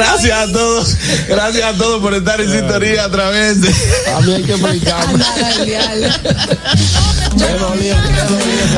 [0.00, 0.96] será Gracias a todos,
[1.28, 3.68] gracias a todos por estar en sintonía a través de.
[4.14, 5.02] A mí hay que explicar.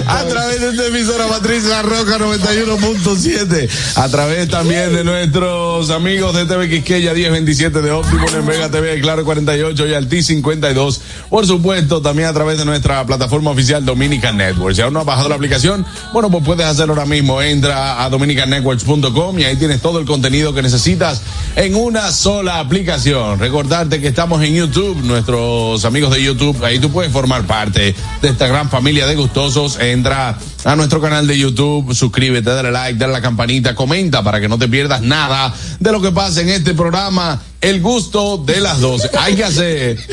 [0.07, 6.33] a través de esta emisora matriz La Roca 91.7, a través también de nuestros amigos
[6.37, 11.01] de TV Quisqueya 1027 de Óptimo en Vega TV, Claro 48 y Alti 52.
[11.29, 14.77] Por supuesto, también a través de nuestra plataforma oficial Dominican Networks.
[14.77, 17.43] Si aún no has bajado la aplicación, bueno, pues puedes hacerlo ahora mismo.
[17.43, 21.21] Entra a dominicannetworks.com y ahí tienes todo el contenido que necesitas
[21.57, 23.39] en una sola aplicación.
[23.39, 28.29] Recordarte que estamos en YouTube, nuestros amigos de YouTube, ahí tú puedes formar parte de
[28.29, 29.79] esta gran familia de gustosos.
[29.79, 34.49] Entra a nuestro canal de YouTube, suscríbete, dale like, dale la campanita, comenta para que
[34.49, 38.81] no te pierdas nada de lo que pasa en este programa el gusto de las
[38.81, 39.11] 12.
[39.19, 39.99] Hay que hacer.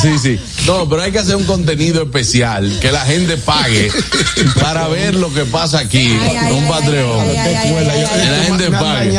[0.00, 0.38] Sí, sí.
[0.64, 3.90] No, pero hay que hacer un contenido especial que la gente pague
[4.60, 6.16] para ver lo que pasa aquí.
[6.52, 7.28] un Patreon.
[7.28, 9.12] Que la gente pague.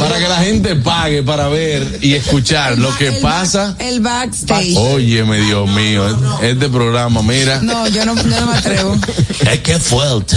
[0.00, 3.76] Para que la gente pague para ver y escuchar lo que pasa.
[3.78, 4.74] El backstage.
[4.76, 6.04] Óyeme, Dios mío.
[6.42, 7.60] Este programa, mira.
[7.62, 8.96] No, yo no, no me atrevo.
[9.50, 10.36] Es que fuerte.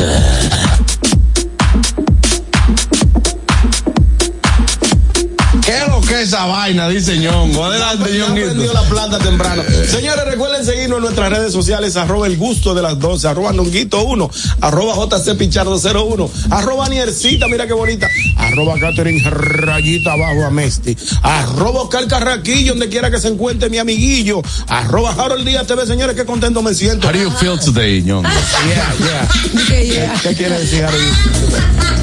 [6.22, 6.88] Es esa vaina?
[6.88, 7.66] Dice Ñongo.
[7.66, 8.74] Adelante, Ñonguito.
[8.74, 9.64] la planta temprano.
[9.88, 14.04] Señores, recuerden seguirnos en nuestras redes sociales, arroba el gusto de las 12, arroba Nonguito
[14.04, 14.30] 1,
[14.62, 20.96] arroba JC Pichardo 01, arroba Niercita, mira qué bonita, arroba Catherine Rayita abajo a Mesti,
[21.24, 26.16] arroba Oscar Carraquillo, donde quiera que se encuentre mi amiguillo, arroba Harold Díaz TV, señores,
[26.16, 27.08] qué contento me siento.
[27.08, 28.30] How do you feel today, Ñongo?
[28.30, 29.82] Yeah, yeah.
[29.82, 30.22] Yeah.
[30.22, 32.01] ¿Qué quiere decir, Harold?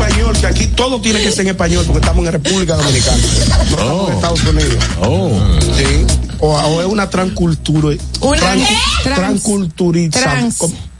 [0.00, 3.16] Español, que aquí todo tiene que ser en español, porque estamos en República Dominicana.
[3.16, 4.76] No estamos en Estados Unidos.
[5.00, 5.30] Oh.
[5.76, 6.06] Sí.
[6.40, 7.96] O, o es una transcultura.
[8.20, 8.76] ¿Una tran- qué?
[9.02, 10.20] Trans- Transculturiza.
[10.20, 10.58] trans.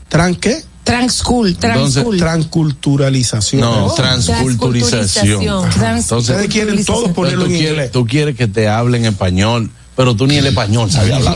[0.08, 0.64] ¿Tran qué?
[0.84, 3.60] Transculturalización.
[3.60, 3.94] No, Oh.
[3.94, 5.44] transculturización.
[5.70, 7.90] Trans- Entonces, Ustedes quieren todo Pero ponerlo tú en quieres, inglés.
[7.90, 11.34] tú quieres que te hablen español, pero tú ni el español sabes hablar.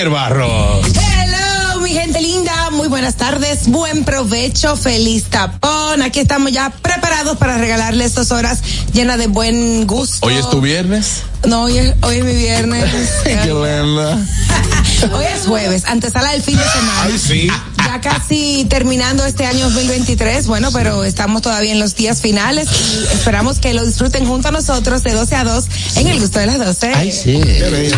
[0.00, 0.86] Anier Barros.
[0.96, 6.00] Hello, mi gente linda, muy buenas tardes, buen provecho, feliz tapón.
[6.00, 8.60] Aquí estamos ya preparados para regalarles dos horas
[8.94, 10.26] llenas de buen gusto.
[10.26, 11.24] Hoy es tu viernes.
[11.46, 12.90] No, hoy es, hoy es mi viernes.
[13.24, 14.26] Qué linda.
[15.12, 17.02] hoy es jueves, antesala del fin de semana.
[17.02, 17.48] Ay, sí.
[17.84, 23.14] Ya casi terminando este año 2023, bueno, pero estamos todavía en los días finales y
[23.14, 25.64] esperamos que lo disfruten junto a nosotros de 12 a 2
[25.96, 27.12] en el gusto de las 12.
[27.12, 27.38] sí.
[27.42, 27.90] Qué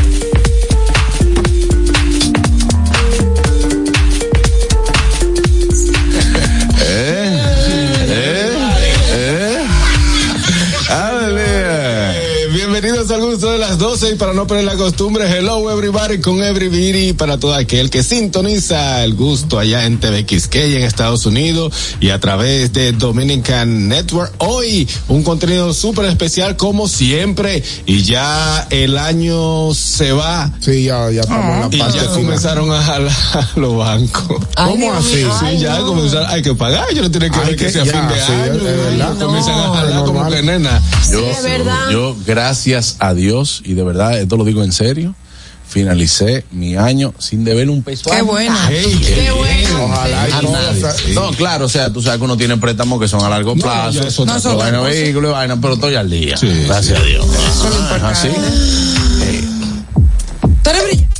[13.32, 16.42] Bienvenidos al gusto de las 12 y para no perder la costumbre, hello everybody con
[16.42, 21.72] everybody para todo aquel que sintoniza el gusto allá en TV Quisqueya en Estados Unidos
[21.98, 24.34] y a través de Dominican Network.
[24.38, 31.10] Hoy un contenido súper especial como siempre y ya el año se va Sí, ya,
[31.10, 32.20] ya estamos en y la parte ya final.
[32.24, 33.12] comenzaron a jalar
[33.56, 34.36] los bancos.
[34.54, 35.14] Ay, ¿Cómo Dios así?
[35.16, 35.86] mío, Sí, ay, ya no.
[35.86, 38.08] comenzaron, hay que pagar, yo no tiene que Hay ver que, que- sea ya, fin
[38.08, 38.52] de sí, año.
[38.52, 39.14] es verdad.
[39.16, 40.82] y comienzan a jalar como que nena.
[41.10, 41.90] Yo, es verdad.
[41.90, 45.14] yo, gracias a Dios, y de verdad, esto lo digo en serio,
[45.68, 48.10] finalicé mi año sin deber un peso.
[48.10, 48.52] Qué a bueno.
[48.54, 49.00] nadie.
[49.00, 49.84] Qué bueno.
[49.84, 51.14] Ojalá nadie.
[51.14, 53.62] No, claro, o sea, tú sabes que uno tiene préstamos que son a largo No,
[53.62, 54.06] plazo.
[54.06, 56.36] eso No, eso vaina, vehículo y vaina, pero estoy al día.
[56.36, 57.26] Sí, Gracias a Dios.
[57.90, 58.28] Ah, es así.
[60.62, 61.11] Tú eres brillante.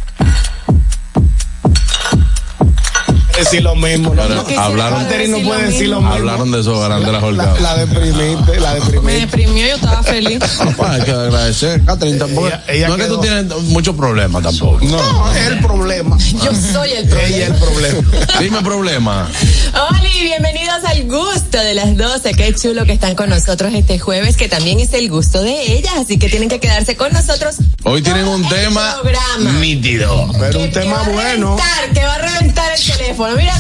[3.45, 4.15] Decir lo mismo.
[4.15, 4.29] ¿no?
[4.29, 6.15] No, hablaron, no decir lo puede decir lo mismo.
[6.15, 7.61] hablaron de eso grande la La, jornada.
[7.61, 9.21] la deprimiste, la Me deprimiste.
[9.21, 10.39] deprimió, yo estaba feliz.
[10.89, 11.85] Hay que agradecer.
[11.85, 12.47] Catherine, tampoco.
[12.49, 14.85] Ella- ella no es que tú tienes muchos problemas tampoco.
[14.85, 16.17] No, es el problema.
[16.19, 18.09] Yo soy el Ella es el problema.
[18.41, 19.29] Dime problema.
[19.75, 22.33] Hola y bienvenidos al gusto de las 12.
[22.35, 25.93] Qué chulo que están con nosotros este jueves, que también es el gusto de ellas,
[26.01, 27.57] así que tienen que quedarse con nosotros.
[27.85, 29.53] Hoy tienen un tema programa.
[29.61, 30.29] nítido.
[30.39, 31.57] Pero Que un te tema bueno.
[31.57, 33.32] reventar, que va a reventar el teléfono.
[33.37, 33.55] Mira,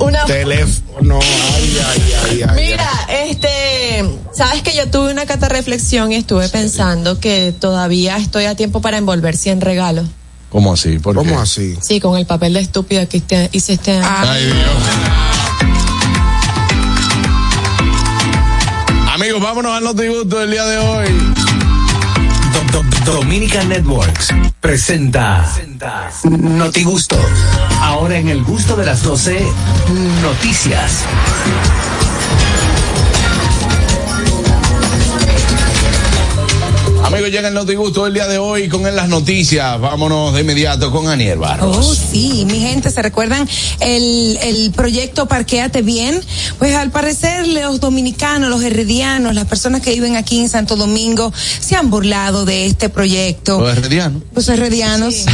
[0.00, 0.24] una.
[0.24, 1.18] Teléfono.
[1.20, 2.66] Ay, ay, ay, ay.
[2.68, 2.90] Mira,
[3.24, 4.04] este,
[4.34, 8.80] sabes que yo tuve una cata reflexión y estuve pensando que todavía estoy a tiempo
[8.80, 10.06] para envolver 100 regalos.
[10.50, 10.98] ¿Cómo así?
[10.98, 11.18] ¿Por qué?
[11.28, 11.76] ¿Cómo así?
[11.82, 14.06] Sí, con el papel de estúpida que este- hice este año.
[14.08, 14.56] Ay, Dios.
[19.14, 21.08] Amigos, vámonos al notigusto del día de hoy.
[22.76, 22.82] Do-
[23.64, 24.28] Networks
[24.60, 25.50] presenta
[26.24, 27.16] Notigusto.
[27.80, 29.46] Ahora en el gusto de las 12,
[30.22, 31.06] noticias.
[37.06, 39.80] Amigos, llega el notigusto del día de hoy con en las noticias.
[39.80, 41.98] Vámonos de inmediato con Aniel Oh, Barros.
[42.10, 43.48] sí, mi gente, ¿se recuerdan
[43.78, 46.20] el, el proyecto Parquéate Bien?
[46.58, 51.32] Pues al parecer los dominicanos, los heredianos, las personas que viven aquí en Santo Domingo
[51.60, 53.60] se han burlado de este proyecto.
[53.60, 54.22] Los heredianos.
[54.34, 55.14] Los heredianos.
[55.14, 55.26] Sí,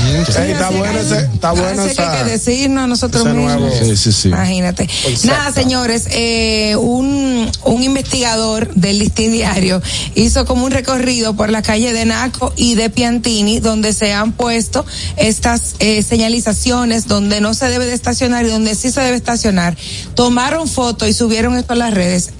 [0.50, 2.24] está bueno ese, está bueno así que hay esa.
[2.24, 3.60] que decirnos a nosotros ese mismos.
[3.60, 4.28] nuevo- Sí, sí, sí.
[4.28, 4.82] Imagínate.
[4.82, 5.26] Exacto.
[5.26, 9.80] Nada, señores, eh, un, un investigador del Listín Diario
[10.14, 14.32] hizo como un recorrido por la calle de Naco y de Piantini, donde se han
[14.32, 14.84] puesto
[15.16, 19.76] estas eh, señalizaciones donde no se debe de estacionar y donde sí se debe estacionar.
[20.14, 22.30] Tomaron foto y subieron esto a las redes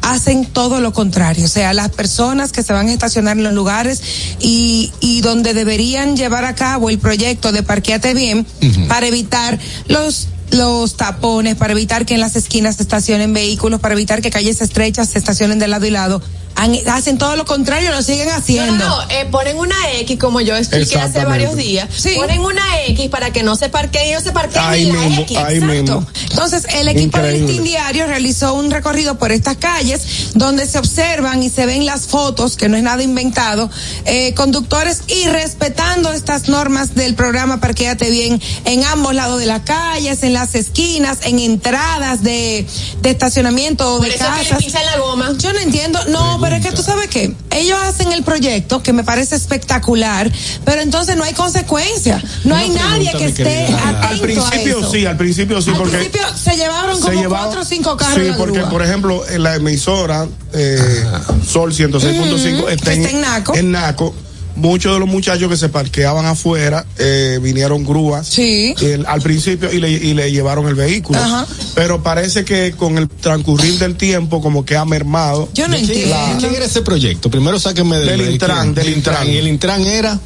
[0.00, 3.52] hacen todo lo contrario, o sea, las personas que se van a estacionar en los
[3.52, 4.00] lugares
[4.40, 8.46] y, y donde deberían llevar a cabo el proyecto de parqueate bien
[8.88, 13.94] para evitar los los tapones, para evitar que en las esquinas se estacionen vehículos, para
[13.94, 16.22] evitar que calles estrechas se estacionen de lado y lado.
[16.60, 18.84] Han- hacen todo lo contrario, lo siguen haciendo.
[18.84, 21.88] no, no, eh, ponen una X, como yo expliqué hace varios días.
[21.96, 22.14] Sí.
[22.16, 24.98] Ponen una X para que no se parqueen y no se parqueen Ahí ni la
[25.04, 25.36] mismo, X.
[25.38, 25.72] ahí Exacto.
[26.00, 26.06] mismo.
[26.30, 27.46] Entonces, el equipo del Increíble.
[27.52, 30.02] Listín Diario realizó un recorrido por estas calles
[30.34, 33.70] donde se observan y se ven las fotos, que no es nada inventado,
[34.04, 39.60] eh, conductores y respetando estas normas del programa Parquéate Bien en ambos lados de las
[39.62, 42.66] calles, en las esquinas, en entradas de,
[43.00, 44.64] de estacionamiento o Por de eso que le casas.
[44.64, 45.32] pisan la goma.
[45.38, 48.92] Yo no entiendo, no, pero es que tú sabes que ellos hacen el proyecto que
[48.92, 50.30] me parece espectacular,
[50.64, 53.78] pero entonces no hay consecuencia, no hay nadie que esté querida.
[53.78, 54.90] atento Al a principio eso.
[54.90, 55.96] sí, al principio sí, Al porque.
[55.98, 58.70] principio se llevaron como se llevaba- cuatro o cinco carros Sí, porque, grúa.
[58.70, 61.04] por ejemplo, en la emisora eh,
[61.46, 63.54] Sol 106.5 está, que está en Naco.
[63.54, 64.14] en Naco.
[64.58, 68.74] Muchos de los muchachos que se parqueaban afuera eh, vinieron grúas Sí.
[68.80, 71.18] el- al principio y le, y le llevaron el vehículo.
[71.18, 71.46] Ajá.
[71.74, 75.48] Pero parece que con el transcurrir del tiempo como que ha mermado.
[75.54, 76.16] Yo no ¿Quién, entiendo.
[76.40, 77.30] quién era ese proyecto?
[77.30, 79.28] Primero sáquenme del, Del Intran, del Intran.
[79.30, 80.18] Y el Intran era.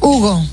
[0.00, 0.44] Hugo.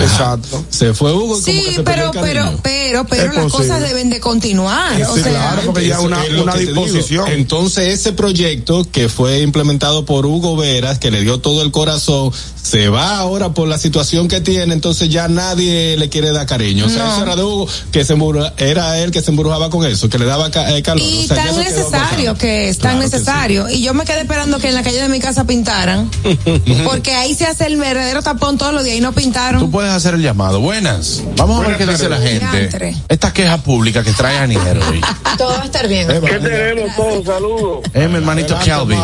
[0.00, 0.64] Exacto.
[0.70, 3.50] Se fue Hugo y como que Sí, se pero, pero, pero, pero las posible.
[3.68, 5.00] cosas deben de continuar.
[5.02, 7.28] o Sí, sea, claro, porque ya una, es una disposición.
[7.28, 12.30] Entonces ese proyecto que fue implementado por Hugo Veras, que le dio todo el corazón,
[12.62, 16.86] se va ahora por la situación que tiene, entonces ya nadie le quiere dar cariño.
[16.86, 17.12] O sea, No.
[17.14, 20.18] eso era de Hugo, que se embruja- era él que se embrujaba con eso, que
[20.18, 21.02] le daba ca- eh, calor.
[21.04, 23.68] y O sea, ya tan necesario que es, tan Claro necesario.
[23.68, 26.08] Y yo me quedé esperando que en la calle de mi casa pintaran,
[26.84, 29.60] porque ahí se hace el verdadero tapón todos los días y no pintaron.
[29.62, 30.60] Tú puedes hacer el llamado.
[30.60, 31.24] Buenas.
[31.36, 32.94] Vamos a ver qué dice la gente.
[33.08, 35.00] Esta queja pública que trae Aniel hoy.
[35.36, 36.06] Todo va a estar bien.
[36.06, 37.24] ¿Qué tenemos todos?
[37.26, 37.80] Saludos.
[37.92, 39.00] Eh, mi hermanito Calvin.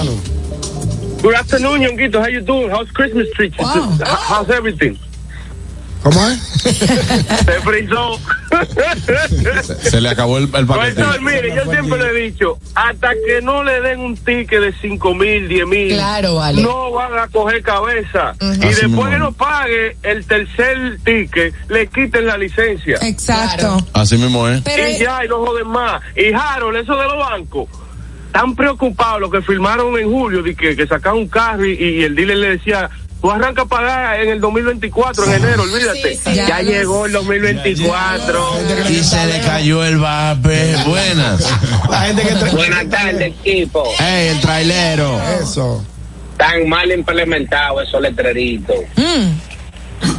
[1.21, 2.21] Good afternoon, Youngito.
[2.21, 2.71] How you doing?
[2.71, 3.53] How's Christmas tree?
[3.59, 3.99] Wow.
[4.05, 4.97] How- How's everything?
[6.05, 6.39] ¿Cómo es?
[6.63, 8.21] Se frizó.
[9.83, 11.01] Se le acabó el, el Pues, paquete.
[11.01, 14.73] entonces, mire, yo siempre le he dicho, hasta que no le den un ticket de
[14.81, 16.63] cinco mil, diez mil, Claro, vale.
[16.63, 18.35] no van a coger cabeza.
[18.41, 22.99] Y Así después que no pague el tercer ticket, le quiten la licencia.
[23.03, 23.59] Exacto.
[23.59, 23.77] Claro.
[23.95, 24.61] Así mismo es.
[24.63, 26.03] Pero y ya, y no joden más.
[26.17, 27.69] Y Harold, eso de los bancos,
[28.33, 32.03] tan preocupados los que firmaron en julio, de que, que sacaban un carro y, y
[32.05, 36.17] el dealer le decía, tú arrancas a pagar en el 2024, en enero, olvídate.
[36.17, 36.35] Sí, sí.
[36.35, 38.51] ya, llegó el 2024.
[38.89, 40.77] Y se le cayó el vape.
[40.87, 41.41] Buenas.
[41.91, 43.85] La gente que Buenas tardes, equipo.
[44.01, 45.21] Ey, el trailero.
[45.43, 45.85] Eso.
[46.37, 48.77] Tan mal implementado esos letreritos.
[48.97, 49.29] mm,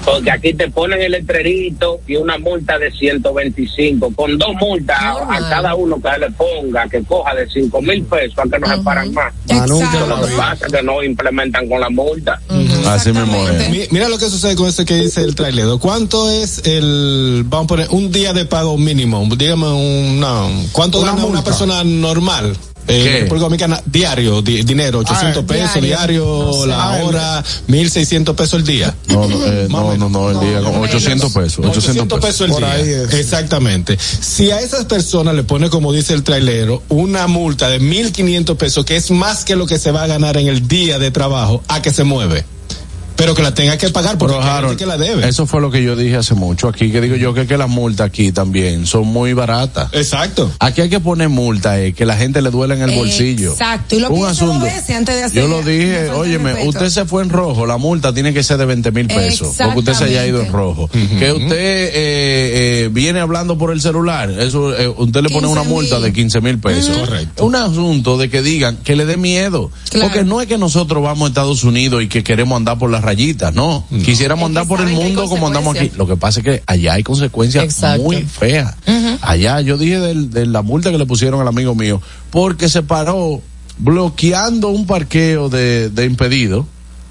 [0.05, 5.36] Porque aquí te ponen el letrerito y una multa de 125, con dos multas a,
[5.36, 8.67] a cada uno que le ponga, que coja de 5 mil pesos, para que no
[8.67, 9.33] se paran más.
[9.50, 10.07] Ah, nunca Exacto.
[10.07, 12.41] Lo que pasa es que no implementan con la multa.
[12.88, 13.91] Así mismo es.
[13.91, 15.67] Mira lo que sucede con eso que dice el trailer.
[15.79, 19.27] ¿Cuánto es el, vamos a poner, un día de pago mínimo?
[19.36, 22.57] Dígame una, ¿cuánto Una gana una persona normal?
[22.88, 28.59] Eh, República Dominicana, diario, di- dinero, 800 Ah, pesos, diario, la Ah, hora, 1600 pesos
[28.62, 28.95] el día.
[29.09, 31.63] No, no, eh, no, no, no, el día con 800 pesos.
[31.65, 32.41] 800 pesos.
[32.41, 32.71] el Por día.
[32.71, 33.13] ahí es.
[33.13, 33.98] Exactamente.
[34.00, 38.83] Si a esas personas le pone, como dice el trailero, una multa de 1500 pesos,
[38.86, 41.62] que es más que lo que se va a ganar en el día de trabajo,
[41.67, 42.43] a que se mueve.
[43.19, 45.27] Pero que la tenga que pagar porque Pero hay gente Harold, que la debe.
[45.27, 47.69] eso fue lo que yo dije hace mucho aquí, que digo yo que, que las
[47.69, 49.89] multas aquí también son muy baratas.
[49.93, 50.49] Exacto.
[50.59, 53.51] Aquí hay que poner multa, eh, que la gente le duele en el bolsillo.
[53.51, 54.65] Exacto, y lo Un asunto.
[54.65, 58.13] veces antes de hacer Yo lo dije, óyeme, usted se fue en rojo, la multa
[58.13, 60.89] tiene que ser de 20 mil pesos, porque usted se haya ido en rojo.
[61.19, 61.91] Que usted eh,
[62.83, 66.05] eh, viene hablando por el celular, eso eh, usted le pone 15 una multa mil.
[66.05, 66.97] de 15 mil pesos.
[66.97, 67.45] Correcto.
[67.45, 69.71] Un asunto de que digan que le dé miedo.
[69.89, 70.07] Claro.
[70.07, 73.03] Porque no es que nosotros vamos a Estados Unidos y que queremos andar por las
[73.09, 73.85] rayitas, no.
[74.05, 75.91] Quisiéramos andar por el mundo como andamos aquí.
[75.97, 78.03] Lo que pasa es que allá hay consecuencias Exacto.
[78.03, 78.75] muy feas.
[79.21, 82.01] Allá yo dije del- de, la multa que le pusieron al amigo mío,
[82.31, 83.41] porque se paró
[83.79, 86.65] bloqueando un parqueo de, de impedido,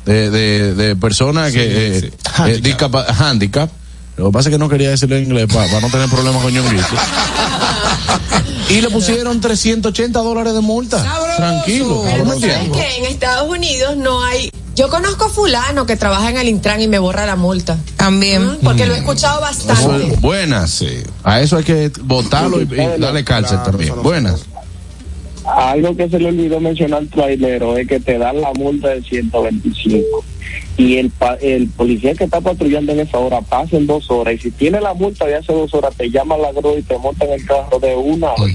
[0.06, 1.62] de, de, de personas que,
[1.96, 2.06] eh, sí.
[2.06, 2.62] eh, Handicap.
[2.64, 3.70] discapa- handicap.
[4.16, 6.52] Lo que pasa es que no quería decirlo en inglés para no tener problemas con
[6.52, 6.86] Ñonguito.
[8.70, 11.02] y le pusieron 380 dólares de multa.
[11.02, 11.36] Sabroso.
[11.36, 12.04] Tranquilo.
[12.24, 14.50] ¿no sabes que en Estados Unidos no hay.
[14.78, 17.76] Yo conozco a fulano que trabaja en el Intran y me borra la multa.
[17.96, 18.46] También.
[18.46, 20.06] Mm, Porque lo he escuchado Eso bastante.
[20.14, 20.84] es- buenas.
[21.24, 23.92] A eso hay que votarlo y, y darle cárcel también.
[24.04, 24.44] Buenas.
[25.56, 29.02] Algo que se le olvidó mencionar al trailero es que te dan la multa de
[29.02, 30.24] 125
[30.78, 34.34] y el, pa- el policía que está patrullando en esa hora pasa en dos horas
[34.34, 36.96] y si tiene la multa de hace dos horas te llama la grúa y te
[36.98, 38.52] monta en el carro de una hora.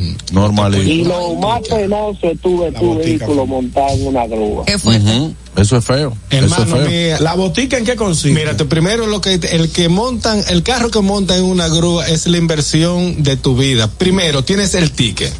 [0.83, 2.63] Y lo más penoso es tu,
[2.97, 4.63] vehículo montado en una grúa.
[4.65, 4.97] ¿Qué fue?
[4.97, 5.35] Ujú.
[5.57, 6.17] Eso es feo.
[6.31, 6.87] Eso es Hermano, feo.
[6.89, 8.31] mira, ¿La botica en qué consiste?
[8.39, 12.25] Mírate, primero lo que el que montan, el carro que monta en una grúa es
[12.25, 13.87] la inversión de tu vida.
[13.87, 15.31] Primero, tienes el ticket.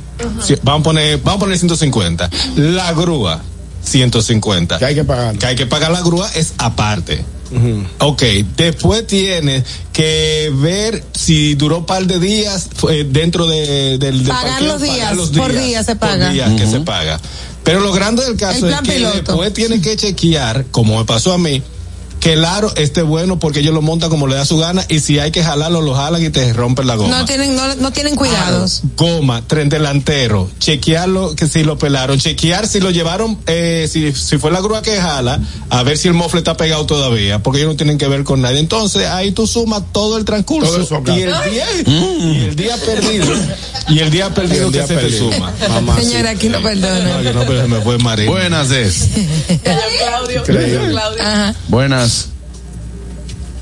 [0.42, 2.30] Sí, vamos a poner, vamos a poner 150.
[2.58, 3.42] La grúa,
[3.84, 4.80] 150.
[4.80, 5.38] que hay que pagar.
[5.38, 7.24] Que hay que pagar la grúa es aparte.
[8.00, 8.24] Ok,
[8.58, 14.28] después tienes que ver si duró un par de días eh, dentro de, del, del
[14.28, 16.25] Pagar parqueo, los días, por día se paga.
[16.25, 17.20] Por día que se paga.
[17.63, 19.16] Pero lo grande del caso es que piloto.
[19.18, 21.62] después tiene que chequear, como me pasó a mí,
[22.24, 25.01] que el aro esté bueno porque ellos lo montan como le da su gana y
[25.01, 27.20] si hay que jalarlo, lo jalan y te rompen la goma.
[27.20, 28.82] No tienen, no, no tienen cuidados.
[28.96, 34.38] Goma, tren delantero, chequearlo que si lo pelaron, chequear si lo llevaron, eh, si, si
[34.38, 37.74] fue la grúa que jala, a ver si el mofle está pegado todavía, porque ellos
[37.74, 38.60] no tienen que ver con nadie.
[38.60, 42.77] Entonces ahí tú sumas todo el transcurso Todo eso y el día y el día
[42.77, 43.34] perdido
[43.89, 45.30] y el día perdido el día que se perdido.
[45.30, 45.53] te suma.
[45.68, 46.06] Mamá, sí.
[46.06, 47.22] Señora, aquí no No, perdona.
[47.22, 48.27] que no, pero se me fue Marín.
[48.27, 49.10] Buenas es.
[50.34, 51.01] Increíble.
[51.20, 51.53] Ajá.
[51.68, 52.12] Buenas.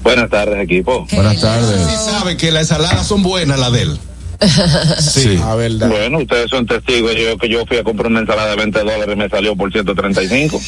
[0.04, 1.06] Buenas tardes, equipo.
[1.12, 1.80] Buenas tardes.
[1.90, 3.98] Sí sabe que las ensaladas son buenas, la de él.
[5.00, 5.40] Sí.
[5.44, 5.88] A verdad.
[5.90, 7.12] Bueno, ustedes son testigos.
[7.16, 9.72] Yo que yo fui a comprar una ensalada de 20 dólares y me salió por
[9.72, 10.60] 135.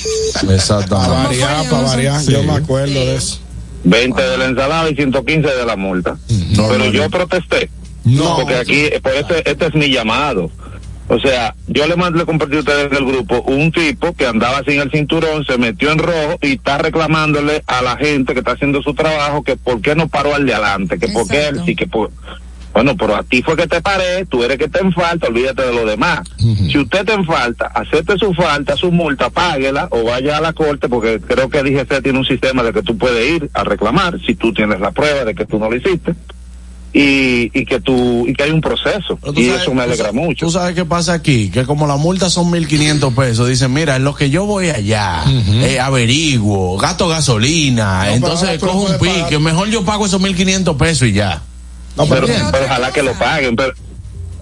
[0.42, 1.24] Para Exactamente.
[1.24, 1.70] variar, fue?
[1.72, 2.22] para variar.
[2.22, 2.32] Sí.
[2.34, 3.40] Yo me acuerdo de eso.
[3.86, 6.18] 20 de la ensalada y 115 de la multa.
[6.56, 7.10] No, Pero no, yo no.
[7.10, 7.70] protesté.
[8.04, 8.36] No.
[8.36, 10.52] Porque aquí, por este, este es mi llamado.
[11.08, 14.26] O sea, yo le mandé, le compartí a ustedes en el grupo un tipo que
[14.26, 18.40] andaba sin el cinturón, se metió en rojo y está reclamándole a la gente que
[18.40, 21.42] está haciendo su trabajo que por qué no paró al de adelante, que por qué
[21.42, 21.66] él Exacto.
[21.66, 22.12] sí que por...
[22.74, 25.62] Bueno, pero a ti fue que te paré, tú eres que te en falta, olvídate
[25.62, 26.22] de lo demás.
[26.40, 30.54] Si usted te en falta, acepte su falta, su multa, páguela o vaya a la
[30.54, 34.20] corte, porque creo que DGC tiene un sistema de que tú puedes ir a reclamar
[34.26, 36.16] si tú tienes la prueba de que tú no lo hiciste
[36.94, 40.46] y, y que tú y que hay un proceso y sabes- eso me alegra mucho.
[40.46, 44.04] Tú sabes qué pasa aquí, que como la multa son 1.500 pesos, dicen, mira, en
[44.04, 49.40] lo que yo voy allá, eh, averiguo, gasto gasolina, No, entonces cojo un pique, pagar.
[49.40, 51.42] mejor yo pago esos 1.500 pesos y ya.
[51.98, 53.74] No, pero, pero, Pero ojalá que lo paguen, pero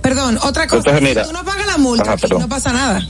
[0.01, 0.77] Perdón, otra cosa.
[0.89, 1.23] Entonces, mira.
[1.23, 3.07] si tú no pagas la multa, Ajá, no pasa nada.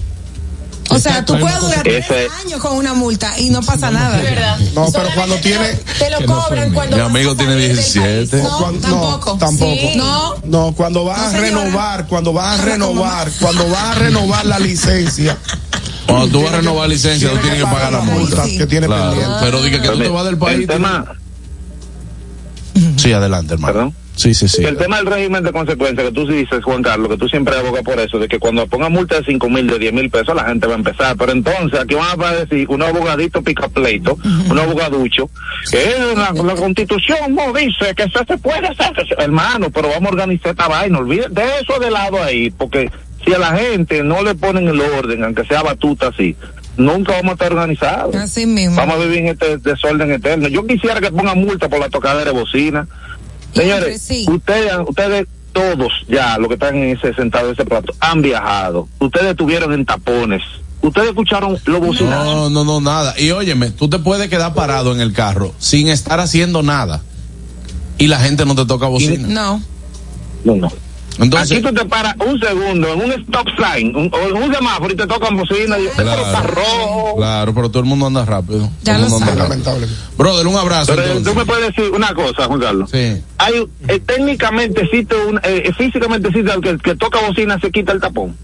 [0.92, 2.06] O sea, tú puedes durar tres
[2.44, 4.18] años con una multa y no pasa nada.
[4.18, 4.60] ¿Verdad?
[4.76, 8.28] No, pero cuando tiene- Te lo cobran cuando Mi amigo tiene salir del 17.
[8.38, 8.44] país.
[8.44, 9.32] No, cuando- tampoco.
[9.34, 9.72] no, tampoco.
[9.74, 9.92] Sí.
[9.96, 14.46] No, no, cuando vas No, a renovar, cuando vas a renovar, cuando vas a renovar
[14.46, 15.38] la licencia,
[16.08, 18.44] Cuando tú vas a renovar licencia, tú tiene tienes que pagar la la multa.
[18.44, 19.36] que tiene Claro, pendiente.
[19.42, 20.60] Pero diga que tú te vas del país.
[20.60, 21.06] el tema,
[22.98, 23.94] Sí, adelante, hermano.
[24.16, 24.64] Sí, sí, sí.
[24.64, 27.56] El tema del régimen de consecuencias que tú sí dices, Juan Carlos, que tú siempre
[27.56, 30.36] abogas por eso, de que cuando pongan multa de cinco mil, de 10 mil pesos,
[30.36, 31.16] la gente va a empezar.
[31.18, 34.18] Pero entonces, aquí van a decir un abogadito pica pleito,
[34.50, 35.30] un abogaducho,
[35.70, 38.92] que eh, la, la constitución no dice que eso se puede hacer.
[39.18, 42.92] Hermano, pero vamos a organizar esta vaina, olvídate de eso de lado ahí, porque
[43.26, 46.36] si a la gente no le ponen el orden, aunque sea batuta así,
[46.78, 48.16] nunca vamos a estar organizados.
[48.16, 48.76] Así mismo.
[48.76, 50.48] Vamos a vivir en este desorden eterno.
[50.48, 52.88] Yo quisiera que pongan multa por la tocadera de bocina.
[53.54, 54.26] Señores, sí.
[54.30, 58.88] ustedes, ustedes todos ya, los que están en ese sentado en ese plato, han viajado.
[59.00, 60.42] Ustedes estuvieron en tapones.
[60.82, 62.26] Ustedes escucharon los bocinazos.
[62.26, 63.14] No, no, no, nada.
[63.20, 67.02] Y óyeme, tú te puedes quedar parado en el carro sin estar haciendo nada.
[67.98, 69.28] Y la gente no te toca bocina.
[69.28, 69.62] No.
[70.44, 70.72] No, no.
[71.20, 74.54] Entonces, Aquí tú te paras un segundo en un stop sign un- o en un
[74.54, 77.16] semáforo y te tocan bocina y pero está rojo.
[77.18, 78.70] claro, pero todo el mundo anda rápido.
[78.84, 79.38] Ya lo mundo anda sabe.
[79.40, 79.50] rápido.
[79.50, 80.02] Lamentablemente.
[80.18, 80.94] Brother, un abrazo.
[80.96, 81.36] Pero tú entonces.
[81.36, 82.90] me puedes decir una cosa, Juan Carlos.
[82.92, 83.22] Sí.
[83.38, 87.92] Hay, eh, técnicamente existe un, eh, físicamente existe el que, que toca bocina se quita
[87.92, 88.36] el tapón.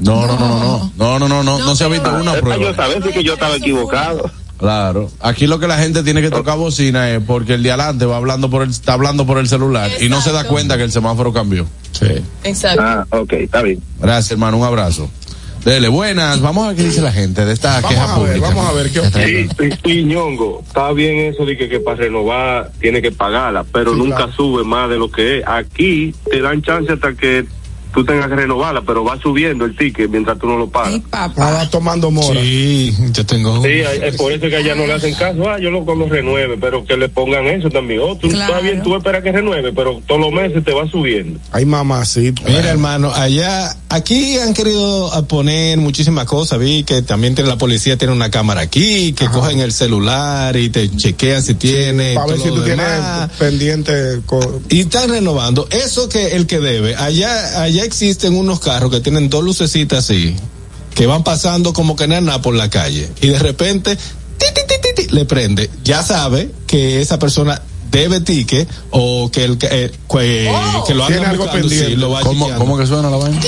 [0.00, 2.56] No, no, no, no, no, no, no, no, no, no se ha visto una prueba.
[2.62, 4.30] Yo sabía sí que yo estaba equivocado.
[4.58, 5.10] Claro.
[5.20, 8.16] Aquí lo que la gente tiene que tocar bocina es porque el de adelante va
[8.16, 10.92] hablando por el, está hablando por el celular y no se da cuenta que el
[10.92, 11.66] semáforo cambió.
[11.92, 12.06] Sí.
[12.44, 12.82] Exacto.
[12.84, 13.80] Ah, ok, está bien.
[14.00, 14.56] Gracias, hermano.
[14.58, 15.08] Un abrazo.
[15.64, 16.40] Dele, buenas.
[16.40, 18.48] Vamos a ver qué dice la gente de esta Vamos queja a ver, pública.
[18.48, 19.24] vamos a ver qué opina.
[19.26, 23.64] Sí, sí, sí, ñongo, está bien eso de que, que para renovar tiene que pagarla,
[23.72, 24.32] pero Sí, nunca claro.
[24.32, 25.44] sube más de lo que es.
[25.46, 27.44] Aquí te dan chance hasta que
[27.94, 31.00] tú tengas que renovarla, pero va subiendo el ticket mientras tú no lo pagas.
[31.10, 31.26] papá.
[31.28, 32.40] Estaba tomando mora.
[32.40, 33.62] Sí, yo tengo.
[33.62, 35.48] Sí, es por eso que allá no le hacen caso.
[35.48, 38.00] Ah, yo lo, lo renueve, pero que le pongan eso también.
[38.02, 38.54] Oh, tú Claro.
[38.54, 41.38] está bien, tú esperas que renueve, pero todos los meses te va subiendo.
[41.52, 42.42] Ay, mamacita.
[42.46, 46.58] Mira, hermano, allá, aquí han querido poner muchísimas cosas.
[46.58, 50.68] Vi que también tiene, la policía tiene una cámara aquí, que cogen el celular y
[50.70, 52.14] te chequean si tiene.
[52.14, 52.86] Para ver si tú tienes
[53.38, 54.20] pendiente.
[54.68, 55.66] Y están renovando.
[55.70, 56.94] Eso que el que debe.
[56.96, 60.36] Allá, allá existen unos carros que tienen dos lucecitas así,
[60.94, 63.08] que van pasando como que nada por la calle.
[63.20, 65.70] Y de repente, ti, ti, ti, ti, ti, le prende.
[65.84, 70.52] Ya sabe que esa persona debe ticket o que el que, eh, que,
[70.86, 71.96] que lo Tiene hagan algo buscando, sí, pendiente.
[71.96, 72.54] lo va ¿Cómo.
[72.56, 73.40] ¿Cómo que suena la vaina?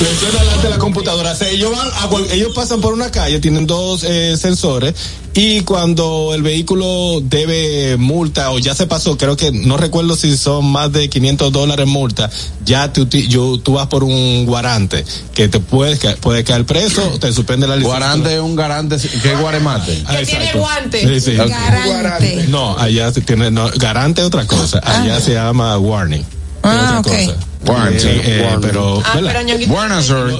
[0.00, 1.32] Le suena delante de la computadora.
[1.32, 4.92] O sea, ellos van a cual- ellos pasan por una calle, tienen dos eh, sensores
[5.34, 10.36] y cuando el vehículo debe multa o ya se pasó, creo que no recuerdo si
[10.36, 12.28] son más de 500 dólares multa,
[12.64, 17.00] ya tú, yo, tú vas por un guarante que te puede, ca- puede caer preso,
[17.20, 17.98] te suspende la licencia.
[17.98, 18.96] Guarante es un garante.
[19.22, 20.02] ¿Qué es guaremate?
[20.06, 21.20] Ah, Que tiene guante.
[21.20, 21.36] Sí, sí.
[21.36, 22.46] Garante.
[22.48, 26.24] No, allá se tiene, no, garante es otra cosa, allá se llama warning.
[26.64, 27.06] Ah, ok.
[27.06, 27.36] cosa.
[27.66, 27.98] Warning.
[28.00, 29.66] Sí, eh, pero, Ah, pero.
[29.68, 30.06] Buenas.
[30.08, 30.38] Pero.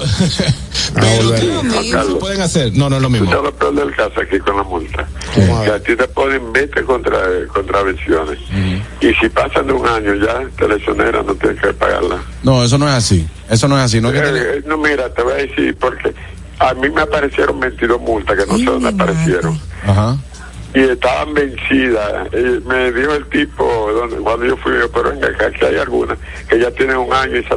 [0.94, 1.62] ¿qué Lo
[2.02, 2.18] mismo.
[2.18, 2.72] pueden hacer?
[2.74, 3.26] No, no es lo mismo.
[3.26, 5.06] Tú sabes lo peor del caso aquí con la multa.
[5.34, 7.18] Que a ti te ponen 20 contra,
[7.52, 8.38] contravenciones.
[9.00, 12.18] Y si pasan de un año ya, te lesionera, no tienes que pagarla.
[12.42, 13.26] No, eso no es así.
[13.50, 14.00] Eso no es así.
[14.00, 16.14] No, tiene- Eh, no, mira, te voy a decir porque
[16.58, 19.58] a mí me aparecieron 22 multas que no sé dónde aparecieron.
[19.87, 20.16] Ajá.
[20.74, 22.28] Y estaban vencidas.
[22.32, 26.18] Y me dijo el tipo, donde, cuando yo fui, pero venga, acá, aquí hay algunas
[26.48, 27.54] que ya tienen un año y se.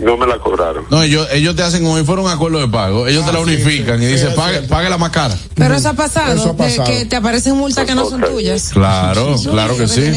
[0.00, 0.84] No me la cobraron.
[0.90, 3.06] No, ellos, ellos te hacen como si fuera un acuerdo de pago.
[3.06, 5.36] Ellos te la Ah, sí, unifican sí, y sí, dicen, pague, pague la más cara.
[5.54, 6.84] Pero eso ha pasado, Eso ha de pasado.
[6.88, 8.70] que te aparecen multas que no son tuyas.
[8.72, 10.10] Claro, Sí, claro que sí.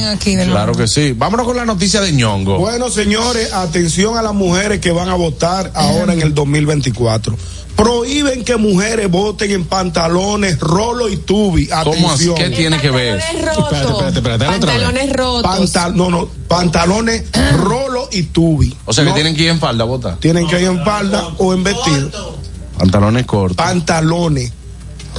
[0.46, 1.14] Claro que sí.
[1.16, 2.58] Vámonos con la noticia de ñongo.
[2.58, 7.38] Bueno, señores, atención a las mujeres que van a votar ahora en el 2024.
[7.76, 11.68] Prohíben que mujeres voten en pantalones, rolo y tubi.
[11.68, 12.30] ¿Cómo así?
[12.30, 12.36] Atención.
[12.36, 13.20] ¿Qué tiene que ver?
[13.20, 13.74] Pantalones rotos.
[13.84, 14.46] Espérate, espérate.
[14.46, 15.44] Pantalones rotos.
[15.52, 17.24] Pantal- no, no, pantalones,
[17.58, 18.76] rolo y tubi.
[18.86, 20.16] O sea que No, tienen que ir en falda, bota.
[20.22, 22.38] tienen que ir en falda o en vestido.
[22.78, 23.58] Pantalones cortos.
[23.58, 24.52] Pantalones,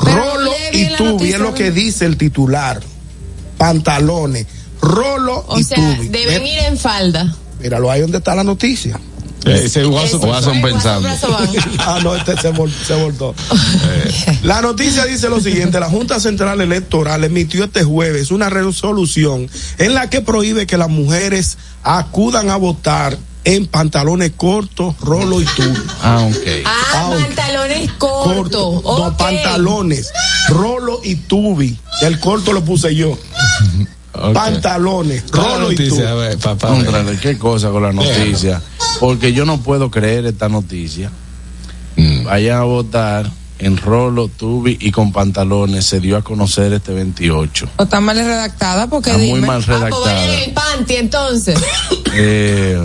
[0.02, 2.80] Pero rolo y tubi es lo que dice el titular.
[3.58, 4.46] Pantalones,
[4.80, 6.08] rolo O y sea, tubi.
[6.08, 7.34] deben ir en falda.
[7.60, 8.98] Míralo ahí donde está la noticia.
[9.46, 9.82] Ese
[10.34, 11.08] hacen pensando.
[11.78, 13.34] Ah, no, este se, vol- se voltó.
[14.42, 19.94] La noticia dice lo siguiente, la Junta Central Electoral emitió este jueves una resolución en
[19.94, 25.74] la que prohíbe que las mujeres acudan a votar en pantalones cortos, rolo y tubo.
[26.02, 26.36] Ah, ok.
[26.64, 28.98] Ah, Ah, pantalones Corto, cortos.
[28.98, 29.16] no ok.
[29.18, 30.10] pantalones,
[30.48, 31.78] rolo y tubi.
[32.02, 33.16] El corto lo puse yo.
[34.32, 36.20] Pantalones, rolo y noticia, a tubi.
[36.20, 36.68] ver, papá.
[36.68, 36.84] a ver.
[36.84, 38.60] Contrale, qué cosa con la noticia.
[39.00, 41.10] Porque yo no puedo creer esta noticia.
[41.96, 42.24] Mm.
[42.24, 45.86] Vayan a votar en rolo, tubi y con pantalones.
[45.86, 47.68] Se dio a conocer este 28.
[47.76, 50.26] O está mal redactada porque Está muy mal Ah, pues redactada.
[50.54, 51.58] panty entonces.
[52.18, 52.78] Eh,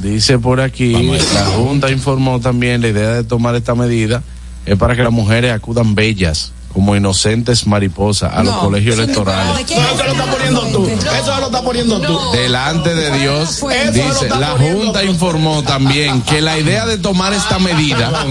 [0.00, 0.92] dice por aquí,
[1.34, 4.22] la Junta informó también la idea de tomar esta medida
[4.64, 9.56] es para que las mujeres acudan bellas, como inocentes mariposas a los colegios electorales.
[9.56, 10.88] ¿de quién No, eso lo estás poniendo tú.
[10.88, 12.20] Eso lo estás poniendo tú.
[12.32, 17.58] Delante de Dios, dice, está la Junta informó también que la idea de tomar esta
[17.58, 18.26] medida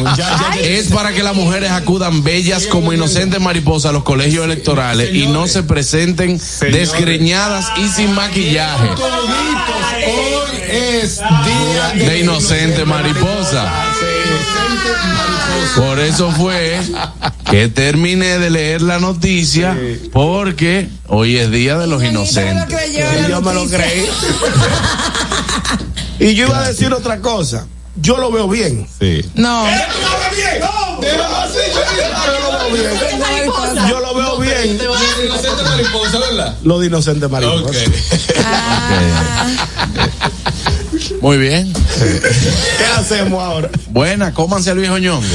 [0.61, 5.27] es para que las mujeres acudan bellas como inocentes mariposas a los colegios electorales y
[5.27, 8.89] no se presenten desgreñadas y sin maquillaje.
[10.07, 13.86] Hoy es día de inocente mariposa.
[15.75, 16.79] Por eso fue
[17.49, 19.77] que terminé de leer la noticia
[20.11, 22.89] porque hoy es día de los inocentes.
[22.91, 24.05] Y yo me lo creí.
[26.19, 27.67] y yo iba a decir otra cosa.
[27.99, 28.87] Yo lo veo bien.
[28.99, 29.23] Sí.
[29.35, 29.65] No.
[33.89, 34.75] Yo lo veo bien.
[34.75, 36.55] Inocente mariposa, ¿verdad?
[36.63, 37.69] Lo de inocente mariposa.
[37.69, 37.75] Ok.
[41.21, 41.73] Muy bien.
[41.73, 43.69] ¿Qué hacemos ahora?
[43.89, 45.25] Buena, cómanse al viejo ñongo.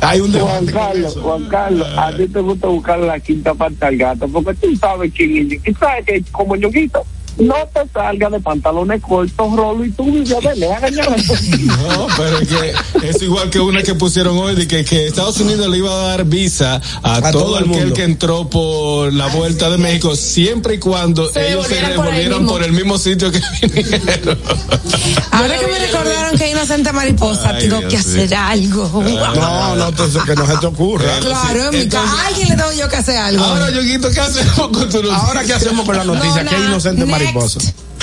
[0.00, 0.66] Hay un Juan.
[0.66, 4.74] Carlos, Juan Carlos, a ti te gusta buscar la quinta parte al gato, porque tú
[4.76, 5.60] sabes quién es.
[5.64, 7.04] Y sabes que como ñoquito,
[7.38, 12.38] no te salgas de pantalones cortos, rolo y tú vives de le hagan No, pero
[12.38, 15.78] es que es igual que una que pusieron hoy de que, que Estados Unidos le
[15.78, 17.94] iba a dar visa a, A todo, todo el aquel mundo.
[17.94, 22.14] que entró por la vuelta de México, siempre y cuando Se ellos se devolvieran por
[22.14, 22.52] el mismo.
[22.52, 24.38] por el mismo sitio que vinieron.
[25.30, 29.02] Ahora que me recordaron que inocente mariposa, Ay, tengo Dios que hacer algo.
[29.42, 31.18] No, no, entonces que no se te ocurra.
[31.20, 32.12] Claro, en mi casa.
[32.12, 33.42] A alguien le tengo yo que hacer algo.
[33.44, 35.16] Ahora, Yoguito, ¿qué hacemos con tu noticia?
[35.16, 36.42] Ahora, ¿qué hacemos con la noticia?
[36.42, 37.21] No, que inocente Next.
[37.24, 37.60] Mariposa.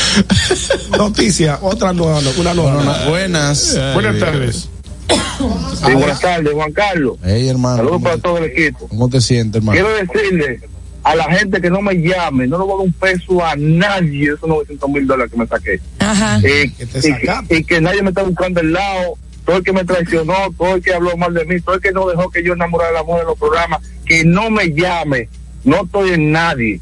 [0.98, 3.06] Noticia, otra nueva, no- una nueva.
[3.10, 3.78] Buenas.
[3.94, 4.70] Buenas tardes.
[5.10, 7.18] Sí, buenas tardes, Juan Carlos.
[7.24, 7.78] Hey, hermano.
[7.78, 8.88] Saludos ¿cómo para te- todo el equipo.
[8.88, 9.74] ¿Cómo te sientes, hermano?
[9.80, 10.62] Quiero decirle
[11.04, 13.56] a la gente que no me llame, no le voy a dar un peso a
[13.56, 15.80] nadie esos 900 mil dólares que me saqué.
[16.00, 16.40] Ajá.
[16.44, 19.14] Eh, Que te y, que, y que nadie me está buscando el lado,
[19.46, 21.92] todo el que me traicionó, todo el que habló mal de mí, todo el que
[21.92, 25.30] no dejó que yo enamorara de la mujer en los programas, que no me llame,
[25.64, 26.82] no estoy en nadie.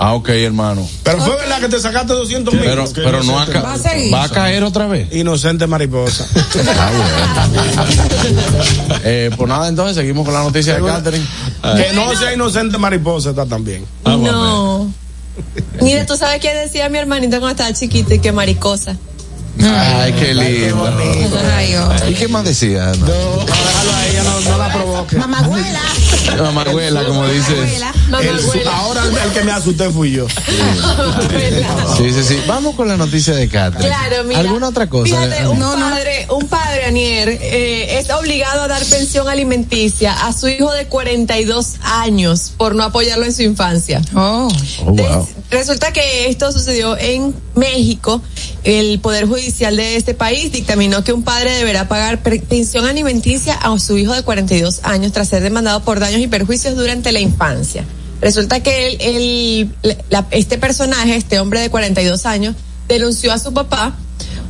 [0.00, 0.88] Ah, ok, hermano.
[1.02, 2.62] Pero fue verdad que te sacaste 200 mil.
[2.62, 4.14] Pero, pero no ha ca- Va a seguir.
[4.14, 5.12] va a caer otra vez.
[5.12, 6.24] Inocente mariposa.
[9.04, 11.24] Eh, pues nada, entonces seguimos con la noticia de Catherine.
[11.76, 13.84] que no sea inocente mariposa está también.
[14.04, 14.92] No.
[15.80, 18.96] Mira, tú sabes qué decía mi hermanito cuando estaba chiquito y que maricosa.
[19.64, 20.92] Ay, qué lindo.
[22.08, 22.92] ¿Y qué más decía?
[22.98, 23.06] No.
[23.06, 25.16] Déjalo a ella, no, no la provoque.
[25.16, 25.80] Mamagüela.
[26.36, 27.54] Mamarguela, como dice.
[28.70, 30.26] Ahora el, que me asusté fui yo.
[31.96, 32.38] Sí, sí, sí.
[32.46, 33.88] Vamos con la noticia de Catherine.
[33.88, 34.40] Claro, mira.
[34.40, 35.04] ¿Alguna otra cosa?
[35.04, 35.90] Fíjate, un No, no.
[35.90, 40.86] padre, un padre, Anier, eh, es obligado a dar pensión alimenticia a su hijo de
[40.86, 44.00] 42 años por no apoyarlo en su infancia.
[44.14, 44.48] Oh.
[44.84, 45.28] Oh, wow.
[45.50, 48.22] Resulta que esto sucedió en México.
[48.68, 53.78] El Poder Judicial de este país dictaminó que un padre deberá pagar pensión alimenticia a
[53.78, 57.86] su hijo de 42 años tras ser demandado por daños y perjuicios durante la infancia.
[58.20, 59.66] Resulta que
[60.10, 62.56] la- este personaje, este hombre de 42 años,
[62.88, 63.96] denunció a su papá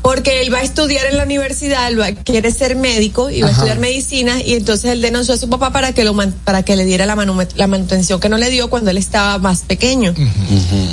[0.03, 3.49] porque él va a estudiar en la universidad, él va- quiere ser médico y va
[3.49, 6.63] a estudiar medicina y entonces él denunció a su papá para que lo man- para
[6.63, 9.61] que le diera la, manu- la manutención que no le dio cuando él estaba más
[9.61, 10.15] pequeño.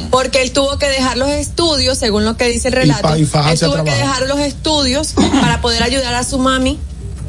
[0.09, 3.29] Porque él tuvo que dejar los estudios, según lo que dice el relato, y él
[3.59, 6.79] tuvo que dejar los estudios para poder ayudar a su mami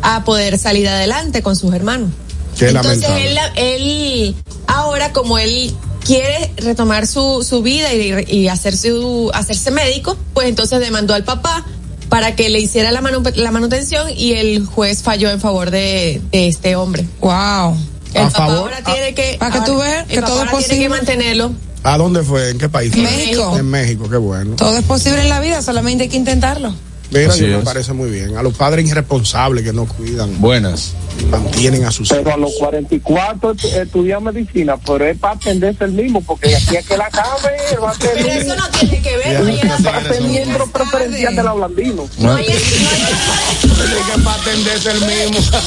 [0.03, 2.11] a poder salir adelante con sus hermanos.
[2.59, 3.55] Qué Entonces lamentable.
[3.57, 4.35] él, él
[4.67, 5.75] ahora como él
[6.07, 11.25] quiere retomar su, su vida y, y hacer su, hacerse médico, pues entonces demandó al
[11.25, 11.65] papá
[12.09, 16.21] para que le hiciera la, manu- la manutención y el juez falló en favor de,
[16.31, 17.05] de este hombre.
[17.21, 17.77] Wow.
[18.15, 20.43] El A papá favor, ahora tiene que para que tú veas el que papá todo
[20.45, 20.89] es ahora tiene que posible.
[20.89, 21.53] mantenerlo.
[21.83, 22.51] ¿A dónde fue?
[22.51, 22.97] ¿En qué país?
[22.97, 23.57] México.
[23.59, 24.57] En México, qué bueno.
[24.57, 26.75] Todo es posible en la vida, solamente hay que intentarlo.
[27.11, 27.65] Mira, Así yo me es.
[27.65, 28.37] parece muy bien.
[28.37, 30.93] A los padres irresponsables que no cuidan, Buenas.
[31.31, 35.93] mantienen a sus Pero a los 44 estu- estudia medicina, pero es para atenderse el
[35.93, 39.01] mismo, porque de aquí a que la acabe va a ser, Pero eso no tiene
[39.03, 42.09] que ver, no hay va a ser miembro preferencial del Ablandino.
[42.19, 45.59] no hay- no que para atenderse el mismo.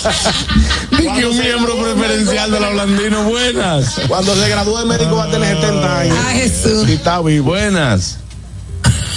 [0.99, 3.23] Y que un miembro preferencial de la Blandino.
[3.30, 3.95] Buenas.
[4.08, 6.17] Cuando se gradúe de médico va a tener 70 años.
[6.19, 6.86] Ah, Jesús.
[6.86, 7.45] Si está vivo.
[7.45, 8.17] Buenas.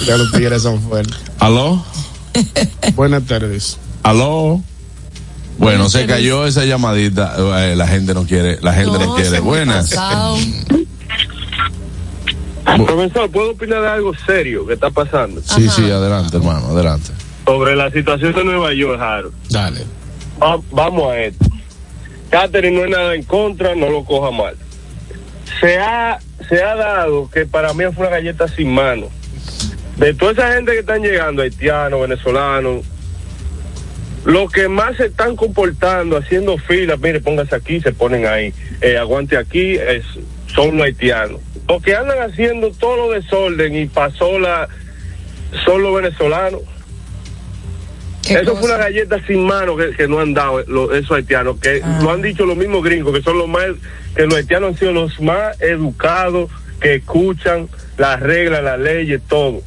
[0.05, 1.15] Ya los tigres son fuertes.
[1.39, 1.83] ¿Aló?
[2.95, 3.77] Buenas tardes.
[4.03, 4.61] ¿Aló?
[5.57, 7.35] Bueno, se cayó esa llamadita.
[7.37, 9.39] Eh, la gente no quiere, la gente no, No, quiere.
[9.39, 9.93] Buenas.
[12.85, 15.41] Profesor, ¿puedo opinar de algo serio que está pasando?
[15.43, 17.11] Sí, sí, adelante, hermano, adelante.
[17.45, 19.33] Sobre la situación de Nueva York, Harold.
[19.49, 19.81] Dale.
[20.41, 21.45] Va- vamos a esto.
[22.29, 24.55] Catherine no es nada en contra, no lo coja mal.
[25.59, 26.19] Se ha,
[26.49, 29.07] se ha dado que para mí fue una galleta sin mano.
[29.97, 32.85] De toda esa gente que están llegando, haitianos, venezolanos,
[34.25, 38.97] los que más se están comportando, haciendo filas, mire, póngase aquí, se ponen ahí, eh,
[38.97, 40.03] aguante aquí, es,
[40.47, 41.41] son los haitianos.
[41.67, 44.67] Los que andan haciendo todo lo desorden y pasó la,
[45.65, 46.61] son los venezolanos.
[48.25, 48.61] ¿Qué Eso cosa?
[48.61, 51.99] fue una galleta sin mano que, que no han dado los, esos haitianos, que Ah.
[52.01, 53.65] lo han dicho los mismos gringos, que son los más,
[54.15, 59.61] que los haitianos han sido los más educados, que escuchan las reglas, las leyes, todo.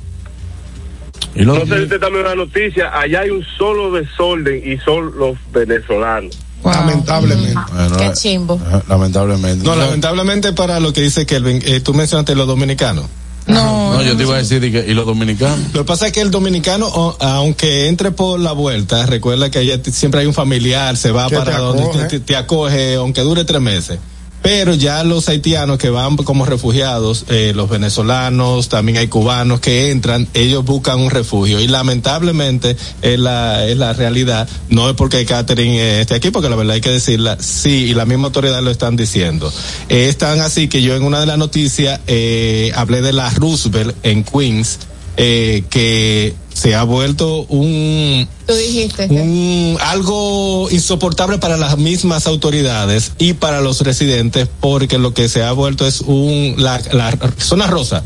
[1.37, 4.79] Y los- No sé si usted también la noticia, allá hay un solo desorden y
[4.79, 6.37] son los venezolanos.
[6.63, 6.73] Wow.
[6.73, 7.61] Lamentablemente.
[7.73, 8.61] Bueno, Qué eh, chimbo.
[8.67, 9.65] ajá, lamentablemente.
[9.65, 13.05] No, lamentablemente para lo que dice Kelvin, eh, tú mencionaste los dominicanos.
[13.47, 15.57] No, No, yo te iba a decir, y que- ¿y los dominicanos?
[15.73, 19.61] Lo que pasa es que el dominicano, o- aunque entre por la vuelta, recuerda que
[19.61, 21.99] allá siempre hay un familiar, se va para te donde acoge.
[22.01, 24.01] te, te- te acoge, aunque dure tres meses.
[24.47, 29.91] Pero ya los haitianos que van como refugiados, eh, los venezolanos, también hay cubanos que
[29.91, 31.59] entran, ellos buscan un refugio.
[31.59, 34.49] Y lamentablemente es la, es la realidad.
[34.69, 37.95] No es porque Catherine eh, esté aquí, porque la verdad hay que decirla, sí, y
[37.95, 39.53] la misma autoridad lo están diciendo.
[39.89, 43.29] Eh, es tan así que yo en una de las noticias eh, hablé de la
[43.31, 44.79] Roosevelt en Queens,
[45.17, 49.09] que se ha vuelto un, Tú dijiste.
[49.11, 55.43] un algo insoportable para las mismas autoridades y para los residentes porque lo que se
[55.43, 58.05] ha vuelto es un la, la zona rosa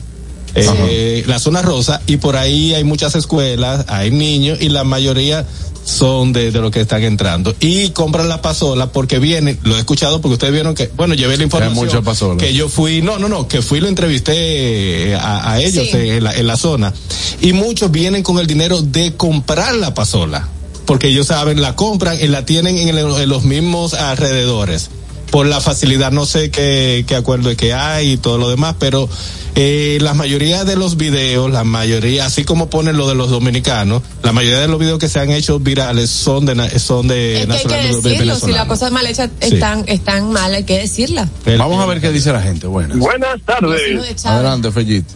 [0.57, 5.47] eh, la zona rosa y por ahí hay muchas escuelas hay niños y la mayoría
[5.91, 9.79] son de, de los que están entrando y compran la pasola porque vienen lo he
[9.81, 12.37] escuchado porque ustedes vieron que bueno llevé la información mucha pasola.
[12.39, 15.89] que yo fui no no no que fui y lo entrevisté eh, a, a ellos
[15.91, 15.97] Sí.
[15.97, 16.93] en la, en la zona
[17.41, 20.49] y muchos vienen con el dinero de comprar la pasola
[20.87, 24.91] porque ellos saben la compran y la tienen en, el- en los mismos alrededores
[25.31, 28.75] por la facilidad no sé qué, qué acuerdo es que hay y todo lo demás
[28.79, 29.09] pero
[29.55, 34.03] eh, la mayoría de los videos la mayoría así como ponen lo de los dominicanos
[34.23, 37.43] la mayoría de los videos que se han hecho virales son de na- son de
[37.43, 39.55] Es que hay que decirlo, si las cosas mal hechas Sí.
[39.55, 41.29] están, están mal, hay que decirla.
[41.47, 42.67] El- Vamos a ver qué dice la gente.
[42.67, 42.99] Buenas.
[42.99, 43.81] Buenas tardes.
[44.23, 44.29] de.
[44.29, 45.15] Adelante, Fellito.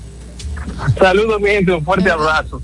[0.99, 2.61] Saludos, mi gente, un fuerte abrazo.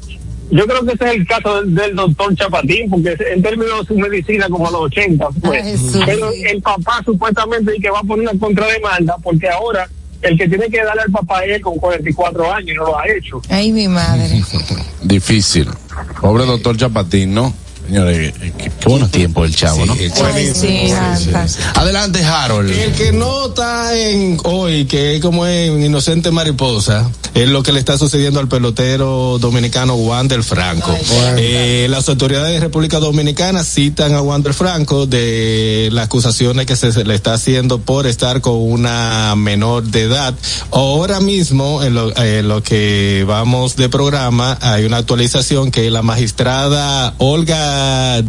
[0.51, 3.87] Yo creo que ese es el caso del, del doctor Chapatín, porque en términos de
[3.87, 5.63] su medicina, como a los 80, fue.
[5.63, 6.03] Ay, Jesús.
[6.05, 9.89] Pero el papá supuestamente dice que va a poner una contrademanda, porque ahora
[10.23, 12.99] el que tiene que darle al papá es él con 44 años y no lo
[12.99, 13.41] ha hecho.
[13.49, 14.43] Ay, mi madre.
[15.03, 15.69] Difícil.
[16.21, 17.55] Pobre doctor Chapatín, ¿no?
[17.91, 19.97] Señores, eh, qué, qué buenos tiempos el chavo, ¿no?
[19.97, 20.93] Sí, Ay, sí.
[21.75, 22.71] Adelante, Harold.
[22.71, 27.73] El que no está en hoy, que es como en Inocente Mariposa, es lo que
[27.73, 30.97] le está sucediendo al pelotero dominicano Wander Franco.
[31.37, 36.93] Eh, las autoridades de República Dominicana citan a Wander Franco de las acusaciones que se,
[36.93, 40.33] se le está haciendo por estar con una menor de edad.
[40.71, 46.03] Ahora mismo, en lo, en lo que vamos de programa, hay una actualización que la
[46.03, 47.80] magistrada Olga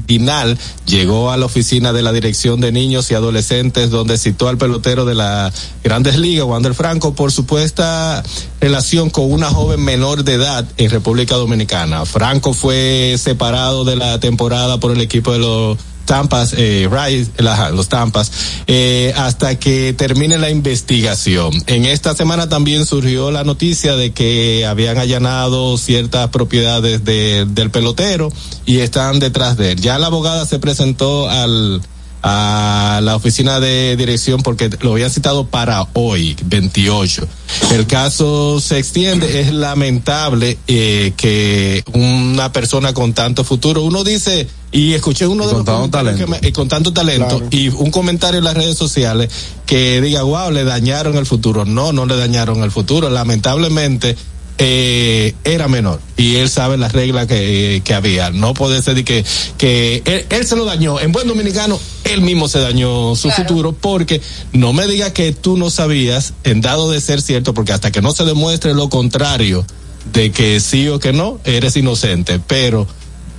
[0.07, 4.57] Dinal llegó a la oficina de la Dirección de Niños y Adolescentes donde citó al
[4.57, 5.51] pelotero de la
[5.83, 8.23] Grandes Ligas, Wander Franco, por supuesta
[8.59, 12.05] relación con una joven menor de edad en República Dominicana.
[12.05, 17.31] Franco fue separado de la temporada por el equipo de los Tampas, eh, Rice,
[17.73, 18.31] los Tampas,
[18.67, 21.51] eh, hasta que termine la investigación.
[21.67, 27.71] En esta semana también surgió la noticia de que habían allanado ciertas propiedades de- del
[27.71, 28.31] pelotero
[28.65, 29.81] y están detrás de él.
[29.81, 31.81] Ya la abogada se presentó al
[32.23, 37.27] a la oficina de dirección porque lo habían citado para hoy, 28.
[37.73, 44.47] El caso se extiende, es lamentable eh, que una persona con tanto futuro, uno dice,
[44.71, 46.41] y escuché uno Y de con los tanto comentarios que talento.
[46.43, 47.47] me- y con tanto talento Claro.
[47.51, 49.29] y un comentario en las redes sociales
[49.65, 51.65] que diga, wow, le dañaron el futuro.
[51.65, 53.09] No, no le dañaron el futuro.
[53.09, 54.15] Lamentablemente,
[54.63, 58.29] eh, era menor y él sabe las reglas que, que había.
[58.29, 59.25] No puede ser de que,
[59.57, 60.99] que él, él se lo dañó.
[60.99, 63.43] En buen dominicano, él mismo se dañó su Claro.
[63.43, 64.21] futuro porque
[64.53, 68.03] no me diga que tú no sabías, en dado de ser cierto, porque hasta que
[68.03, 69.65] no se demuestre lo contrario
[70.13, 72.39] de que sí o que no, eres inocente.
[72.45, 72.85] Pero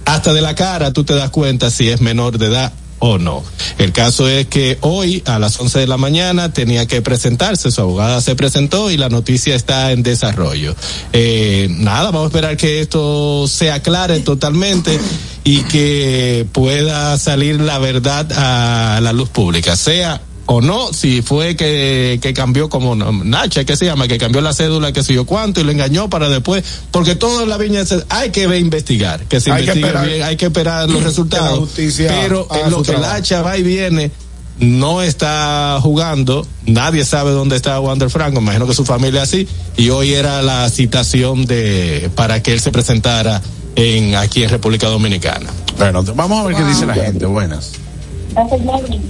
[0.07, 2.73] hasta de la cara tú te das cuenta si es menor de edad
[3.05, 3.43] o no.
[3.79, 7.81] El caso es que hoy a las 11 de la mañana tenía que presentarse, su
[7.81, 10.77] abogada se presentó y la noticia está en desarrollo.
[11.13, 15.01] Eh, nada, vamos a esperar que esto se aclare totalmente
[15.43, 20.21] y que pueda salir la verdad a la luz pública, sea
[20.55, 24.53] o no, si fue que, que cambió como Nacha, que se llama, que cambió la
[24.53, 27.83] cédula, que sé yo cuánto, y lo engañó para después, porque todo en la viña
[28.11, 30.07] hay que ver, investigar, que se Hay que investigue esperar.
[30.07, 31.59] bien, hay que esperar los Que resultados.
[31.59, 33.15] justicia pero en lo que trabajo.
[33.15, 34.11] Nacha va y viene,
[34.59, 39.89] no está jugando, nadie sabe dónde está Wander Franco, imagino que su familia sí, y
[39.89, 43.41] hoy era la citación de, para que él se presentara
[43.75, 45.49] en, aquí en República Dominicana.
[45.79, 47.25] Bueno, vamos a ver qué dice la gente.
[47.25, 47.73] Buenas.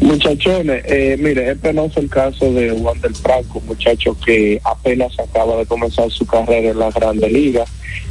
[0.01, 5.57] Muchachones, eh, mire, es penoso el caso de Juan del Franco, muchacho que apenas acaba
[5.57, 7.65] de comenzar su carrera en la Grande Liga.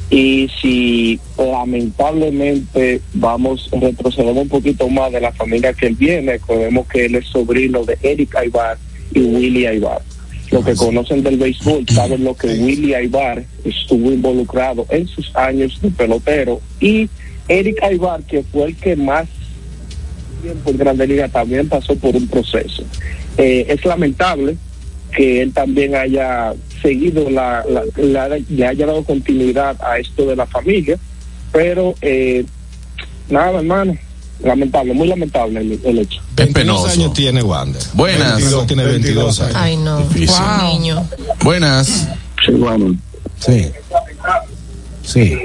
[0.09, 6.87] Y si lamentablemente vamos, retrocedemos un poquito más de la familia que él viene, sabemos
[6.87, 8.77] que él es sobrino de Eric Aybar
[9.13, 10.01] y Willy Aybar.
[10.49, 15.79] Los que conocen del béisbol saben lo que Willy Aybar estuvo involucrado en sus años
[15.81, 17.09] de pelotero y
[17.47, 19.27] Eric Aybar, que fue el que más
[20.41, 22.83] tiempo en Grande Liga también pasó por un proceso.
[23.37, 24.57] Eh, es lamentable
[25.15, 27.83] que él también haya seguido, la, la-
[28.27, 30.97] la- le haya dado continuidad a esto de la familia,
[31.51, 32.45] pero eh,
[33.29, 33.95] nada, hermano,
[34.43, 36.19] lamentable, muy lamentable el, el hecho.
[36.21, 36.87] Es 22 penoso.
[36.87, 37.81] años tiene Wander.
[37.93, 38.37] Buenas.
[38.37, 39.55] 22, tiene 22 años.
[39.55, 39.99] Ay, no.
[40.07, 40.35] Difícil.
[40.39, 40.73] Wow.
[40.79, 41.07] Niño.
[41.43, 42.07] Buenas.
[42.45, 42.95] Sí, bueno.
[43.39, 43.71] Sí.
[45.03, 45.37] Sí.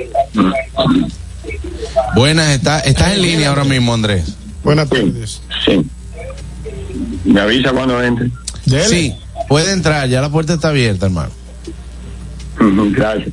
[2.15, 4.25] Buenas, está, estás en línea ahora mismo, Andrés.
[4.67, 5.41] Buenas tardes.
[5.65, 5.81] Sí.
[7.25, 8.33] Me avisa cuando entre.
[8.65, 8.85] Dele.
[8.89, 9.15] Sí,
[9.49, 11.31] puede entrar, ya la puerta está abierta, hermano.
[12.59, 13.29] Gracias.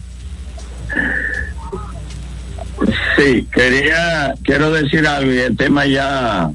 [3.17, 6.51] Sí, quería, quiero decir algo y el tema ya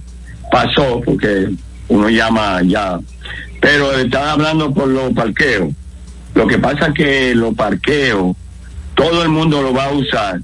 [0.53, 1.49] pasó porque
[1.89, 3.01] uno llama ya,
[3.61, 5.75] pero estaba hablando por los parqueos.
[6.37, 8.37] Lo que pasa que los parqueos,
[8.95, 10.41] todo el mundo lo va a usar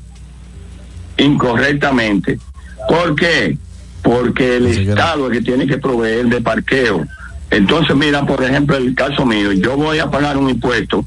[1.18, 2.40] incorrectamente.
[2.88, 3.59] ¿Por qué?
[4.05, 7.05] Porque el Sí, Estado es que tiene que proveer de parqueo.
[7.51, 11.05] Entonces, mira, por ejemplo, el caso mío, yo voy a pagar un impuesto,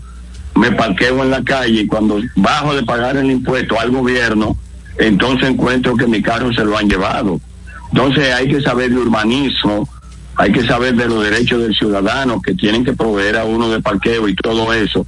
[0.56, 4.58] me parqueo en la calle y cuando bajo de pagar el impuesto al gobierno,
[4.98, 7.40] entonces encuentro que mi carro se lo han llevado.
[7.92, 9.88] Entonces hay que saber de urbanismo,
[10.36, 13.80] hay que saber de los derechos del ciudadano que tienen que proveer a uno de
[13.80, 15.06] parqueo y todo eso.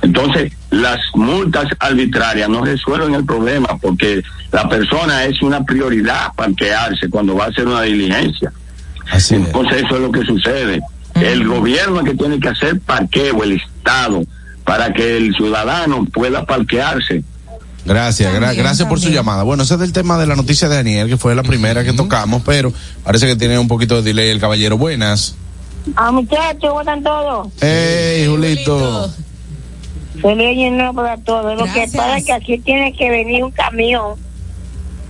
[0.00, 7.08] Entonces, las multas arbitrarias no resuelven el problema porque la persona es una prioridad parquearse
[7.08, 8.52] cuando va a hacer una diligencia.
[9.10, 9.42] Así es.
[9.42, 10.80] Entonces eso es lo que sucede.
[11.14, 14.22] El gobierno es que tiene que hacer parqueo, el Estado,
[14.64, 17.22] para que el ciudadano pueda parquearse.
[17.84, 19.44] Gracias, gra- También, gracias por su llamada.
[19.44, 21.92] Bueno, ese es del tema de la noticia de Daniel, que fue la primera que
[21.92, 22.72] tocamos, pero
[23.04, 24.76] parece que tiene un poquito de delay el caballero.
[24.76, 25.36] Buenas.
[25.94, 27.46] Ah, muchachos, ¿cómo están todos?
[27.60, 29.08] Hey, Julito.
[30.20, 31.58] Feliz año nuevo para todos.
[31.58, 34.14] Lo que pasa es que aquí tiene que venir un camión.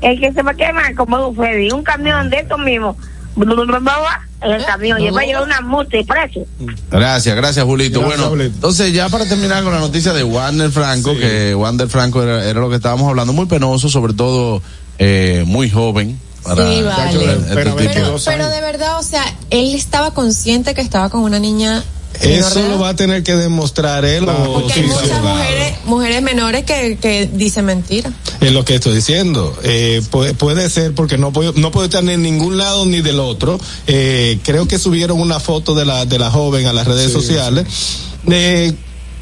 [0.02, 2.96] El que se va a quemar como Freddy, un camión de estos mismos.
[3.36, 6.46] El camión, lleva yo una multa y precio.
[6.90, 8.00] Gracias, gracias, Julito.
[8.00, 8.54] Gracias, bueno, Julito.
[8.54, 12.60] entonces ya para terminar con la noticia de Wander Franco, que Wander Franco era, era
[12.60, 14.62] lo que estábamos hablando, muy penoso, sobre todo
[14.98, 16.18] eh, muy joven.
[16.42, 17.32] Para Sí, vale.
[17.32, 17.54] este.
[17.54, 17.76] Pero,
[18.24, 21.82] pero de verdad, o sea, él estaba consciente que estaba con una niña.
[22.20, 26.64] Eso lo va a tener que demostrar él o Porque hay muchas mujeres, mujeres menores
[26.64, 28.10] que, que dicen mentira.
[28.40, 29.56] Es lo que estoy diciendo.
[29.62, 33.02] Eh, puede, puede ser porque no puedo, no puedo estar ni en ningún lado ni
[33.02, 33.58] del otro.
[33.86, 37.66] Eh, creo que subieron una foto de la, de la joven a las redes sociales.
[38.28, 38.72] Eh,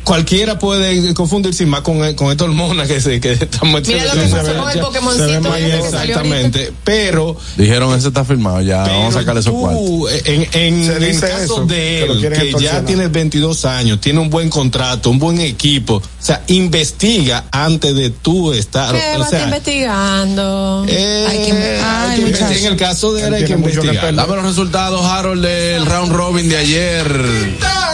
[0.05, 4.29] cualquiera puede confundirse más con, con esta hormona que se que estamos Mira lo que
[4.29, 6.73] se pasó ve- con el ya- Pokémoncito Exactamente.
[6.85, 9.85] Pero Dijeron, ese está firmado, ya vamos a pero sacarle esos cuartos.
[9.85, 14.31] tú, en, en, el caso eso, de él, que ya tiene 22 años, tiene un
[14.31, 19.45] buen contrato, un buen equipo, o sea, investiga antes de tú estar, ¿Qué o sea,
[19.45, 20.85] investigando?
[20.89, 22.57] eh, Hay que- hay ay, que investigar.
[22.59, 23.95] en el caso de él Él hay que investigar.
[23.95, 24.15] perder.
[24.15, 27.25] Dame los resultados, Harold, del round robin de ayer.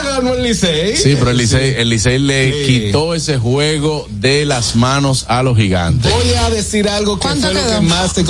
[0.04, 0.96] Ganó el Licey.
[0.96, 2.66] Sí, pero el Licey, el Licey le Sí.
[2.86, 6.12] quitó ese juego de las manos a los gigantes.
[6.12, 8.24] Voy a decir algo que ¿Cuánto fue lo que más te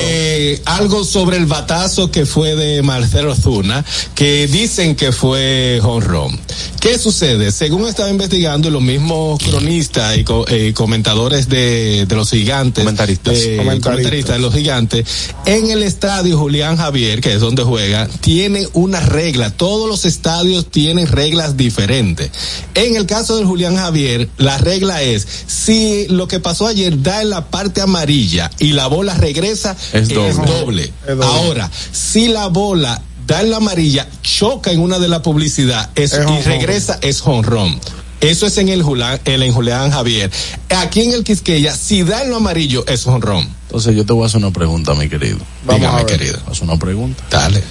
[0.00, 5.12] eh, a a algo sobre el batazo que fue de Marcelo Zuna, que dicen que
[5.12, 6.38] fue honrón.
[6.80, 7.50] ¿Qué sucede?
[7.50, 13.34] Según estaba investigando, los mismos cronistas y co- eh, comentadores de, de los gigantes, Comentaristas.
[13.34, 13.92] de- Comentaristas.
[13.92, 15.06] comentaristas de los gigantes,
[15.46, 19.50] en el estadio Julián Javier, que es donde juega, tiene una regla.
[19.50, 21.25] Todos los estadios tienen reglas
[21.56, 22.30] diferentes.
[22.74, 27.22] En el caso del Julián Javier, la regla es, si lo que pasó ayer da
[27.22, 30.30] en la parte amarilla y la bola regresa, Es doble.
[30.30, 30.92] Es doble.
[31.24, 36.12] Ahora, si la bola da en la amarilla, choca en una de la publicidad es,
[36.12, 36.44] Es y jonrón.
[36.44, 37.80] regresa, es honrón.
[38.20, 40.30] Eso es en el Julián, el en Julián Javier.
[40.70, 43.46] Aquí en el Quisqueya, si da en lo amarillo, es honrón.
[43.66, 45.38] Entonces yo te voy a hacer una pregunta, mi querido.
[45.64, 46.38] Vamos Dígame, querido.
[46.50, 47.22] Haz una pregunta.
[47.30, 47.62] Dale.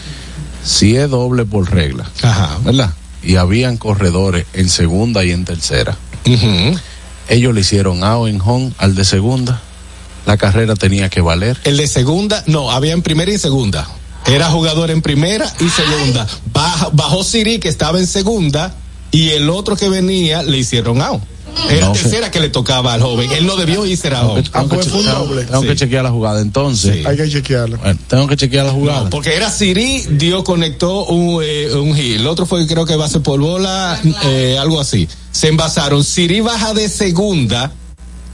[0.64, 2.58] Si es doble por regla, Ajá.
[2.64, 2.92] ¿verdad?
[3.26, 5.98] Y habían corredores en segunda y en tercera.
[7.28, 9.62] Ellos le hicieron out en home al de segunda.
[10.26, 11.60] La carrera tenía que valer.
[11.64, 13.88] El de segunda, no, había en primera y segunda.
[14.26, 16.28] Era jugador en primera y segunda.
[16.94, 18.76] Bajó Siri, que estaba en segunda,
[19.12, 21.22] y el otro que venía le hicieron out.
[21.70, 23.32] Era No tercera que le tocaba al joven.
[23.32, 24.44] Él no debió irse a home.
[24.54, 25.44] Ah, pues fue un Tengo- doble.
[25.46, 25.76] Tengo que Sí.
[25.76, 26.42] chequear la jugada.
[26.42, 27.78] Entonces, Hay que chequearlo.
[27.78, 29.10] bueno, tengo que chequear la jugada.
[29.10, 32.18] Porque era Siri, Dio conectó un, eh, un hit.
[32.18, 35.08] El otro fue creo que base por bola, eh, algo así.
[35.32, 36.04] Se envasaron.
[36.04, 37.72] Siri baja de segunda,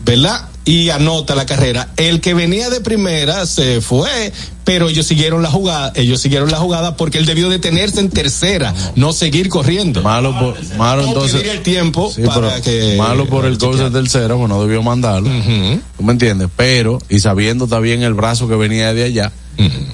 [0.06, 0.48] ¿verdad?
[0.64, 1.90] Y anota la carrera.
[1.98, 4.32] El que venía de primera se fue,
[4.64, 8.74] pero ellos siguieron la jugada, ellos siguieron la jugada porque él debió detenerse en tercera,
[8.96, 10.04] no seguir corriendo.
[10.04, 11.46] Malo por, malo entonces.
[11.48, 15.30] el tiempo Sí, para que malo por el coach del tercero, pues no debió mandarlo.
[15.30, 15.82] Ujú.
[15.98, 16.48] ¿Tú me entiendes?
[16.56, 19.32] Pero, y sabiendo también el brazo que venía de allá,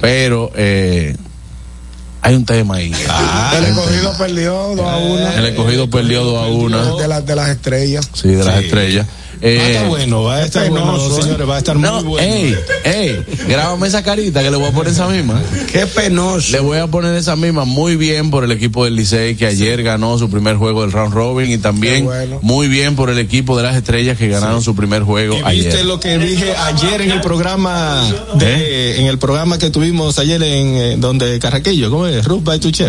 [0.01, 1.16] pero eh,
[2.22, 2.91] hay un tema ahí.
[3.10, 5.28] Ah, El escogido perdió 2 a 1.
[5.30, 6.97] el escogido perdió 2 a 1.
[6.97, 8.10] De, las de las estrellas.
[8.14, 9.08] Sí, de las Sí.
[9.42, 9.58] Estrellas.
[9.58, 11.22] Va a Eh, estar bueno, va a estar penoso, bueno, ¿eh?
[11.24, 12.28] señores, va a estar muy no, bueno.
[12.28, 15.42] ey, ey, grábame esa carita que le voy a poner esa misma.
[15.72, 16.52] Qué penoso.
[16.52, 19.84] Le voy a poner esa misma muy bien por el equipo del Licey que ayer
[19.84, 22.40] ganó su primer juego del round robin y también bueno.
[22.42, 25.74] muy bien por el equipo de las estrellas que ganaron su primer juego ¿Y viste
[25.74, 25.86] ayer.
[25.86, 28.04] lo que dije ayer en el programa
[28.36, 32.26] de, en el programa que tuvimos ayer en eh, donde Carraquillo, ¿cómo es?
[32.26, 32.88] Ruth Tuche.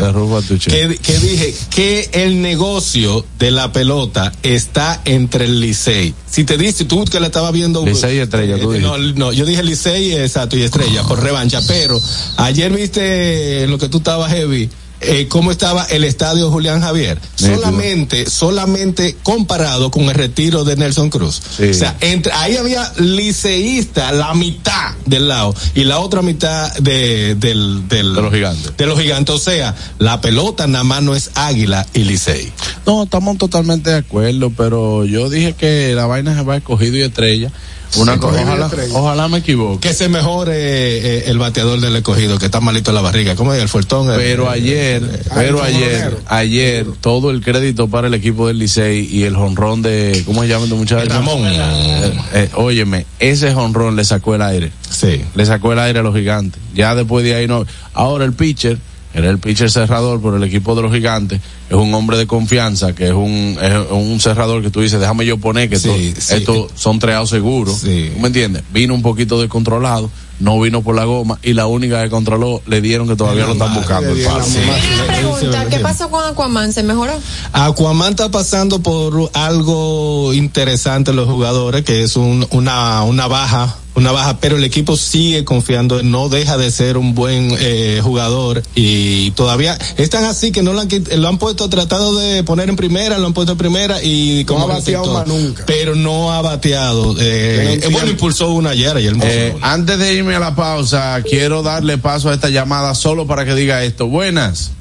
[0.67, 6.15] Que, que dije que el negocio de la pelota está entre el Licey.
[6.31, 9.33] Si te dice tú que la estabas viendo Licey y Estrella, tú Eh, no, no,
[9.33, 11.99] yo dije Licey, exacto, y Estrella por revancha, pero
[12.37, 14.69] ayer viste lo que tú estabas heavy.
[15.01, 17.21] Eh, cómo estaba el estadio Julián Javier.
[17.37, 21.41] Solamente, solamente comparado con el retiro de Nelson Cruz.
[21.57, 21.65] Sí.
[21.71, 27.35] O sea, entre, ahí había liceísta la mitad del lado y la otra mitad de,
[27.37, 28.77] del, del- De los gigantes.
[28.77, 29.35] De los gigantes.
[29.35, 32.53] O sea, la pelota nada más no es águila y licey.
[32.87, 37.03] No, estamos totalmente de acuerdo, pero yo dije que la vaina se va escogido y
[37.03, 37.53] estrella.
[37.97, 39.89] Una Sí, ojalá, ojalá me equivoque.
[39.89, 43.35] Que se mejore eh, el bateador del escogido, que está malito en la barriga.
[43.35, 44.09] ¿Cómo es el fuertón?
[44.17, 49.09] Pero Eh, ayer, pero Ay, ayer, ayer, todo el crédito para el equipo del Licey
[49.11, 51.09] y el jonrón de, ¿cómo se llama este muchacho?
[51.09, 51.41] Ramón.
[51.47, 54.71] Eh, eh, óyeme, ese jonrón le sacó el aire.
[54.91, 55.23] Sí.
[55.35, 56.61] Le sacó el aire a los gigantes.
[56.75, 57.65] Ya después de ahí no.
[57.95, 58.79] Ahora el pitcher,
[59.15, 62.95] era el pitcher cerrador por el equipo de los gigantes, es un hombre de confianza,
[62.95, 66.21] que es un, es un cerrador que tú dices, déjame yo poner que Sí, esto-
[66.21, 66.35] sí.
[66.35, 67.79] estos son treados seguros.
[67.79, 68.11] Sí.
[68.15, 68.63] ¿Tú ¿Me entiendes?
[68.73, 72.81] Vino un poquito descontrolado, no vino por la goma y la única que controló le
[72.81, 74.25] dieron que todavía lo están buscando el.
[74.25, 76.73] Una pregunta, ¿qué pasó con Aquaman?
[76.73, 77.13] ¿Se mejoró?
[77.53, 84.13] Aquaman está pasando por algo interesante los jugadores, que es un- una, una baja, una
[84.13, 89.33] baja, pero el equipo sigue confiando, no deja de ser un buen eh, jugador y
[89.33, 93.19] todavía están así que no lo han, lo han puesto, tratado de poner en primera,
[93.19, 95.65] lo han puesto en primera y como ha bateado más nunca.
[95.67, 97.15] Pero no ha bateado.
[97.19, 99.15] Eh, eh, bueno, impulsó una ayer, ayer.
[99.23, 103.45] Eh, antes de irme a la pausa, quiero darle paso a esta llamada solo para
[103.45, 104.07] que diga esto.
[104.07, 104.73] Buenas.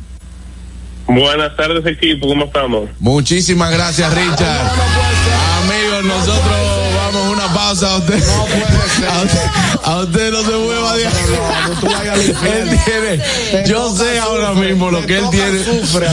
[1.07, 2.89] Buenas tardes, equipo, ¿cómo estamos?
[2.99, 4.72] Muchísimas gracias, Richard.
[5.63, 6.76] Amigos, nosotros
[7.68, 8.24] a usted,
[9.09, 9.41] a usted,
[9.84, 11.13] a usted no se mueva de ahí.
[12.45, 15.59] Él tiene, yo sé ahora mismo lo que él tiene.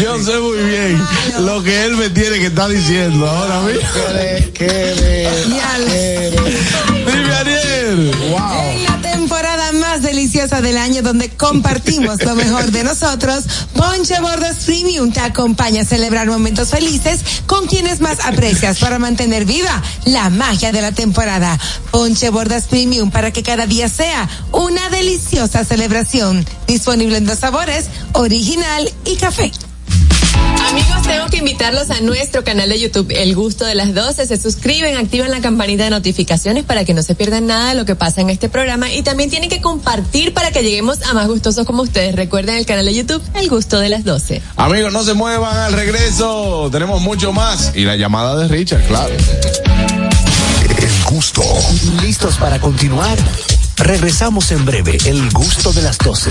[0.01, 1.01] Yo sé muy bien
[1.41, 3.89] lo que él me tiene que estar diciendo ahora mismo.
[7.07, 8.11] Dime, Ariel.
[8.33, 8.74] Más
[10.25, 13.45] deliciosa del año donde compartimos lo mejor de nosotros,
[13.75, 19.45] Ponche Bordas Premium te acompaña a celebrar momentos felices con quienes más aprecias para mantener
[19.45, 21.59] viva la magia de la temporada.
[21.91, 26.47] Ponche Bordas Premium para que cada día sea una deliciosa celebración.
[26.66, 29.53] Disponible en dos sabores, original y café.
[30.69, 34.27] Amigos, tengo que invitarlos a nuestro canal de YouTube, El Gusto de las 12.
[34.27, 37.85] Se suscriben, activan la campanita de notificaciones para que no se pierdan nada de lo
[37.85, 41.29] que pasa en este programa y también tienen que compartir para que lleguemos a más
[41.29, 42.17] gustosos como ustedes.
[42.17, 44.41] Recuerden el canal de YouTube, El Gusto de las 12.
[44.57, 46.71] Amigos, no se muevan al regreso.
[46.73, 47.73] Tenemos mucho más.
[47.75, 49.15] Y la llamada de Richard, claro.
[50.79, 51.43] El gusto.
[52.03, 53.19] ¿Listos para continuar?
[53.77, 54.97] Regresamos en breve.
[55.05, 56.31] El gusto de las 12.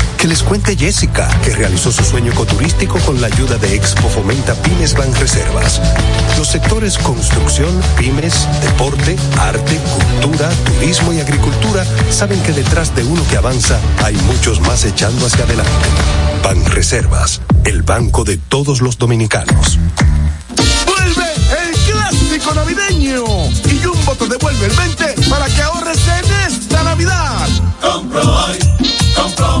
[0.21, 4.53] Que les cuente Jessica, que realizó su sueño ecoturístico con la ayuda de Expo Fomenta
[4.53, 5.81] Pymes Banreservas.
[6.37, 9.79] Los sectores construcción, pymes, deporte, arte,
[10.21, 15.25] cultura, turismo y agricultura saben que detrás de uno que avanza hay muchos más echando
[15.25, 15.87] hacia adelante.
[16.43, 19.79] Banreservas, el banco de todos los dominicanos.
[20.85, 21.33] Vuelve
[21.65, 23.23] el clásico navideño
[23.71, 27.47] y Jumbo te devuelve el 20 para que ahorres en esta Navidad.
[27.81, 28.59] Compro hoy,
[29.15, 29.60] compro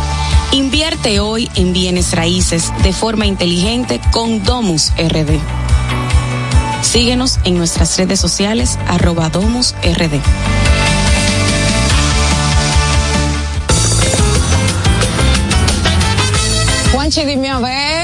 [0.51, 5.39] Invierte hoy en bienes raíces de forma inteligente con Domus RD.
[6.81, 10.19] Síguenos en nuestras redes sociales arroba Domus RD.
[17.25, 18.00] Dime a ver.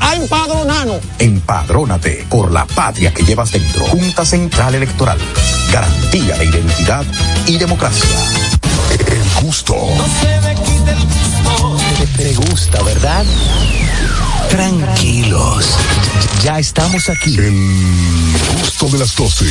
[0.00, 1.00] a empadronarnos.
[1.18, 3.84] Empadrónate por la patria que llevas dentro.
[3.86, 5.18] Junta Central Electoral.
[5.72, 7.04] Garantía de identidad
[7.46, 8.08] y democracia.
[9.06, 9.76] El gusto.
[11.98, 13.24] Te, te gusta, ¿verdad?
[14.48, 15.76] Tranquilos.
[16.42, 17.36] Ya estamos aquí.
[17.36, 19.46] El gusto de las 12.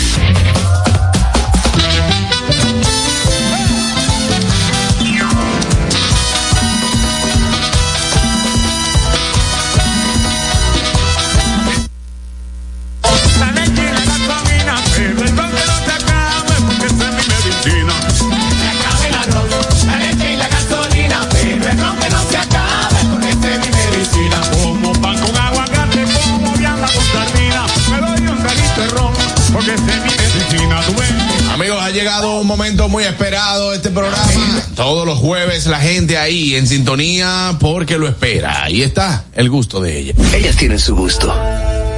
[32.89, 34.31] Muy esperado este programa.
[34.75, 38.63] Todos los jueves la gente ahí en sintonía porque lo espera.
[38.63, 40.13] Ahí está el gusto de ella.
[40.33, 41.33] Ellas tienen su gusto.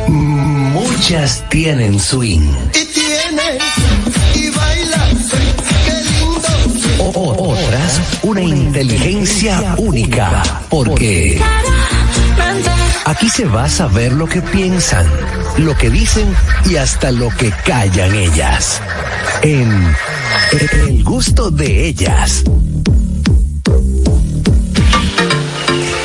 [0.07, 2.41] Muchas tienen swing.
[2.73, 3.63] Y tienes
[4.35, 5.09] y bailas,
[5.85, 7.03] qué lindo.
[7.03, 10.43] O- o- otras, una inteligencia única.
[10.69, 11.39] Porque
[13.05, 15.05] aquí se va a saber lo que piensan,
[15.57, 16.33] lo que dicen
[16.69, 18.81] y hasta lo que callan ellas.
[19.41, 19.95] En
[20.87, 22.43] El gusto de ellas.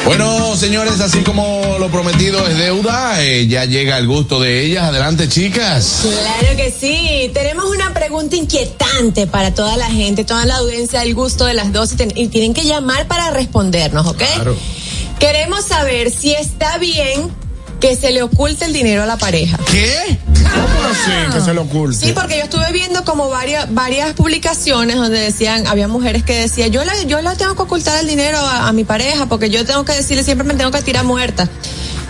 [0.04, 4.84] Bueno, señores, así como lo prometido es deuda, eh, ya llega el gusto de ellas.
[4.84, 6.02] Adelante, chicas.
[6.02, 7.28] Claro que sí.
[7.34, 11.72] Tenemos una pregunta inquietante para toda la gente, toda la audiencia del gusto de las
[11.72, 14.22] dos y, ten- y tienen que llamar para respondernos, ¿ok?
[15.18, 17.30] Queremos saber si está bien
[17.80, 19.58] que se le oculte el dinero a la pareja.
[19.70, 20.18] ¿Qué?
[20.26, 22.06] ¿Cómo así que se le oculte?
[22.06, 26.70] Sí, porque yo estuve viendo como varias varias publicaciones donde decían, había mujeres que decían,
[26.70, 29.64] yo le, yo le tengo que ocultar el dinero a, a mi pareja porque yo
[29.66, 31.48] tengo que decirle siempre me tengo que tirar muerta.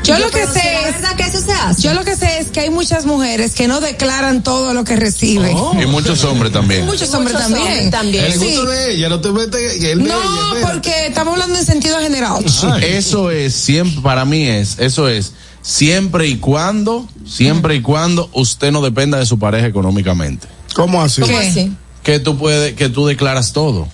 [0.07, 1.83] Yo Y lo que sé ¿será es verdad que eso se hace.
[1.83, 4.95] Yo lo que sé es que hay muchas mujeres que no declaran todo lo que
[4.97, 5.57] reciben.
[5.83, 6.87] Y muchos hombres también.
[6.87, 7.73] Muchos hombres Muchos también.
[7.73, 8.25] hombres también.
[8.25, 8.39] El Sí.
[8.47, 12.45] gusto de ella, no te metes el No, ella, porque estamos hablando en sentido general.
[12.83, 15.33] Eso es siempre, para mí es, eso es
[15.63, 20.47] siempre y cuando, siempre y cuando usted no dependa de su pareja económicamente.
[20.75, 21.21] ¿Cómo así?
[21.23, 21.73] ¿Cómo así?
[22.05, 23.89] Que tú puedes, que tú declaras todo.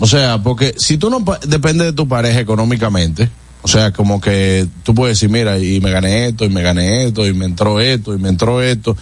[0.00, 3.28] O sea, porque si tú no pa- dependes de tu pareja económicamente,
[3.62, 7.04] o sea, como que tú puedes decir, mira, y me gané esto, y me gané
[7.04, 8.96] esto, y me entró esto, y me entró esto.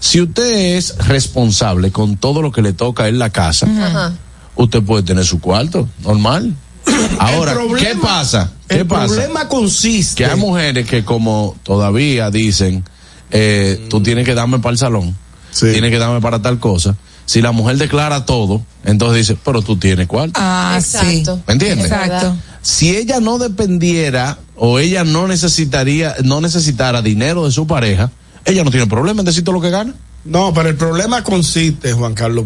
[0.00, 4.12] Si usted es responsable con todo lo que le toca en la casa, Ajá.
[4.54, 6.54] usted puede tener su cuarto, normal.
[7.18, 8.52] Ahora, problema- ¿qué pasa?
[8.68, 9.06] ¿Qué el pasa?
[9.14, 10.22] problema consiste.
[10.24, 12.84] Que hay mujeres que como todavía dicen,
[13.30, 15.16] eh, tú tienes que darme para el salón,
[15.58, 16.96] tienes que darme para tal cosa.
[17.24, 20.34] Si la mujer declara todo, entonces dice, pero tú tienes cuarto.
[20.40, 21.40] Ah, Exacto.
[21.48, 21.86] ¿Me entiendes?
[21.90, 22.36] Exacto.
[22.66, 28.10] Si ella no dependiera o ella no necesitaría, no necesitara dinero de su pareja,
[28.44, 29.94] ella no tiene problema en decir todo lo que gana.
[30.24, 32.44] No, pero el problema consiste, Juan Carlos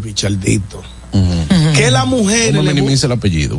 [1.75, 3.59] Que las mujeres No minimice el apellido.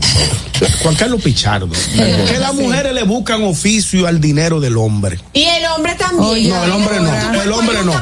[0.83, 5.19] Juan Carlos Pichardo, que las mujeres le buscan oficio al dinero del hombre.
[5.33, 6.49] Y el hombre también.
[6.49, 7.93] No, el hombre no, el hombre no.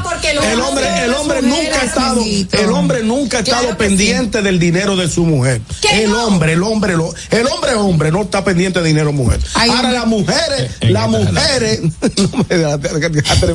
[0.42, 4.96] El hombre, el hombre nunca ha estado, el hombre nunca ha estado pendiente del dinero
[4.96, 5.60] de su mujer.
[5.80, 6.26] ¿Qué El no?
[6.26, 9.40] hombre, el hombre, lo- el hombre hombre no está pendiente de dinero de mujer.
[9.54, 11.80] Ahora las mujeres, las mujeres,
[12.16, 12.44] no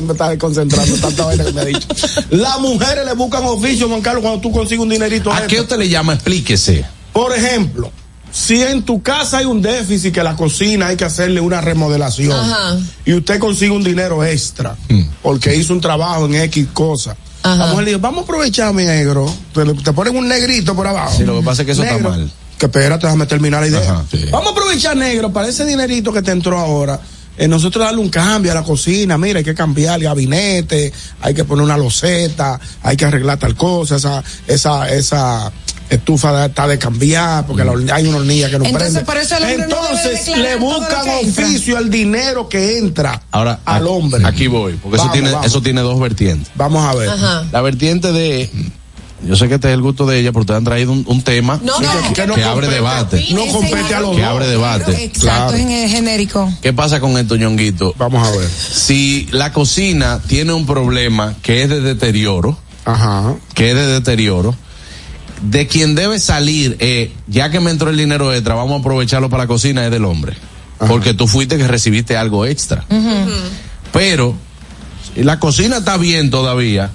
[0.02, 1.86] me estás concentrando tanta vaina que me ha dicho.
[2.30, 5.76] Las mujeres le buscan oficio, Juan Carlos, cuando tú consigues un dinerito ¿A qué usted
[5.78, 6.14] le llama?
[6.14, 6.84] Explíquese.
[7.12, 7.90] Por ejemplo,
[8.30, 12.38] si en tu casa hay un déficit que la cocina hay que hacerle una remodelación
[12.38, 12.76] Ajá.
[13.04, 14.76] y usted consigue un dinero extra
[15.22, 17.16] porque hizo un trabajo en X cosa.
[17.42, 17.56] Ajá.
[17.56, 19.32] La mujer le dice, vamos a aprovechar, mi negro.
[19.54, 21.16] Te, te ponen un negrito por abajo.
[21.16, 22.10] Sí, lo que pasa es que eso está Negro.
[22.10, 22.30] mal.
[22.58, 23.80] Que espérate, déjame terminar la idea.
[23.92, 24.26] Ajá, sí.
[24.30, 26.98] Vamos a aprovechar, negro, para ese dinerito que te entró ahora.
[27.38, 31.34] eh, nosotros darle un cambio a la cocina, mira, hay que cambiar el gabinete, hay
[31.34, 35.52] que poner una loseta, hay que arreglar tal cosa, esa, esa, esa
[35.90, 39.04] estufa está de cambiar, porque la hay una hornilla que no Entonces, prende.
[39.06, 43.60] por eso el hombre no debe Entonces, le buscan oficio al dinero que entra Ahora,
[43.64, 44.26] al aquí- hombre.
[44.26, 45.46] Aquí voy, porque eso tiene, vamos.
[45.46, 46.50] eso tiene dos vertientes.
[46.54, 47.08] Vamos a ver.
[47.08, 47.44] Ajá.
[47.52, 48.50] La vertiente de,
[49.26, 51.22] yo sé que este es el gusto de ella, porque ustedes han traído un, un
[51.22, 53.26] tema No, no, que, que no que abre debate.
[53.32, 55.04] No compete a los Que abre debate.
[55.04, 55.56] Exacto, Claro.
[55.56, 56.52] en el genérico.
[56.62, 57.94] ¿Qué pasa con esto, ñonguito?
[57.98, 58.48] Vamos a ver.
[58.50, 63.34] Si la cocina tiene un problema que es de deterioro, Ajá.
[63.54, 64.54] que es de deterioro,
[65.42, 69.28] de quien debe salir, eh, ya que me entró el dinero extra, vamos a aprovecharlo
[69.28, 70.36] para la cocina, es del hombre.
[70.78, 72.84] Porque tú fuiste que recibiste algo extra.
[73.92, 74.34] Pero,
[75.14, 76.90] si la cocina está bien todavía,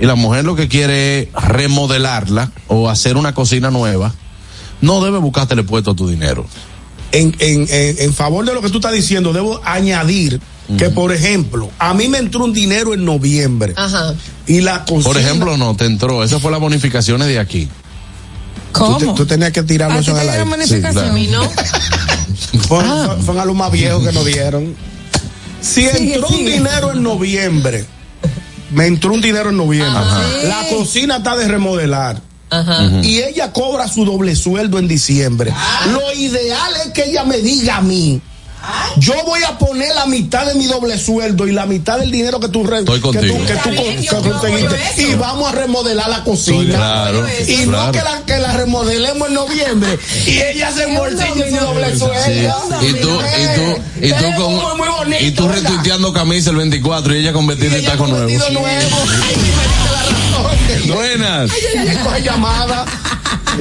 [0.00, 4.14] y la mujer lo que quiere es remodelarla o hacer una cocina nueva,
[4.80, 6.46] no debe buscarte puesto a tu dinero.
[7.10, 10.40] en, en, en, en favor de lo que tú estás diciendo, debo añadir
[10.76, 14.14] que, por ejemplo, a mí me entró un dinero en noviembre Ajá.
[14.46, 15.04] y la cocina.
[15.04, 16.22] Por ejemplo, no, te entró.
[16.22, 17.66] Esa fue las bonificaciones de aquí.
[18.72, 18.98] tú, ¿Cómo?
[18.98, 20.44] te- tú tenías que tirarlo ¿A eso en el aire.
[20.44, 20.92] bonificación?
[20.92, 21.08] claro.
[21.10, 21.42] A mí no.
[22.68, 24.74] Fue, fue- fueron a los más viejos que nos dieron.
[25.60, 27.84] Si Sigue, entró un dinero en noviembre,
[28.70, 30.00] me entró un dinero en noviembre.
[30.44, 32.20] La cocina está de remodelar.
[32.50, 32.88] Ajá.
[33.02, 35.52] Y ella cobra su doble sueldo en diciembre.
[35.90, 38.20] Lo ideal es que ella me diga a mí.
[38.96, 42.40] Yo voy a poner la mitad de mi doble sueldo y la mitad del dinero
[42.40, 45.02] que tú, que tú, que tú Está bien, con- yo- que yo conseguiste.
[45.02, 46.74] Y vamos a remodelar la cocina.
[46.74, 47.92] Claro, Y no claro.
[47.92, 51.98] que la, que la remodelemos en noviembre y ella se embolsilla doble Sí.
[51.98, 52.78] sueldo.
[52.82, 56.56] Y tú, y tú, y tú Muy, muy con, bonito, y tú retuiteando camisa el
[56.56, 58.26] 24 y ella con vestido y taco nuevo.
[58.26, 58.60] nuevo.
[58.64, 60.94] Ay, me diste la razón.
[60.94, 61.50] Buenas.
[61.50, 62.84] Ay, ay, ay, coge llamada.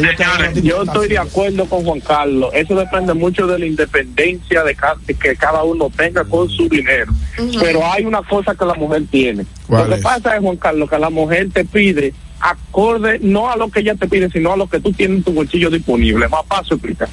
[0.01, 2.49] Señores, yo estoy de acuerdo con Juan Carlos.
[2.53, 7.11] Eso depende mucho de la independencia de, ca- que cada uno tenga con su dinero.
[7.59, 9.45] Pero hay una cosa que la mujer tiene.
[9.67, 10.01] ¿Cuál Lo que es?
[10.03, 13.95] pasa es, Juan Carlos, que la mujer te pide acorde no a lo que ella
[13.95, 16.27] te pide, sino a lo que tú tienes en tu bolsillo disponible.
[16.27, 17.09] Más paso explicar.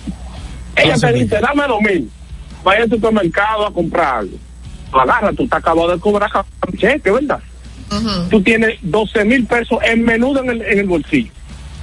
[0.77, 2.11] Ella te dice, dame dos mil.
[2.63, 4.37] Vaya al supermercado a comprar algo.
[4.93, 6.31] Lo agarra, tú te acabas de cobrar
[6.77, 7.41] cheque, ¿verdad?
[8.29, 11.31] tú tienes 12 mil pesos en menudo en el, en el bolsillo.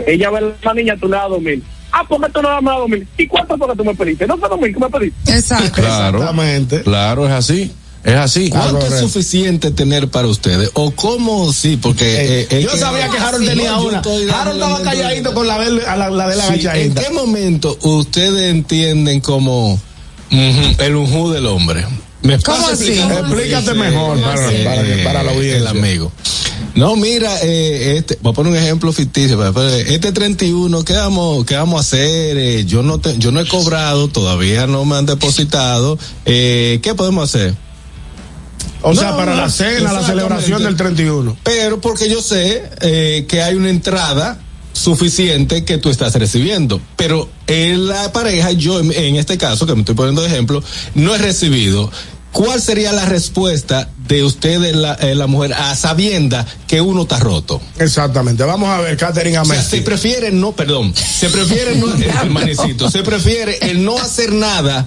[0.07, 1.63] Ella ve a la niña, tú le das dos mil.
[1.91, 3.07] Ah, ¿por qué tú no das dos mil?
[3.17, 4.25] ¿Y cuánto fue que tú me pediste?
[4.27, 5.31] No fue dos mil que me pediste.
[5.33, 5.71] Exacto.
[5.81, 6.17] Claro.
[6.19, 6.81] Exactamente.
[6.83, 7.71] Claro, es así.
[8.03, 8.49] Es así.
[8.49, 10.71] ¿Cuánto es suficiente tener para ustedes?
[10.73, 11.77] ¿O cómo sí?
[11.79, 12.05] Porque
[12.41, 13.99] Eh, eh, yo que- sabía que Harold tenía No, una.
[13.99, 18.49] Harold estaba calladito con la, de- la, la de la Sí, ¿En qué momento ustedes
[18.51, 19.79] entienden como
[20.31, 21.85] el unjú del hombre?
[22.23, 22.93] ¿Me ¿Cómo así?
[22.99, 24.49] Explícate Sí, mejor para- para
[24.83, 25.57] que- eh, para la audiencia.
[25.57, 26.11] El amigo.
[26.75, 29.37] No, mira, eh, este, voy a poner un ejemplo ficticio.
[29.37, 32.37] pero, pero, Este 31, ¿qué vamos, qué vamos a hacer?
[32.37, 35.97] Eh, yo no te, yo no he cobrado, todavía no me han depositado.
[36.25, 37.55] Eh, ¿Qué podemos hacer?
[38.83, 41.37] O sea, para no, la cena, la celebración del 31.
[41.43, 44.39] Pero porque yo sé eh, que hay una entrada
[44.73, 46.81] suficiente que tú estás recibiendo.
[46.95, 50.63] Pero en la pareja, yo en, en este caso, que me estoy poniendo de ejemplo,
[50.95, 51.91] no he recibido.
[52.31, 57.19] ¿Cuál sería la respuesta de ustedes, la, eh, la mujer, a sabienda que uno está
[57.19, 57.61] roto?
[57.77, 58.43] Exactamente.
[58.43, 59.77] Vamos a ver, Catherine O sea, Amesti.
[59.77, 61.87] se prefiere no, perdón, se prefiere no,
[62.23, 64.85] el manecito, se prefiere el no hacer nada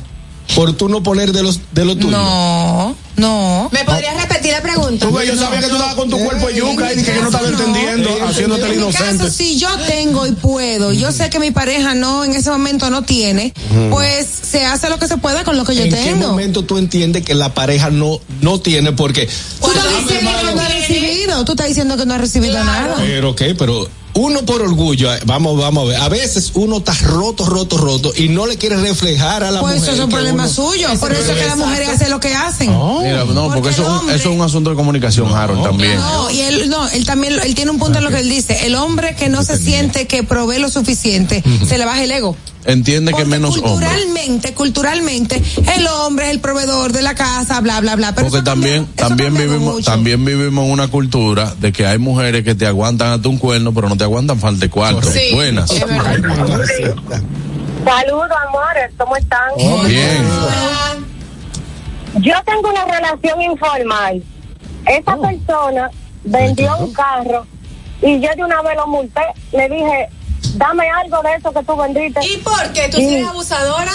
[0.54, 2.10] por tú no poner de los de lo tuyo.
[2.10, 3.68] No, no.
[3.72, 5.06] ¿Me podrías repetir la pregunta?
[5.08, 7.26] Tú yo sabía que tú estabas con tu cuerpo de yuca y dije que no
[7.28, 9.30] estaba entendiendo, haciéndote el En mi caso, inocente.
[9.30, 13.02] si yo tengo y puedo, yo sé que mi pareja no, en ese momento no
[13.02, 13.54] tiene,
[13.90, 16.28] pues se hace lo que se pueda con lo que yo ¿En qué tengo.
[16.28, 19.28] momento tú entiendes que la pareja no no tiene porque
[19.60, 22.96] Tú estás diciendo que no has recibido, tú estás diciendo que no has recibido nada.
[22.98, 26.92] Pero ok, pero uno por orgullo, eh, vamos, vamos a ver, a veces uno está
[26.94, 29.88] roto, roto, roto y no le quiere reflejar a la Pues mujer.
[29.88, 30.88] eso es un problema uno- suyo.
[31.00, 32.70] Por eso es que las mujeres hacen lo que hacen.
[33.02, 35.96] Mira, no, porque eso, es un- eso es un asunto de comunicación, Harold, también.
[35.96, 38.66] No, y él, no, él también, él tiene un punto en lo que él dice.
[38.66, 42.36] El hombre que no se siente que provee lo suficiente, se le baja el ego.
[42.66, 43.72] Entiende que menos hombre.
[43.72, 45.42] Culturalmente, culturalmente,
[45.76, 48.14] el hombre es el proveedor de la casa, bla, bla, bla.
[48.14, 52.54] Pero Porque también, también vivimos, también vivimos en una cultura de que hay mujeres que
[52.54, 55.02] te aguantan hasta un cuerno, pero no te aguantan falta de cuarto.
[55.10, 55.70] Sí, Buenas.
[57.84, 59.50] Saludos, amores, ¿cómo están?
[59.86, 60.28] Bien.
[62.20, 64.22] Yo tengo una relación informal.
[64.86, 65.90] Esa persona
[66.24, 67.46] vendió un carro
[68.02, 69.20] y yo de una vez lo multé.
[69.52, 70.08] Le dije,
[70.54, 72.20] dame algo de eso que tú vendiste.
[72.26, 72.88] ¿Y por qué?
[72.88, 73.92] ¿Tú eres abusadora?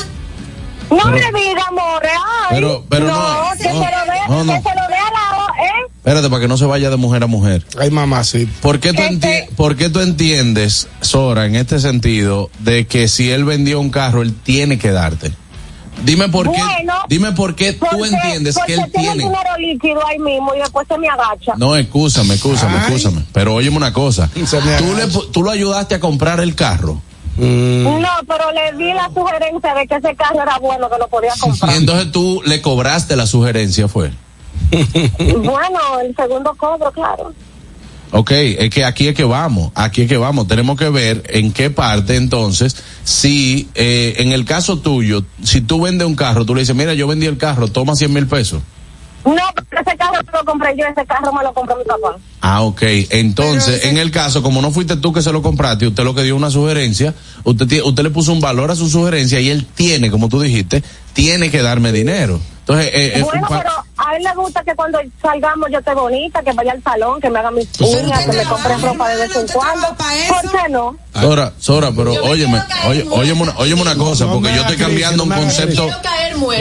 [0.90, 2.12] No Pero- me digas, amores.
[2.16, 3.14] Ay, Pero- pero no,
[3.58, 4.54] que no, se lo dé, no, no.
[4.54, 5.89] que se lo dé a la ¿eh?
[6.00, 7.66] Espérate, para que no se vaya de mujer a mujer.
[7.78, 8.48] Ay, mamá, sí.
[8.62, 13.30] ¿Por qué, tú enti- ¿Por qué tú entiendes, Sora, en este sentido, de que si
[13.30, 15.34] él vendió un carro, él tiene que darte?
[16.06, 19.24] Dime por qué, Bueno, dime por qué tú Porque- entiendes que él tiene tiene.
[19.26, 21.54] dinero líquido ahí mismo y después se me agacha.
[21.58, 23.26] No, excúsame, excúsame, excúsame.
[23.34, 24.30] Pero óyeme una cosa.
[24.34, 27.02] ¿Tú, le, tú lo ayudaste a comprar el carro.
[27.38, 31.34] No, pero le di la sugerencia de que ese carro era bueno, que lo podía
[31.40, 31.74] comprar.
[31.74, 34.12] Y entonces tú le cobraste la sugerencia, fue.
[35.44, 37.34] bueno, el segundo cobro, claro.
[38.12, 40.48] Ok, es que aquí es que vamos, aquí es que vamos.
[40.48, 45.82] Tenemos que ver en qué parte entonces, si eh, en el caso tuyo, si tú
[45.82, 48.62] vendes un carro, tú le dices, mira, yo vendí el carro, toma 100 mil pesos.
[49.26, 52.18] No, porque ese carro no lo compré yo, ese carro me lo compró mi papá.
[52.42, 52.82] Ah, ok.
[53.10, 56.24] Entonces, en el caso, como no fuiste tú que se lo compraste, usted lo que
[56.24, 57.14] dio una sugerencia,
[57.44, 60.84] usted, usted le puso un valor a su sugerencia y él tiene, como tú dijiste,
[61.14, 62.40] tiene que darme dinero.
[62.62, 65.80] Entonces, eh, es un bueno, pa- pero a él le gusta que cuando salgamos yo
[65.80, 69.10] esté bonita, que vaya al salón, que me haga mis uñas, que me compre ropa
[69.10, 69.88] de vez en cuando.
[69.88, 70.96] ¿Por qué no?
[71.20, 75.24] Sora, Sora, pero óyeme, oye, óyeme una, óyeme una cosa, No porque yo estoy cambiando
[75.24, 75.90] un concepto.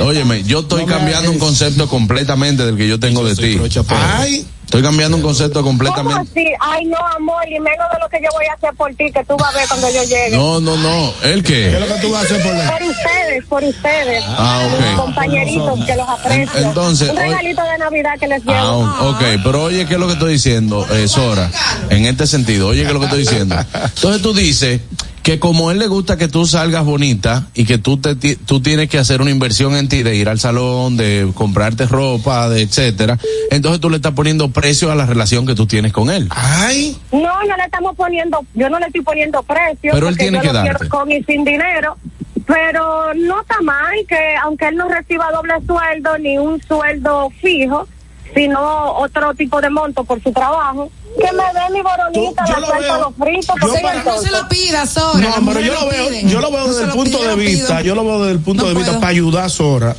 [0.03, 3.59] Óyeme, yo estoy No cambiando un concepto completamente del que yo tengo de ti.
[3.91, 4.47] Ay.
[4.69, 6.31] Estoy cambiando un concepto ¿Cómo completamente.
[6.31, 6.47] así?
[6.61, 9.25] Ay, no, amor, y menos de lo que yo voy a hacer por ti, que
[9.25, 10.37] tú vas a ver cuando yo llegue.
[10.37, 11.11] No, no, no.
[11.23, 11.71] ¿El qué?
[11.71, 12.69] ¿Qué es lo que tú vas a hacer por él?
[12.69, 14.25] Por ustedes, por ustedes.
[14.27, 14.81] Ah, ok.
[14.87, 16.61] Mis compañeritos que los aprecio.
[16.69, 18.59] Entonces, Un hoy- regalito de Navidad que les llevo.
[18.85, 21.51] Ah, ok, pero oye, ¿qué es lo que estoy diciendo, eh, Sora?
[21.89, 23.57] En este sentido, oye, ¿qué es lo que estoy diciendo?
[23.73, 24.83] Entonces tú dices
[25.29, 28.63] que como a él le gusta que tú salgas bonita y que tú te tú
[28.63, 32.63] tienes que hacer una inversión en ti de ir al salón, de comprarte ropa, de
[32.63, 33.19] etcétera,
[33.51, 36.29] entonces tú le estás poniendo precio a la relación que tú tienes con él.
[36.31, 36.97] Ay.
[37.13, 39.91] No, no le estamos poniendo, yo no le estoy poniendo precio.
[39.93, 40.89] Pero él porque tiene yo que lo quiero darte.
[40.89, 41.99] con y sin dinero.
[42.47, 47.87] Pero no está mal que, aunque él no reciba doble sueldo ni un sueldo fijo,
[48.35, 52.69] sino otro tipo de monto por su trabajo, que me dé mi boronita, la lo
[52.81, 55.29] veo- los fritos, yo porque entonces- No se lo pida, Sora.
[55.41, 57.81] No, pero yo lo veo, yo lo veo No desde el punto piden, de vista,
[57.83, 59.01] yo lo veo desde el punto No de vista puedo.
[59.01, 59.97] para ayudar a Sora.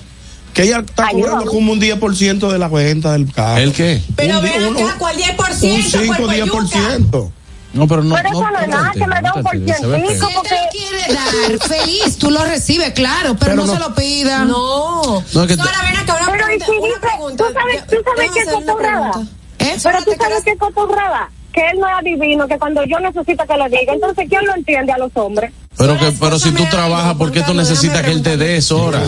[0.54, 3.62] Que ella está cobrando como un 10% de la venta del carro.
[3.62, 4.02] ¿El qué?
[4.16, 5.76] Pero un- acá, ¿cuál 10%?
[5.76, 7.32] un 5 cuerpo de 10%.
[7.80, 8.16] No, pero no.
[8.16, 10.10] Pero eso no es nada, que me dé un por cientico, Si porque...
[10.14, 13.80] él te lo quiere dar, feliz, tú lo recibes, claro, pero, Pero no, no- se
[13.80, 14.46] lo pida.
[14.46, 15.24] No.
[15.34, 16.66] No, es que Sora, ven acá, una Pero y pregunta.
[16.66, 17.44] si una dice, pregunta.
[17.48, 19.12] tú sabes, tú sabes hacer una cotorrada.
[19.60, 19.78] ¿Eh?
[19.84, 21.30] Pero tú sabes qué cotorrada.
[21.54, 24.56] Que él no es adivino, que cuando yo necesito que le diga, entonces ¿quién lo
[24.56, 25.52] entiende a los hombres?
[25.78, 28.80] Pero que, pero si tú trabajas, ¿por qué tú necesitas que él te dé eso
[28.80, 29.02] ahora?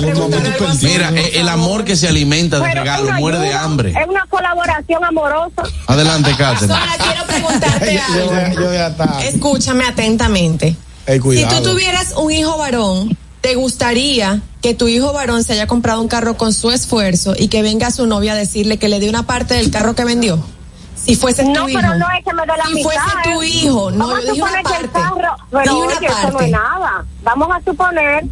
[0.82, 3.90] Mira, eh, el amor que se alimenta de regalo muere de hambre.
[3.92, 5.64] Es una colaboración amorosa.
[5.88, 6.32] Adelante.
[6.34, 6.58] Sora,
[6.98, 8.72] quiero preguntarte algo.
[9.22, 10.76] Escúchame atentamente.
[11.06, 16.02] Si tú tuvieras un hijo varón, ¿te gustaría que tu hijo varón se haya comprado
[16.02, 19.10] un carro con su esfuerzo y que venga su novia a decirle que le dé
[19.10, 20.42] una parte del carro que vendió?
[21.06, 21.80] Si fuese No, tu hijo.
[21.82, 22.84] pero no es que me dé la si mitad.
[22.92, 23.48] fuese tu ¿eh?
[23.48, 25.10] hijo, no, Vamos yo a dije una suponer que el parte.
[25.22, 26.46] carro, pero Dije una oye, eso no parte.
[26.46, 27.06] es nada.
[27.24, 28.24] Vamos a suponer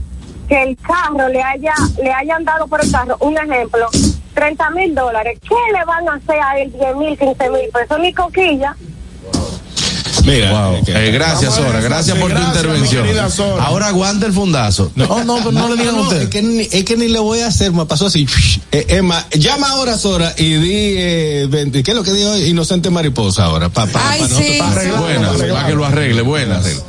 [0.48, 3.88] que el carro le haya le hayan dado por el carro, un ejemplo,
[4.34, 5.40] 30 mil dólares.
[5.42, 8.00] ¿Qué le van a hacer a él 10 mil, 15 mil pesos?
[8.00, 8.76] Ni coquilla.
[10.30, 10.76] Mira, Wow.
[10.88, 11.80] Eh, gracias, Sora.
[11.82, 13.06] Gracias por tu intervención.
[13.60, 14.92] Ahora aguanta el fundazo.
[14.96, 16.22] No, no, no, le digan a usted.
[16.24, 18.28] Es que, ni, es que ni le voy a hacer, me pasó así.
[18.72, 23.46] Eh, Emma, llama ahora Sora y di, eh, ¿qué es lo que dijo Inocente Mariposa
[23.46, 23.70] ahora?
[23.70, 24.60] Pa, pa, Ay, pa sí.
[24.60, 26.84] nosotros- Buenas, para que lo arregle, buenas.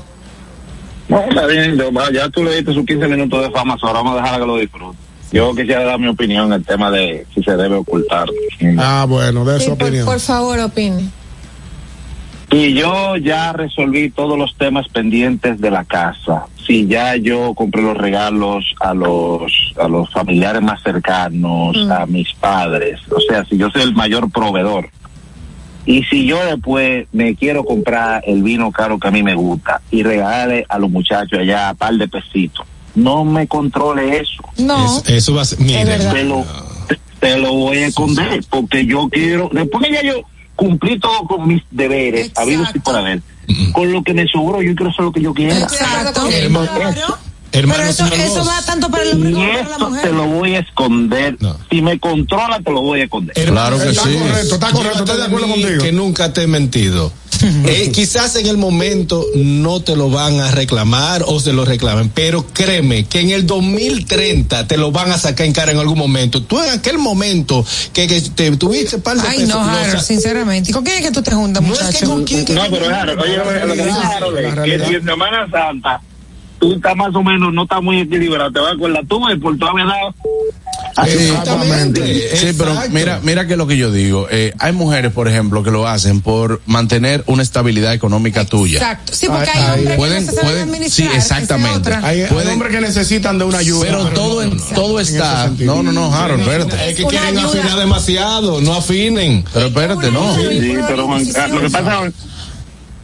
[1.08, 1.80] No, está bien,
[2.12, 4.56] ya tú le diste sus 15 minutos de fama, ahora vamos a dejar que lo
[4.58, 4.98] disfrute.
[5.32, 8.28] Yo quisiera dar mi opinión en el tema de si se debe ocultar.
[8.78, 10.04] Ah, bueno, de Sí, su por, opinión.
[10.04, 11.08] por favor, opine.
[12.52, 16.46] Y yo ya resolví todos los temas pendientes de la casa.
[16.66, 21.92] Si ya yo compré los regalos a los a los familiares más cercanos, Mm.
[21.92, 23.00] a mis padres.
[23.10, 24.88] O sea, si yo soy el mayor proveedor.
[25.86, 29.80] Y si yo después me quiero comprar el vino caro que a mí me gusta
[29.90, 34.42] y regalarle a los muchachos allá a par de pesitos, no me controle eso.
[34.58, 34.84] No.
[34.84, 36.44] Es- eso va a ser, mire, Te lo,
[37.20, 40.22] te lo voy a esconder porque yo quiero, después que ya yo
[40.60, 43.22] cumplí todo con mis deberes, habidos y por haber,
[43.72, 45.58] con lo que me sobró yo quiero hacer lo que yo quiera.
[45.58, 46.28] Exacto.
[46.28, 46.68] Hermano,
[47.50, 50.02] Pero eso, eso va tanto para el hombre Y como para la esto mujer.
[50.02, 51.36] te lo voy a esconder.
[51.70, 53.34] Si me controla, te lo voy a esconder.
[53.34, 54.08] Claro que sí.
[54.10, 57.10] Llévate mí Que nunca te he mentido.
[57.70, 62.10] Eh, quizás en el momento no te lo van a reclamar o se lo reclamen,
[62.10, 65.98] pero créeme que en el 2030 te lo van a sacar en cara en algún
[65.98, 66.42] momento.
[66.42, 70.00] Tú en aquel momento que, que te tuviste par de Ay, pesos, no, Harold, sa-
[70.02, 70.70] sinceramente.
[70.70, 72.06] ¿Y con quién es que tú te juntas, muchacho?
[72.06, 72.24] No,
[72.70, 73.36] pero Harold, oye,
[73.66, 76.00] lo que dice Harold es que Semana Santa
[76.60, 79.38] tú estás más o menos, no estás muy equilibrado, te vas a acordar tú, y
[79.38, 80.14] por tu haber dado.
[81.04, 82.36] Exactamente.
[82.36, 85.70] Sí, pero mira, mira que lo que yo digo, eh, hay mujeres, por ejemplo, que
[85.70, 88.78] lo hacen por mantener una estabilidad económica tuya.
[88.78, 89.12] Exacto.
[89.14, 91.10] Sí, porque hay hombres pueden, que no pueden, administrar.
[91.10, 91.94] sí, exactamente.
[92.02, 93.86] Hay, hombres que necesitan de una ayuda.
[93.86, 95.50] pero todo, en- todo está.
[95.58, 96.90] No, no, no, Harold, espérate.
[96.90, 99.44] Es que quieren afinar demasiado, no afinen.
[99.52, 100.34] Pero espérate, no.
[100.34, 102.12] Sí, pero Juan, lo que pasa,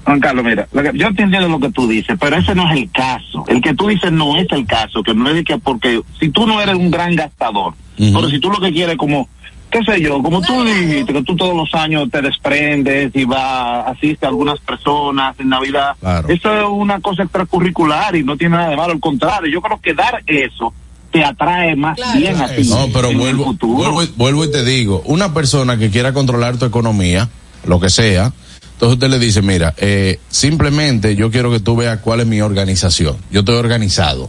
[0.06, 2.70] Juan Carlos, mira, lo que- yo te entiendo lo que tú dices, pero ese no
[2.70, 3.44] es el caso.
[3.48, 6.28] El que tú dices no es el caso, que no es de que porque si
[6.30, 9.28] tú no eres un gran gastador, pero si tú lo que quieres como
[9.68, 13.88] qué sé yo, como tú dijiste, que tú todos los años te desprendes y vas,
[13.88, 15.96] asistes a algunas personas en Navidad,
[16.28, 19.80] eso es una cosa extracurricular y no tiene nada de malo, al contrario, yo creo
[19.80, 20.72] que dar eso
[21.10, 22.62] te atrae más bien a ti.
[22.68, 23.76] No, pero en el futuro.
[24.16, 27.28] vuelvo y te digo, una persona que quiera controlar tu economía,
[27.66, 28.32] lo que sea,
[28.76, 32.42] entonces usted le dice, mira, eh, simplemente yo quiero que tú veas cuál es mi
[32.42, 33.16] organización.
[33.30, 34.28] Yo estoy organizado.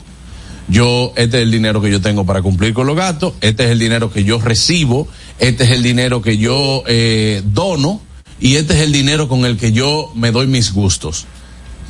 [0.70, 3.72] Yo, este es el dinero que yo tengo para cumplir con los gastos, este es
[3.72, 8.02] el dinero que yo recibo, este es el dinero que yo eh, dono
[8.40, 11.26] y este es el dinero con el que yo me doy mis gustos.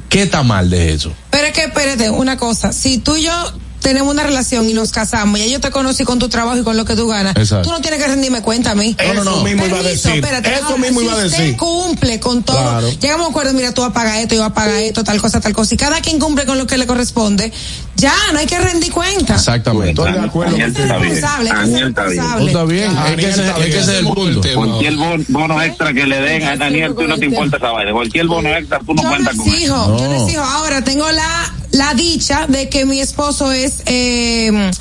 [0.09, 1.13] ¿Qué está mal de eso?
[1.29, 2.73] Pero es que, espérate, una cosa.
[2.73, 6.19] Si tú y yo tenemos una relación y nos casamos, y yo te conocí con
[6.19, 7.69] tu trabajo y con lo que tú ganas, Exacto.
[7.69, 8.95] tú no tienes que rendirme cuenta a mí.
[8.99, 10.15] Eso mismo iba a decir.
[10.15, 10.53] espérate.
[10.53, 11.57] Eso Ahora, mismo si iba a usted decir.
[11.57, 12.57] cumple con todo.
[12.57, 12.89] Claro.
[12.89, 15.03] Llegamos a un acuerdo, mira, tú vas a pagar esto, yo voy a pagar esto,
[15.03, 15.73] tal cosa, tal cosa.
[15.73, 17.51] Y cada quien cumple con lo que le corresponde.
[17.95, 19.35] Ya, no hay que rendir cuenta.
[19.35, 19.89] Exactamente.
[19.89, 20.51] Estoy de acuerdo.
[20.55, 21.15] Daniel está bien.
[21.15, 22.47] que Daniel ser está bien.
[22.47, 24.41] Está bien, es que ese, es el punto.
[24.53, 24.95] Cualquier
[25.29, 27.91] bono, extra que le den a Daniel, tú no te importa esa vaina.
[27.91, 29.57] Cualquier bono extra, tú no cuentas con él.
[29.57, 34.71] digo, yo les digo, ahora tengo la, la dicha de que mi esposo es, eh,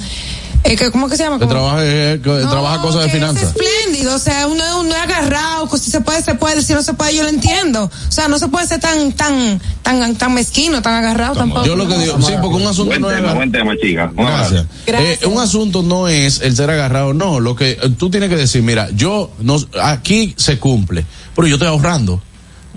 [0.65, 1.39] eh, que- ¿cómo que se llama?
[1.39, 3.55] Que trabaja, eh, que trabaja cosas de que es finanzas.
[3.55, 6.83] espléndido, o sea, uno, uno es agarrado, pues, si se puede, se puede, si no
[6.83, 7.85] se puede, yo lo entiendo.
[7.85, 11.65] O sea, no se puede ser tan, tan, tan, tan mezquino, tan agarrado tampoco.
[11.67, 14.11] Yo lo que digo, sí, porque un asunto Buen no es buen tema, chica.
[14.15, 14.65] Gracias.
[14.87, 15.23] Gracias.
[15.23, 17.39] Eh, un asunto no es el ser agarrado, no.
[17.39, 21.05] Lo que eh, tú tienes que decir, mira, yo no, aquí se cumple,
[21.37, 22.21] pero yo estoy ahorrando.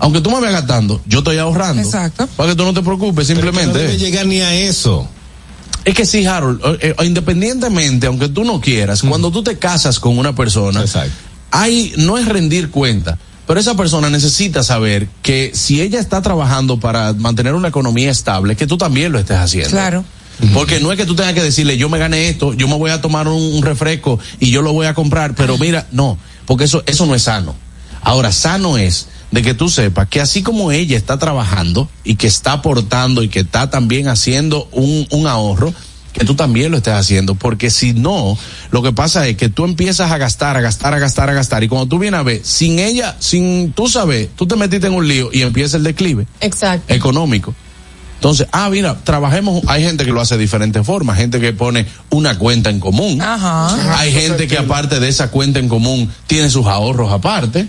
[0.00, 1.82] Aunque tú me vayas gastando, yo estoy ahorrando.
[1.82, 2.26] Exacto.
[2.36, 3.66] Para que tú no te preocupes, simplemente.
[3.66, 5.08] no debe llegar ni a eso.
[5.84, 9.98] Es que sí, Harold, eh, eh, independientemente, aunque tú no quieras, cuando tú te casas
[10.00, 10.84] con una persona,
[11.50, 16.78] hay, no es rendir cuenta, pero esa persona necesita saber que si ella está trabajando
[16.78, 19.70] para mantener una economía estable, que tú también lo estés haciendo.
[19.70, 20.04] Claro.
[20.54, 22.90] Porque no es que tú tengas que decirle, yo me gané esto, yo me voy
[22.90, 26.64] a tomar un, un refresco y yo lo voy a comprar, pero mira, no, porque
[26.64, 27.54] eso, eso no es sano.
[28.02, 32.26] Ahora, sano es de que tú sepas que así como ella está trabajando y que
[32.26, 35.72] está aportando y que está también haciendo un, un ahorro,
[36.12, 38.36] que tú también lo estés haciendo, porque si no,
[38.70, 41.62] lo que pasa es que tú empiezas a gastar, a gastar, a gastar, a gastar,
[41.62, 44.94] y cuando tú vienes a ver, sin ella, sin tú saber, tú te metiste en
[44.94, 46.92] un lío y empieza el declive Exacto.
[46.92, 47.54] económico.
[48.16, 51.86] Entonces, ah, mira, trabajemos, hay gente que lo hace de diferentes formas, gente que pone
[52.10, 53.22] una cuenta en común.
[53.22, 53.98] Ajá.
[53.98, 57.66] Hay gente que aparte de esa cuenta en común tiene sus ahorros aparte.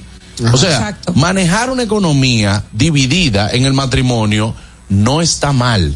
[0.51, 1.13] O sea, Exacto.
[1.13, 4.55] manejar una economía dividida en el matrimonio
[4.89, 5.95] no está mal.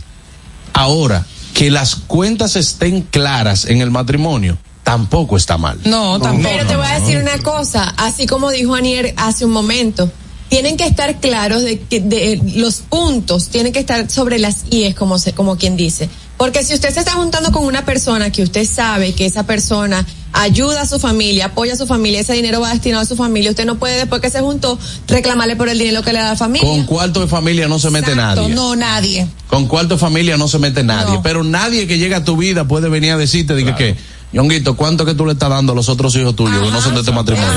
[0.74, 5.80] Ahora, que las cuentas estén claras en el matrimonio tampoco está mal.
[5.86, 6.50] No, tampoco.
[6.50, 10.12] Pero te voy a decir una cosa, así como dijo Anier hace un momento,
[10.50, 14.96] tienen que estar claros de que de los puntos, tienen que estar sobre las IES,
[14.96, 16.10] como se, como quien dice.
[16.38, 20.06] Porque si usted se está juntando con una persona que usted sabe que esa persona
[20.34, 23.52] ayuda a su familia, apoya a su familia, ese dinero va destinado a su familia,
[23.52, 24.78] usted no puede después que se juntó
[25.08, 26.68] reclamarle por el dinero que le da la familia.
[26.68, 28.50] Con cuarto de familia no se mete nadie.
[28.50, 29.28] No, nadie.
[29.48, 31.16] Con cuarto de familia no se mete nadie.
[31.16, 31.24] No.
[31.24, 33.96] Pero nadie que llega a tu vida puede venir a decirte, diga que,
[34.34, 36.96] Yonguito, ¿cuánto que tú le estás dando a los otros hijos tuyos que no son
[36.96, 37.50] de este matrimonio?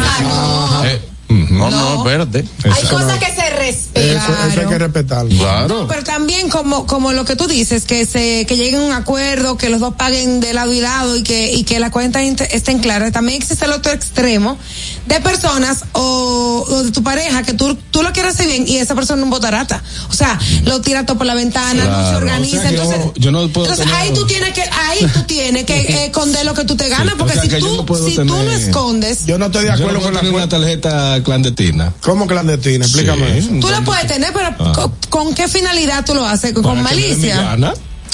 [0.85, 2.45] Eh, no, no, espérate.
[2.65, 3.88] Hay cosas que se respetan.
[3.99, 5.37] Eso, eso hay que respetarlo.
[5.39, 5.87] Claro.
[5.89, 9.57] Pero también como, como lo que tú dices, que se, que lleguen a un acuerdo,
[9.57, 12.79] que los dos paguen de lado y lado y que, y que las cuentas estén
[12.79, 13.13] claras.
[13.13, 14.59] También existe el otro extremo
[15.07, 18.77] de personas o, o de tu pareja que tú, tú lo quieres hacer bien y
[18.77, 19.83] esa persona un botarata.
[20.11, 22.59] O sea, lo tira todo por la ventana, no se organiza.
[22.59, 25.07] O sea que entonces, yo- yo no puedo entonces tener- ahí tú tienes que, ahí
[25.13, 27.49] tú tienes que eh, esconder lo que tú te ganas, Sí, o porque sea si
[27.49, 30.21] tú, no si tú no escondes, Yo no estoy de Yo acuerdo no con la
[30.31, 31.93] una tarjeta clandestina.
[32.01, 32.85] ¿Cómo clandestina?
[32.85, 33.49] Explícame eso.
[33.61, 34.73] tú la puedes tener, pero Ah.
[34.75, 36.53] ¿con, con qué finalidad tú lo haces?
[36.53, 37.57] ¿Con, malicia?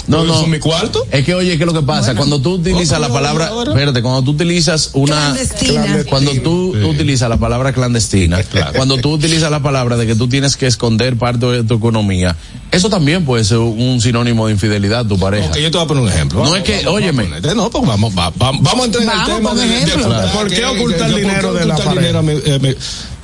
[0.07, 0.35] No, no.
[0.35, 1.03] ¿Con mi cuarto?
[1.11, 2.15] Es que, oye, ¿qué es lo que pasa?
[2.15, 6.05] Cuando tú utilizas la palabra, espérate, cuando tú utilizas una, Clandestina.
[6.11, 8.39] cuando tú, tú utilizas la palabra clandestina,
[8.77, 12.37] cuando tú utilizas la palabra de que tú tienes que esconder parte de tu economía,
[12.71, 15.57] eso también puede ser un sinónimo de infidelidad a tu pareja.
[15.59, 16.45] Yo te voy a poner un ejemplo.
[16.45, 17.27] No es que, óyeme.
[17.57, 20.33] No, pues vamos, va- va- vamos a entrar en Vamos, el tema de, de ocultar
[20.33, 22.75] ¿Por qué ocultar dinero ¿por qué de la ocultar dinero a mi- eh, mi-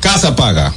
[0.00, 0.72] casa paga.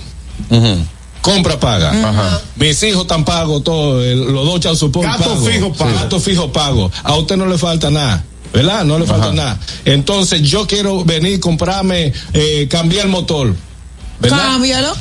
[1.23, 2.41] Compra paga.
[2.57, 5.45] Mis hijos están pagos, todo, el- los dos chavos supón Gasto pago.
[5.45, 5.89] fijo pago.
[5.91, 6.91] Sí, Gasto fijo pago.
[7.03, 8.23] A usted no le falta nada.
[8.53, 8.83] ¿Verdad?
[8.85, 9.59] No le falta nada.
[9.85, 13.55] Entonces yo quiero venir, comprarme, eh, cambiar el motor.
[14.19, 14.37] ¿Verdad?
[14.37, 14.93] Cámbialo.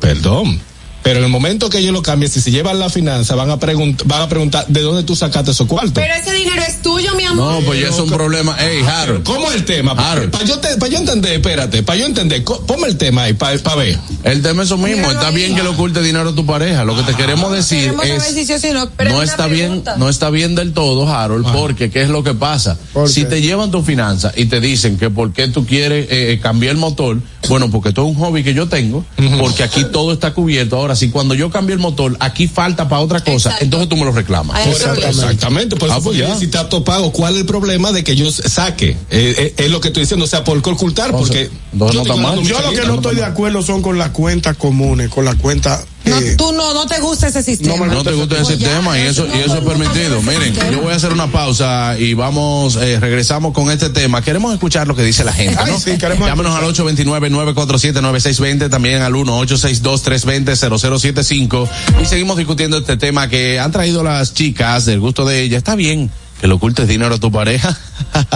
[0.00, 0.60] Perdón.
[1.02, 3.58] Pero en el momento que yo lo cambie, si se llevan la finanza, van a
[3.58, 5.92] preguntar, van a preguntar de dónde tú sacaste esos cuartos.
[5.94, 7.54] Pero ese dinero es tuyo, mi amor.
[7.54, 8.56] No, pues ya es un problema.
[8.60, 9.22] Ey, Harold.
[9.24, 9.92] ¿Cómo es el tema?
[9.92, 10.30] Harold.
[10.30, 13.76] Para yo, te- pa' yo entender, espérate, para yo entender, ponme el tema ahí, para
[13.76, 13.98] ver.
[14.24, 15.10] El tema es eso mismo.
[15.10, 15.34] Está ahí.
[15.36, 16.84] bien que le oculte dinero a tu pareja.
[16.84, 18.46] Lo que te queremos decir Queremos saber es.
[18.46, 18.90] si si no.
[18.96, 22.08] Pero no es una está bien, no está bien del todo, Harold, porque ¿qué es
[22.08, 22.76] lo que pasa?
[22.92, 26.38] ¿Por Si te llevan tu finanza y te dicen que por qué tú quieres eh,
[26.42, 27.18] cambiar el motor,
[27.48, 29.04] bueno, porque todo es un hobby que yo tengo,
[29.38, 30.76] porque aquí todo está cubierto.
[30.76, 33.64] Ahora, si cuando yo cambio el motor, aquí falta para otra cosa, Exacto.
[33.64, 34.66] entonces tú me lo reclamas.
[34.66, 35.08] Exactamente.
[35.08, 36.36] Exactamente, por Ah, pues ya.
[36.36, 38.90] si está topado, ¿cuál es el problema de que yo saque?
[38.90, 41.90] Eh, eh, es lo que estoy diciendo, o sea, por ocultar, O sea, porque no,
[41.90, 42.38] yo no tengo está mal.
[42.38, 45.36] una Yo lo que no estoy de acuerdo son con las cuentas comunes, con las
[45.36, 45.84] cuentas.
[46.04, 47.86] No, eh, tú no, no te gusta ese sistema.
[47.86, 50.22] No te gusta ese Pues ya, tema y eso y eso es permitido.
[50.22, 54.22] Miren, yo voy a hacer una pausa y vamos, eh, regresamos con este tema.
[54.22, 55.80] Queremos escuchar lo que dice la gente, Ay, ¿no?
[55.80, 61.68] sí, queremos Llámenos al 829-947-9620, también al 1-862-320-0075
[62.02, 65.58] y seguimos discutiendo este tema que han traído las chicas del gusto de ella.
[65.58, 67.76] Está bien que le ocultes dinero a tu pareja.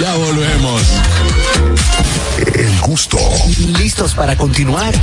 [0.00, 0.82] ya volvemos.
[2.54, 3.18] El gusto.
[3.78, 4.94] ¿Listos para continuar?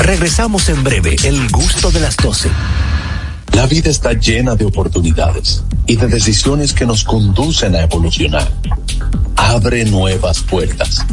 [0.00, 2.48] Regresamos en breve, el gusto de las 12.
[3.52, 8.50] La vida está llena de oportunidades y de decisiones que nos conducen a evolucionar.
[9.36, 11.04] Abre nuevas puertas.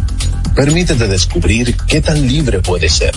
[0.56, 3.12] Permítete descubrir qué tan libre puedes ser.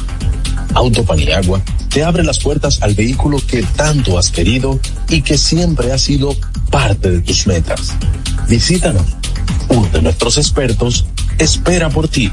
[0.74, 5.92] Auto Paniagua te abre las puertas al vehículo que tanto has querido y que siempre
[5.92, 6.34] ha sido
[6.72, 7.94] parte de tus metas.
[8.48, 9.06] Visítanos.
[9.68, 11.06] Uno de nuestros expertos
[11.38, 12.32] espera por ti.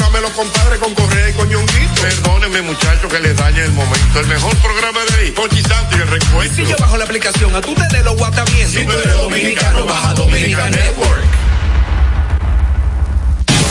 [0.00, 2.02] programa los compadres con Correa y con Ñonguito.
[2.02, 4.20] Perdóneme, muchachos, que les dañe el momento.
[4.20, 5.30] El mejor programa de ahí.
[5.32, 6.54] Pochi Santo y el recuento.
[6.56, 8.68] Si yo bajo la aplicación, a tú te de lo guata bien.
[8.68, 11.24] Si tú eres dominicano, baja Dominican Network.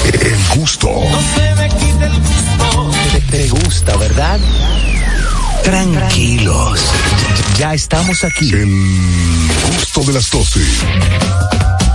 [0.05, 0.89] El gusto.
[3.11, 4.39] Te, te gusta, ¿verdad?
[5.63, 6.79] Tranquilos.
[7.57, 8.51] Ya estamos aquí.
[8.53, 10.59] El gusto de las 12.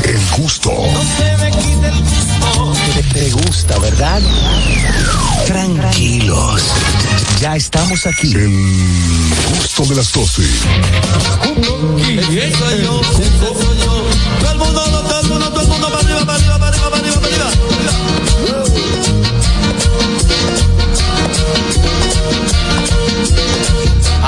[0.05, 0.73] El gusto.
[2.95, 4.21] Te, te gusta, ¿verdad?
[5.47, 6.63] Tranquilos.
[7.41, 8.33] Ya estamos aquí.
[8.33, 8.51] El
[9.57, 10.43] gusto de las 12.
[14.41, 16.10] Todo el mundo, todo el mundo, todo el mundo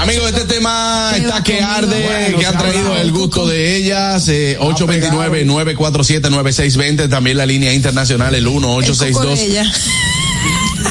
[0.03, 4.27] Amigos, este tema está que arde, que han traído el gusto de ellas.
[4.29, 7.09] Eh, 829-947-9620.
[7.09, 9.39] También la línea internacional, el 1862.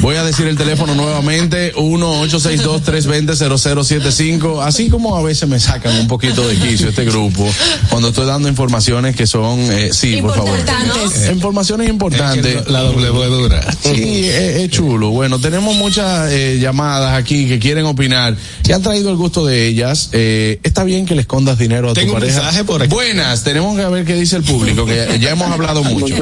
[0.02, 4.64] Voy a decir el teléfono nuevamente, 1-862-320-0075.
[4.64, 7.48] Así como a veces me sacan un poquito de quicio este grupo,
[7.90, 10.58] cuando estoy dando informaciones que son, eh, sí, por favor.
[10.58, 10.64] Eh,
[11.32, 12.68] informaciones importantes.
[12.68, 13.62] La doble dura.
[13.82, 15.12] Sí, es, es chulo.
[15.12, 19.68] Bueno, tenemos muchas eh, llamadas aquí que quieren opinar, que han traído el gusto de
[19.68, 20.10] ellas.
[20.14, 22.42] Eh, está bien que le escondas dinero a Tengo tu un pareja.
[22.42, 22.92] mensaje por aquí.
[22.92, 26.16] Buenas, tenemos que ver qué dice el público, que ya, ya hemos hablado mucho.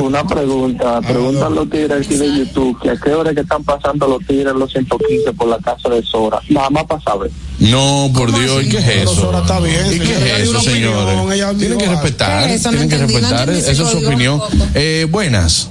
[0.00, 1.00] Una pregunta.
[1.00, 4.54] Preguntan los tigres aquí de YouTube que a qué hora que están pasando los tigres
[4.54, 6.40] los 115 por la casa de Sora.
[6.48, 7.30] Nada más para saber.
[7.58, 9.14] No, por Dios, ¿y qué es eso?
[9.14, 11.58] Sora está bien, ¿Y qué es eso, señores?
[11.58, 12.70] Tienen que respetar, ¿Qué es eso?
[12.70, 14.40] No tienen que respetar, eso es su opinión.
[14.74, 15.70] Eh, buenas.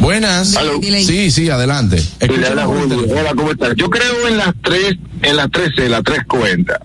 [0.00, 0.56] Buenas.
[1.04, 2.02] Sí, sí, adelante.
[2.20, 3.74] Hola, ¿cómo estás?
[3.76, 6.78] Yo creo en las tres, en las tres C, las tres cuentas.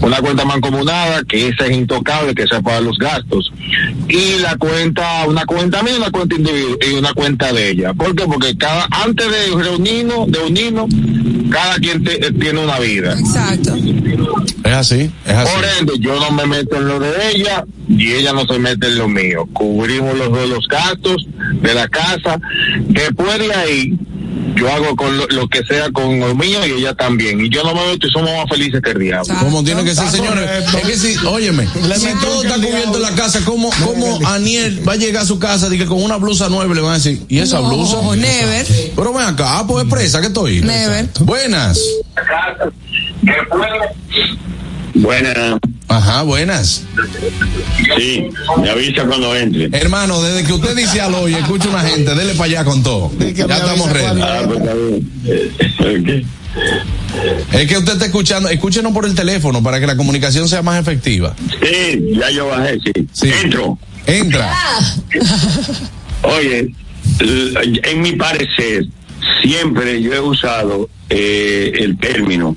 [0.00, 3.52] Una cuenta mancomunada, que esa es intocable, que esa es para los gastos.
[4.08, 7.94] Y la cuenta, una cuenta mía, una cuenta individual y una cuenta de ella.
[7.94, 8.24] ¿Por qué?
[8.24, 10.86] Porque cada, antes de reunirnos, de unirnos,
[11.50, 13.12] cada quien te- eh, tiene una vida.
[13.18, 13.74] Exacto.
[14.64, 15.50] Es así, es así.
[15.54, 18.86] Por ende, yo no me meto en lo de ella y ella no se mete
[18.88, 19.48] en lo mío.
[19.52, 21.26] Cubrimos los dos los gastos
[21.60, 22.38] de la casa.
[22.88, 23.98] Después de ahí,
[24.54, 27.40] yo hago con lo, lo que sea con lo mío y ella también.
[27.44, 29.34] Y yo no me meto y somos más felices que el diablo.
[29.40, 30.44] Como tiene que ser, señores.
[30.44, 30.78] correcto.
[30.78, 34.82] Es que si, óyeme, Le si todo está cubierto en la casa, ¿cómo, cómo Aniel
[34.86, 36.94] va a llegar a su casa y que con una blusa nueva le van a
[36.94, 37.96] decir, ¿y esa No, blusa?
[38.16, 38.66] never.
[38.94, 40.60] Pero ven acá, ah, pues es presa que estoy.
[40.60, 41.08] Never.
[41.20, 41.80] Buenas.
[44.94, 45.58] Buenas.
[45.92, 46.84] Ajá, buenas.
[47.96, 48.24] Sí,
[48.62, 49.68] me avisa cuando entre.
[49.78, 53.10] Hermano, desde que usted dice aló y escucha una gente, dele para allá con todo.
[53.18, 54.22] Ya estamos ready.
[54.22, 54.60] Ah, pues
[55.60, 56.26] está bien.
[57.52, 60.80] Es que usted está escuchando, escúchenos por el teléfono para que la comunicación sea más
[60.80, 61.34] efectiva.
[61.62, 62.92] Sí, ya yo bajé, sí.
[63.12, 63.30] Sí.
[63.42, 63.78] Entro.
[64.06, 64.52] Entra.
[66.22, 66.72] Oye,
[67.20, 68.86] l- en mi parecer,
[69.42, 72.56] siempre yo he usado eh, el término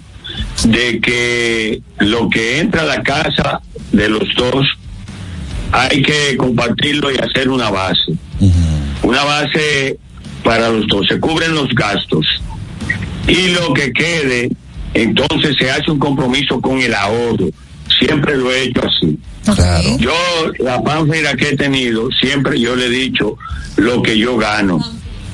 [0.66, 4.66] de que lo que entra a la casa de los dos
[5.72, 8.14] hay que compartirlo y hacer una base.
[9.04, 9.98] Una base
[10.44, 11.06] para los dos.
[11.08, 12.26] Se cubren los gastos.
[13.28, 14.52] Y lo que quede,
[14.94, 17.50] entonces se hace un compromiso con el ahorro.
[18.00, 19.18] Siempre lo he hecho así.
[19.44, 19.98] Claro.
[19.98, 20.14] Yo,
[20.60, 23.38] la pánfila que he tenido, siempre yo le he dicho
[23.76, 24.80] lo que yo gano.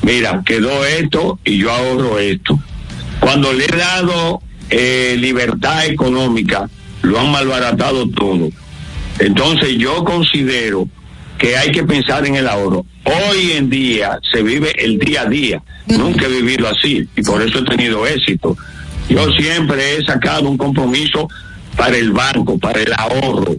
[0.02, 2.60] Mira, quedó esto y yo ahorro esto.
[3.20, 4.42] Cuando le he dado
[4.72, 6.70] eh, libertad económica,
[7.02, 8.50] lo han malbaratado todo.
[9.20, 10.88] Entonces yo considero
[11.38, 12.86] que hay que pensar en el ahorro.
[13.04, 15.62] Hoy en día se vive el día a día.
[15.88, 18.56] Nunca he vivido así y por eso he tenido éxito.
[19.10, 21.28] Yo siempre he sacado un compromiso
[21.76, 23.56] para el banco, para el ahorro.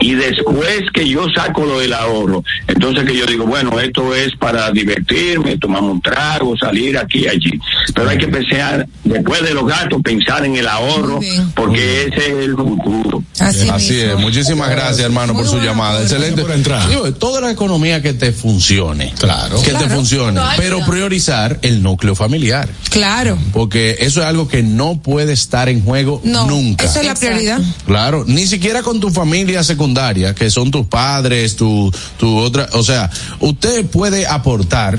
[0.00, 4.34] Y después que yo saco lo del ahorro, entonces que yo digo, bueno, esto es
[4.36, 7.60] para divertirme, tomar un trago, salir aquí y allí.
[7.94, 11.20] Pero hay que pensar, después de los gastos, pensar en el ahorro,
[11.54, 13.22] porque ese es el futuro.
[13.38, 14.18] Así, es.
[14.18, 16.02] Muchísimas gracias, hermano, por su llamada.
[16.02, 16.42] Excelente.
[16.88, 19.12] Digo, toda la economía que te funcione.
[19.18, 19.60] Claro.
[19.62, 20.32] Que te funcione.
[20.40, 22.68] No, pero priorizar el núcleo familiar.
[22.90, 23.38] Claro.
[23.52, 26.84] Porque eso es algo que no puede estar en juego No, nunca.
[26.84, 27.60] esa es la prioridad.
[27.86, 32.82] Claro, ni siquiera con tu familia secundaria, que son tus padres, tu, tu otra, o
[32.82, 34.98] sea, usted puede aportar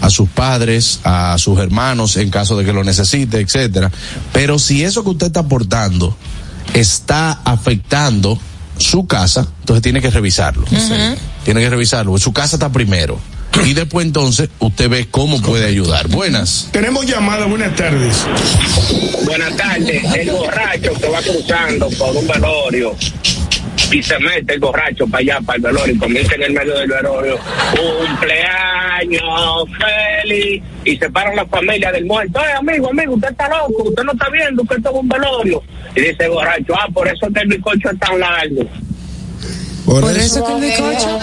[0.00, 3.90] a sus padres, a sus hermanos en caso de que lo necesite, etcétera.
[4.32, 6.16] Pero si eso que usted está aportando
[6.74, 8.38] está afectando
[8.78, 10.64] su casa, entonces tiene que revisarlo.
[11.44, 12.18] Tiene que revisarlo.
[12.18, 13.18] Su casa está primero.
[13.64, 16.08] Y después entonces usted ve cómo puede ayudar.
[16.08, 16.68] Buenas.
[16.72, 18.16] Tenemos llamada, buenas tardes.
[19.24, 20.04] Buenas tardes.
[20.14, 22.94] El borracho que va cruzando por un velorio
[23.92, 26.74] y se mete el borracho para allá, para el velorio, y comienza en el medio
[26.78, 27.38] del velorio.
[27.70, 29.22] Cumpleaños
[29.78, 30.62] feliz.
[30.84, 32.40] Y se paran la familia del muerto.
[32.40, 35.62] Ay, amigo, amigo, usted está loco, usted no está viendo que esto es un velorio.
[35.94, 38.62] Y dice el borracho, ah, por eso que el bizcocho es tan largo.
[39.86, 41.18] Por, eso que el bizcocho.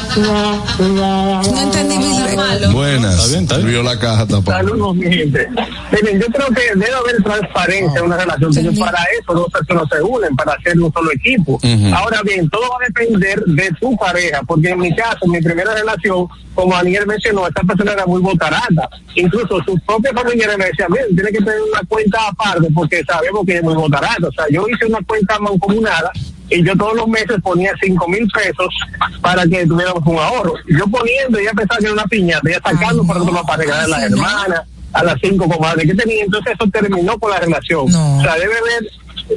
[0.80, 3.16] No entendí mi Buenas.
[3.16, 3.70] Está bien, está bien.
[3.70, 4.60] Vio la caja tapada.
[4.60, 5.50] Saludos, mi gente.
[5.92, 9.84] Miren, yo creo que debe haber transparencia en una relación, porque para eso dos personas
[9.92, 11.60] se unen, para hacer un solo equipo.
[11.94, 15.74] Ahora bien, todo va a depender de tu pareja, porque en mi caso, mi primera
[15.74, 18.90] relación, como Daniel mencionó, esta persona era muy botarata.
[19.16, 23.46] Incluso sus propios familiares me decían, miren, tiene que tener una cuenta aparte, porque sabemos
[23.46, 24.28] que es muy botarata.
[24.28, 26.12] O sea, yo hice una cuenta mancomunada
[26.54, 28.74] y yo todos los meses ponía cinco mil pesos
[29.22, 30.54] para que tuviéramos un ahorro.
[30.68, 33.88] Yo poniendo, ella pensaba que era una piñata, ella sacando para otro para regalar a
[33.88, 34.62] las hermanas,
[34.94, 37.86] a las cinco comadres que tenía, entonces eso terminó con la relación.
[37.86, 38.90] O sea, debe haber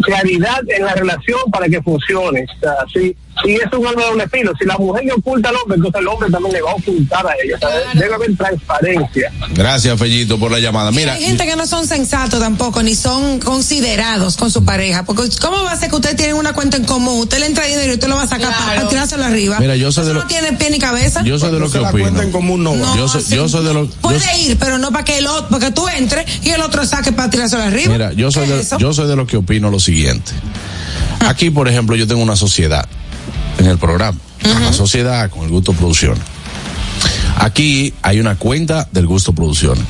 [0.02, 2.44] claridad en la relación para que funcione.
[2.56, 4.52] O sea, sí, y es un arma de doble filo.
[4.58, 7.26] Si la mujer le oculta al hombre, entonces el hombre también le va a ocultar
[7.26, 7.92] a ella.
[7.94, 9.32] Debe haber transparencia.
[9.50, 10.90] Gracias, Fellito, por la llamada.
[10.90, 15.04] Mira, Hay gente que no son sensatos tampoco, ni son considerados con su pareja.
[15.04, 17.20] Porque, ¿cómo va a ser que ustedes tienen una cuenta en común?
[17.20, 19.58] Usted le entra dinero y usted lo va a sacar para, tirárselo arriba.
[19.60, 21.22] Mira, yo soy de Eso lo- no tiene pie ni cabeza.
[21.22, 22.22] yo soy de lo que opino.
[22.96, 25.48] yo soy, yo soy de lo yo Puede ir, pero no para que el otro,
[25.50, 27.92] porque tú entres y el otro saque para tirárselo arriba.
[27.92, 30.32] Mira, yo soy, ¿Qué de, es yo soy de lo que opino lo siguiente.
[31.20, 32.86] Aquí, por ejemplo, yo tengo una sociedad
[33.58, 34.18] en el programa.
[34.44, 36.22] Una sociedad con el Gusto Producciones.
[37.38, 39.84] Aquí hay una cuenta del Gusto Producciones.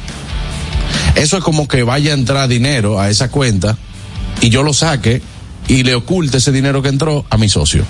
[1.14, 3.76] Eso es como que vaya a entrar dinero a esa cuenta
[4.40, 5.22] y yo lo saque
[5.68, 7.84] y le oculte ese dinero que entró a mi socio.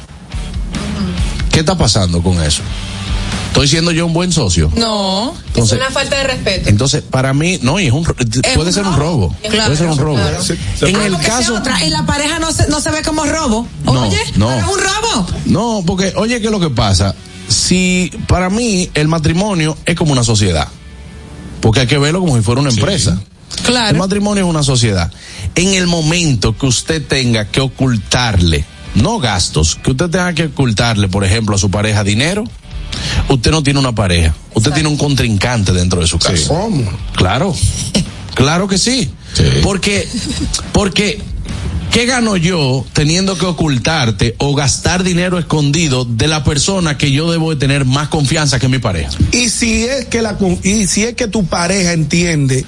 [1.50, 2.62] ¿Qué está pasando con eso?
[3.56, 4.70] ¿Estoy siendo yo un buen socio?
[4.76, 5.34] No.
[5.46, 6.68] Entonces- es una falta de respeto.
[6.68, 9.34] Entonces, para mí, no, y es un, puede un ser un robo.
[9.42, 10.16] Claro, puede ser un robo.
[10.16, 10.42] claro.
[10.82, 11.54] En el Porque esa caso.
[11.56, 13.66] otra, en la pareja no se, no se ve como robo.
[13.84, 14.48] No, Oye, no.
[14.48, 15.26] pero es un robo.
[15.46, 17.14] No, porque, oye, ¿qué es lo que pasa?
[17.48, 20.68] Si para mí el matrimonio es como una sociedad,
[21.62, 23.18] porque hay que verlo como si fuera una empresa.
[23.64, 23.88] Claro.
[23.88, 25.10] El matrimonio es una sociedad.
[25.54, 28.66] En el momento que usted tenga que ocultarle,
[28.96, 32.44] no gastos, que usted tenga que ocultarle, por ejemplo, a su pareja dinero,
[33.28, 36.48] usted no tiene una pareja, usted tiene un contrincante dentro de su casa.
[36.48, 36.90] ¿Cómo?
[37.14, 37.54] Claro,
[38.34, 39.10] claro que sí.
[39.62, 40.08] Porque,
[40.72, 41.20] porque,
[41.90, 47.30] ¿qué gano yo teniendo que ocultarte o gastar dinero escondido de la persona que yo
[47.30, 49.10] debo de tener más confianza que mi pareja?
[49.32, 52.64] Y si es que la y si es que tu pareja entiende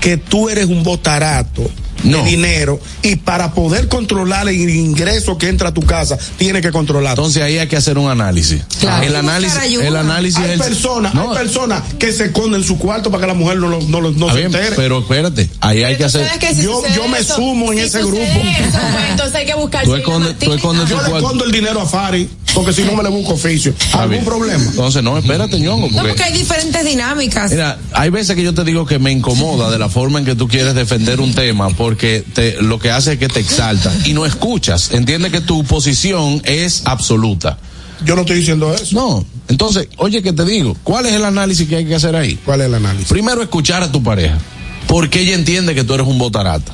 [0.00, 1.68] que tú eres un botarato
[2.04, 6.70] de dinero y para poder controlar el ingreso que entra a tu casa tiene que
[6.70, 7.12] controlar.
[7.12, 8.62] Entonces ahí hay que hacer un análisis.
[8.80, 9.02] Claro.
[9.04, 11.30] El análisis, el análisis hay es- personas, No.
[11.32, 14.00] hay personas que se esconden en su cuarto para que la mujer no, lo- no,
[14.00, 14.76] lo- no se bien, entere.
[14.76, 16.26] pero espérate, ahí hay que hacer.
[16.62, 18.16] Yo, yo me eso- sumo en si ese grupo.
[18.16, 21.52] eso, pues, entonces hay que buscar Tú escondes- tú escondes yo tu le escondo el
[21.52, 23.74] dinero a Fari porque si no me le busco oficio.
[23.92, 24.24] ¿Algún bien.
[24.24, 24.62] problema?
[24.64, 26.08] Entonces, no, espérate, ñongo, No, porque.
[26.08, 27.50] porque hay diferentes dinámicas.
[27.50, 30.34] Mira, hay veces que yo te digo que me incomoda de la forma en que
[30.34, 34.12] tú quieres defender un tema porque te, lo que hace es que te exalta y
[34.12, 34.90] no escuchas.
[34.92, 37.58] Entiende que tu posición es absoluta.
[38.04, 38.94] Yo no estoy diciendo eso.
[38.94, 39.24] No.
[39.48, 42.38] Entonces, oye, que te digo, ¿cuál es el análisis que hay que hacer ahí?
[42.44, 43.08] ¿Cuál es el análisis?
[43.08, 44.38] Primero, escuchar a tu pareja.
[44.86, 46.72] Porque ella entiende que tú eres un botarata.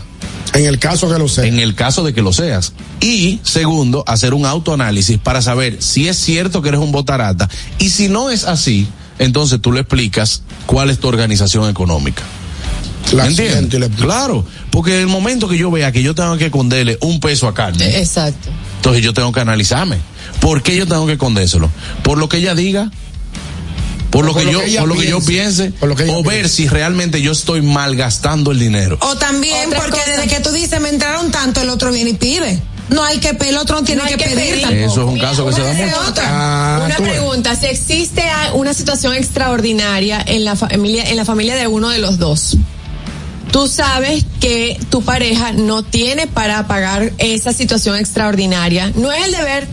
[0.54, 1.44] En el caso que lo sea.
[1.44, 2.72] En el caso de que lo seas.
[3.00, 7.48] Y segundo, hacer un autoanálisis para saber si es cierto que eres un botarata.
[7.78, 8.88] Y si no es así,
[9.18, 12.22] entonces tú le explicas cuál es tu organización económica.
[13.12, 13.28] La.
[13.96, 17.48] Claro, porque en el momento que yo vea que yo tengo que esconderle un peso
[17.48, 18.48] a carne, Exacto.
[18.76, 19.98] entonces yo tengo que analizarme.
[20.40, 21.70] ¿Por qué yo tengo que escondérselo?
[22.02, 22.90] ¿Por lo que ella diga?
[24.10, 25.64] ¿Por lo, Por que, lo yo, que por lo que yo piense.
[25.64, 25.78] piense?
[25.78, 28.98] Por lo que ella o ver si realmente yo estoy malgastando el dinero.
[29.02, 30.10] O también Otra porque cosa.
[30.10, 32.60] desde que tú dices me entraron tanto, el otro viene y pide.
[32.88, 34.62] No hay que pedir, el otro no tiene No que, que pedir.
[34.62, 34.84] tampoco.
[34.84, 35.96] Eso es un caso que se da mucho.
[36.08, 36.24] otra.
[36.26, 38.24] Ah, Una pregunta, si existe
[38.54, 42.56] una situación extraordinaria en la familia, en la familia de uno de los dos.
[43.50, 48.92] Tú sabes que tu pareja no tiene para pagar esa situación extraordinaria.
[48.94, 49.66] No es el deber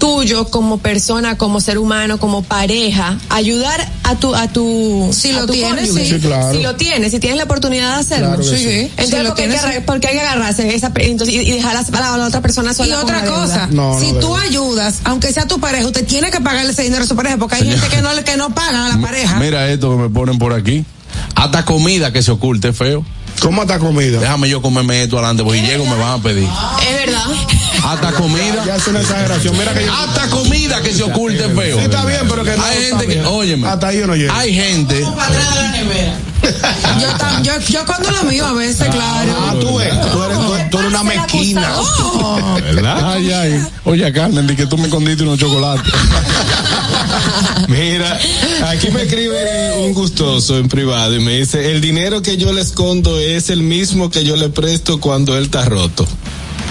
[0.00, 5.40] tuyo como persona, como ser humano, como pareja, ayudar a tu a tu Si a
[5.40, 6.06] lo tu tienes, sí.
[6.08, 6.56] Sí, claro.
[6.56, 8.28] Si lo tienes, si tienes la oportunidad de hacerlo.
[8.28, 8.56] Claro Sí.
[8.96, 10.90] Entonces, Si lo ¿por, qué hay que, tienes, agarrar- por qué hay que agarrarse esa,
[10.96, 14.00] entonces, y, y dejar a la, a la otra persona sola Y otra cosa, No,
[14.00, 17.06] si no tú ayudas, aunque sea tu pareja, usted tiene que pagarle ese dinero a
[17.06, 19.38] su pareja, porque hay gente que no, le- que no pagan a la pareja.
[19.38, 20.84] Mira esto que me ponen por aquí.
[21.34, 23.04] Hasta comida que se oculte, feo.
[23.40, 24.18] ¿Cómo está comida?
[24.18, 26.48] Déjame yo comerme esto adelante, porque llego me van a pedir.
[26.88, 27.24] Es verdad.
[27.84, 28.64] Hasta comida.
[28.66, 29.56] Ya es una exageración.
[29.58, 29.92] Mira que yo.
[29.92, 31.78] Hasta comida que se oculte, feo.
[31.78, 33.68] Sí, está bien, pero que no Hay gente que, óyeme.
[33.68, 34.32] Hasta ahí yo no llego.
[34.34, 35.00] Hay gente.
[37.00, 39.32] Yo, tam- yo, yo cuando lo mío a veces, claro.
[39.38, 41.74] Ah, tú ves, tú eres, tú, tú eres una mezquina.
[41.76, 42.54] Oh.
[42.62, 43.12] ¿Verdad?
[43.12, 43.66] Ay, ay.
[43.84, 45.92] Oye, Carmen, di que tú me escondiste unos chocolates.
[47.68, 48.18] Mira,
[48.66, 52.62] aquí me escribe un gustoso en privado y me dice, el dinero que yo le
[52.62, 56.06] escondo es el mismo que yo le presto cuando él está roto.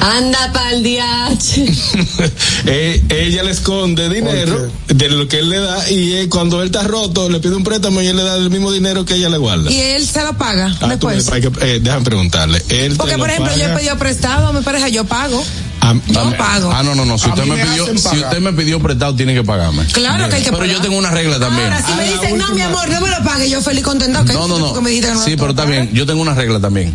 [0.02, 2.30] Anda pa'l DH.
[2.66, 6.68] Eh, ella le esconde dinero de lo que él le da y eh, cuando él
[6.68, 9.30] está roto le pide un préstamo y él le da el mismo dinero que ella
[9.30, 9.72] le guarda.
[9.72, 11.30] Y él se lo paga Ah, tú después.
[11.32, 12.62] hay que, eh, déjame preguntarle.
[12.70, 15.44] Él te Porque, por ejemplo, yo he pedido prestado a mi pareja, yo pago.
[15.82, 16.72] A- Yo a- pago.
[16.74, 17.18] Ah, no, no, no.
[17.18, 19.86] Si usted me me pidió, si usted me pidió prestado, tiene que pagarme.
[19.86, 20.76] Claro que hay que Pero pagar.
[20.76, 21.64] yo tengo una regla también.
[21.72, 24.22] Ahora, si me dicen, no, mi amor, no me lo pague, yo feliz contenta.
[24.22, 24.82] ok, No, no, no.
[24.82, 25.90] me dijiste que no Sí, pero está bien.
[25.94, 26.94] Yo tengo una regla también.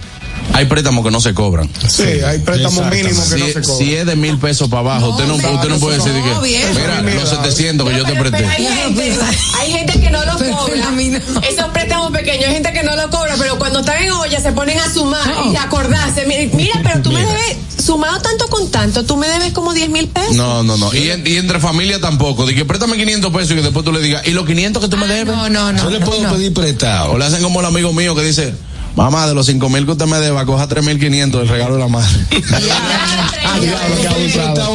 [0.54, 1.68] Hay préstamos que no se cobran.
[1.88, 3.78] Sí, hay préstamos mínimos que Si, no se cobran.
[3.78, 6.48] si es de mil pesos para abajo, usted no, usted no puede decir no, que,
[6.48, 6.62] bien.
[6.74, 8.46] mira, los mi 700 que yo te presté.
[8.46, 9.12] hay, gente,
[9.60, 10.90] hay gente que no lo cobra.
[10.90, 11.40] no.
[11.42, 14.52] Esos préstamos pequeños, hay gente que no lo cobra, pero cuando están en olla se
[14.52, 15.52] ponen a sumar No.
[15.52, 16.24] y a acordarse.
[16.54, 20.06] Mira, pero tú me debes, sumado tanto con tanto, tú me debes como 10 mil
[20.08, 20.36] pesos.
[20.36, 20.94] No, no, no.
[20.94, 22.46] Y, en- y entre familia tampoco.
[22.46, 24.88] De que préstame 500 pesos y que después tú le digas, ¿y los 500 que
[24.88, 25.34] tú me debes?
[25.34, 25.82] No, no, no.
[25.82, 26.32] Yo le puedo no.
[26.34, 27.18] pedir O prestado.
[27.18, 28.54] le hacen como el amigo mío que dice,
[28.96, 31.88] mamá, de los 5 mil que usted me deba, coja 3.500 del regalo de la
[31.88, 32.18] madre.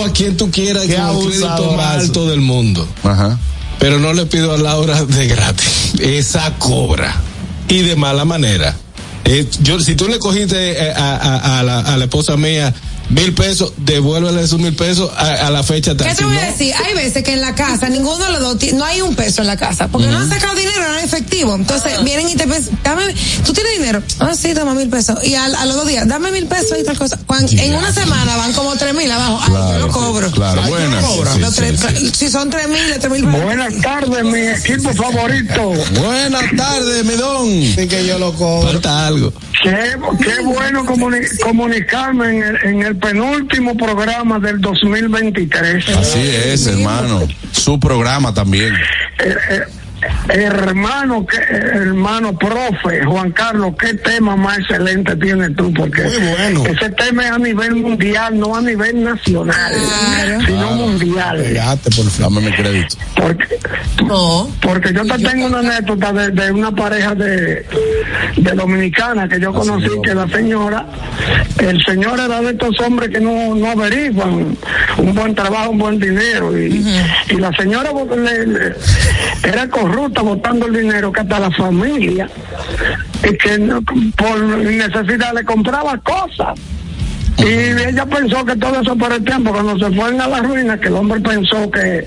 [0.08, 2.88] A quien tú quieras el crédito más alto del mundo.
[3.04, 3.38] Ajá.
[3.80, 5.94] Pero no le pido a Laura de gratis.
[6.00, 7.16] Esa cobra.
[7.68, 8.76] Y de mala manera.
[9.26, 12.74] Eh, yo, si tú le cogiste eh, a, a- a la, a la esposa mía
[13.10, 16.08] mil pesos, devuélvele esos mil pesos a, a la fecha tal.
[16.08, 16.74] ¿Qué te Si voy a decir?
[16.86, 19.48] Hay veces que en la casa ninguno de los dos, no hay un peso en
[19.48, 21.56] la casa, porque no han sacado dinero, no hay efectivo.
[21.56, 23.04] Entonces vienen y te piensan, dame,
[23.46, 25.18] tú tienes dinero, ah, sí, toma mil pesos.
[25.24, 27.18] Y al- a, los dos días, dame mil pesos y tal cosa.
[27.52, 30.32] En una semana van como tres mil abajo, ay, yo lo cobro.
[30.32, 31.04] Claro, Ay, buenas.
[31.06, 31.34] ¿tú cobras?
[31.36, 32.12] Sí, Los sí, tres- sí.
[32.16, 33.44] Si son tres mil, tres mil pesos.
[33.44, 35.74] Buenas tardes, mi equipo favorito.
[36.00, 37.50] Buenas tardes, mi don.
[37.50, 38.70] Sí que yo lo cobro.
[38.72, 39.34] falta algo.
[39.64, 45.90] Qué, qué bueno comuni- comunicarme en el, en el penúltimo programa del 2023.
[45.90, 47.28] Así es, hermano.
[47.52, 48.74] Su programa también.
[49.24, 49.62] Eh, eh,
[50.30, 56.64] hermano, que, hermano profe, Juan Carlos, qué tema más excelente tienes tú, porque Muy bueno.
[56.66, 59.74] ese tema es a nivel mundial, no a nivel nacional,
[60.46, 61.38] sino mundial.
[61.38, 62.34] Pegate, por favor.
[62.36, 62.96] Dame mi crédito.
[63.16, 63.46] Porque,
[64.06, 64.50] No.
[64.62, 67.66] porque yo te tengo una anécdota de, de una pareja de,
[68.38, 70.86] de dominicana que yo conocí, que la señora,
[71.60, 74.58] el señor era de estos hombres que no, no averiguan
[74.98, 76.86] un buen trabajo, un buen dinero, y,
[77.30, 78.76] y la señora le- le-
[79.44, 82.30] era corrupta botando el dinero que hasta la familia,
[83.24, 83.58] y que
[84.16, 86.60] por necesidad le compraba cosas.
[87.38, 90.78] Y ella pensó que todo eso por el tiempo, cuando se fueron a la ruina,
[90.78, 92.06] que el hombre pensó que,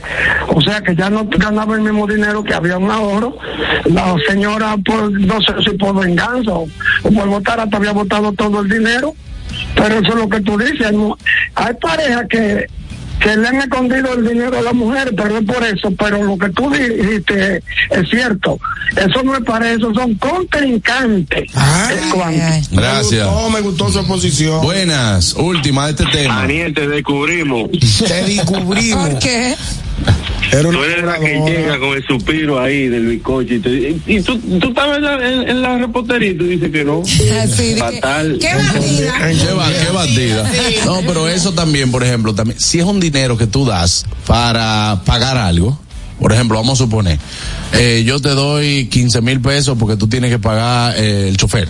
[0.49, 3.39] o sea, que ya no ganaba el mismo dinero, que había un ahorro.
[3.87, 6.69] La señora, por, no sé si por venganza o,
[7.03, 9.15] o por votar, hasta había votado todo el dinero.
[9.75, 10.93] Pero eso es lo que tú dices.
[10.93, 11.17] ¿no?
[11.55, 12.67] Hay parejas que
[13.23, 15.91] que le han escondido el dinero a la mujer, pero es por eso.
[15.93, 18.59] Pero lo que tú dijiste es cierto.
[18.97, 21.45] Eso no es para eso, son contrincantes.
[21.45, 22.43] Es cuanto.
[22.73, 23.27] Gracias.
[23.27, 24.63] No, me gustó su exposición.
[24.63, 26.41] Buenas, última de este tema.
[26.41, 27.71] Daniel, te descubrimos.
[28.07, 29.11] Te descubrimos.
[29.11, 29.55] ¿Por qué?
[30.53, 33.71] Era una Tú eres la que llega con el suspiro ahí del bizcocho y, te-
[33.71, 36.85] y- y tú, tú estabas en la, en, en la repostería y tú dices que
[36.85, 37.01] no.
[37.03, 38.39] Así de que- Fatal.
[38.41, 39.15] Qué bandida.
[39.29, 40.53] Qué, ba- qué batida.
[40.87, 45.01] No, pero eso también, por ejemplo, también, si es un dinero que tú das para
[45.07, 45.81] pagar algo,
[46.23, 47.19] por ejemplo, vamos a suponer,
[47.73, 51.69] eh, yo te doy 15 mil pesos porque tú tienes que pagar eh, el chofer.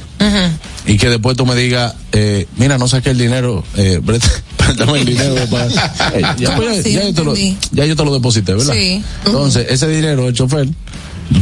[0.87, 5.07] Y que después tú me digas, eh, mira, no saqué el dinero, eh, préstame el
[5.07, 5.35] dinero.
[5.51, 5.69] para-
[6.37, 6.93] ya, ¿Cómo pues, así?
[6.93, 8.75] ya yo te lo, ya yo te lo deposité, ¿verdad?
[8.75, 9.03] Sí.
[9.25, 10.69] Entonces, ese dinero del chofer,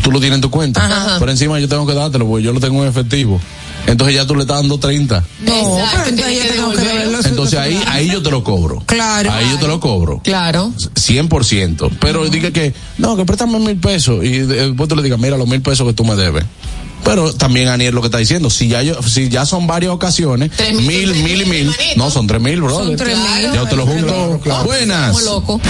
[0.05, 0.85] tú lo tienes en tu cuenta.
[0.87, 1.19] Ajá.
[1.19, 3.41] Por encima yo tengo que dártelo porque yo lo tengo en efectivo.
[3.87, 5.25] Entonces ya tú le estás dando 30.
[5.41, 7.29] No, pero entonces yo tengo que.
[7.29, 8.83] Entonces ahí, ahí yo te lo cobro.
[8.87, 9.33] Claro.
[9.33, 10.21] Ahí yo te lo cobro.
[10.23, 10.73] Claro.
[10.77, 11.91] 100%.
[12.01, 15.49] Pero diga que, no, que préstame mil pesos y después tú le digas, mira, los
[15.49, 16.45] mil pesos que tú me debes.
[17.05, 20.51] Pero también Aniel lo que está diciendo, si ya yo, si ya son varias ocasiones,
[20.55, 22.87] Tres mil, mil, mil, y mil, no, son tres mil, brother.
[22.87, 23.53] Son tres mil.
[23.53, 24.41] Ya te lo junto.
[24.65, 25.13] Buenas.
[25.13, 25.61] Como loco.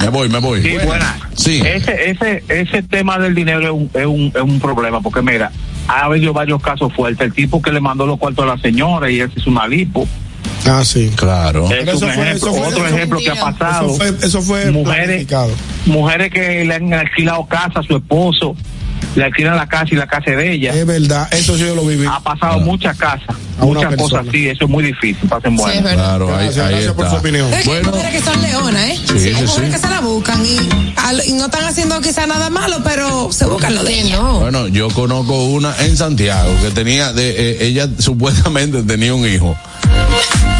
[0.00, 0.62] Me voy, me voy.
[0.62, 1.18] Sí, buena.
[1.34, 1.62] Sí.
[1.64, 5.50] Ese, ese, ese tema del dinero es un, es un, es un problema, porque mira,
[5.88, 7.26] ha habido varios casos fuertes.
[7.26, 10.06] El tipo que le mandó los cuartos a la señora y ese es una lipo.
[10.66, 11.10] Ah, sí.
[11.14, 11.70] Claro.
[11.70, 12.52] Es un ejemplo.
[12.52, 13.86] Otro ejemplo que ha pasado.
[13.86, 15.26] Eso fue, eso fue mujeres,
[15.86, 18.56] mujeres que le han alquilado casa a su esposo,
[19.16, 20.72] le alquilan la casa y la casa es de ella.
[20.74, 22.06] Es verdad, eso sí yo lo viví.
[22.06, 25.94] Ha pasado muchas casas, A una muchas cosas así, eso es muy difícil, pasen buenas.
[25.94, 27.46] Claro, ahí, Gracias, ahí gracias por su opinión.
[27.52, 28.96] Es que hay Bueno, mujeres que son leonas, ¿eh?
[29.06, 29.72] Sí, sí, hay mujeres sí.
[29.72, 30.58] que se la buscan y,
[30.96, 34.16] al- y no están haciendo quizá nada malo, pero se buscan lo de Sí, ella.
[34.18, 34.40] no.
[34.40, 39.56] bueno, yo conozco una en Santiago que tenía, de, eh, ella supuestamente tenía un hijo.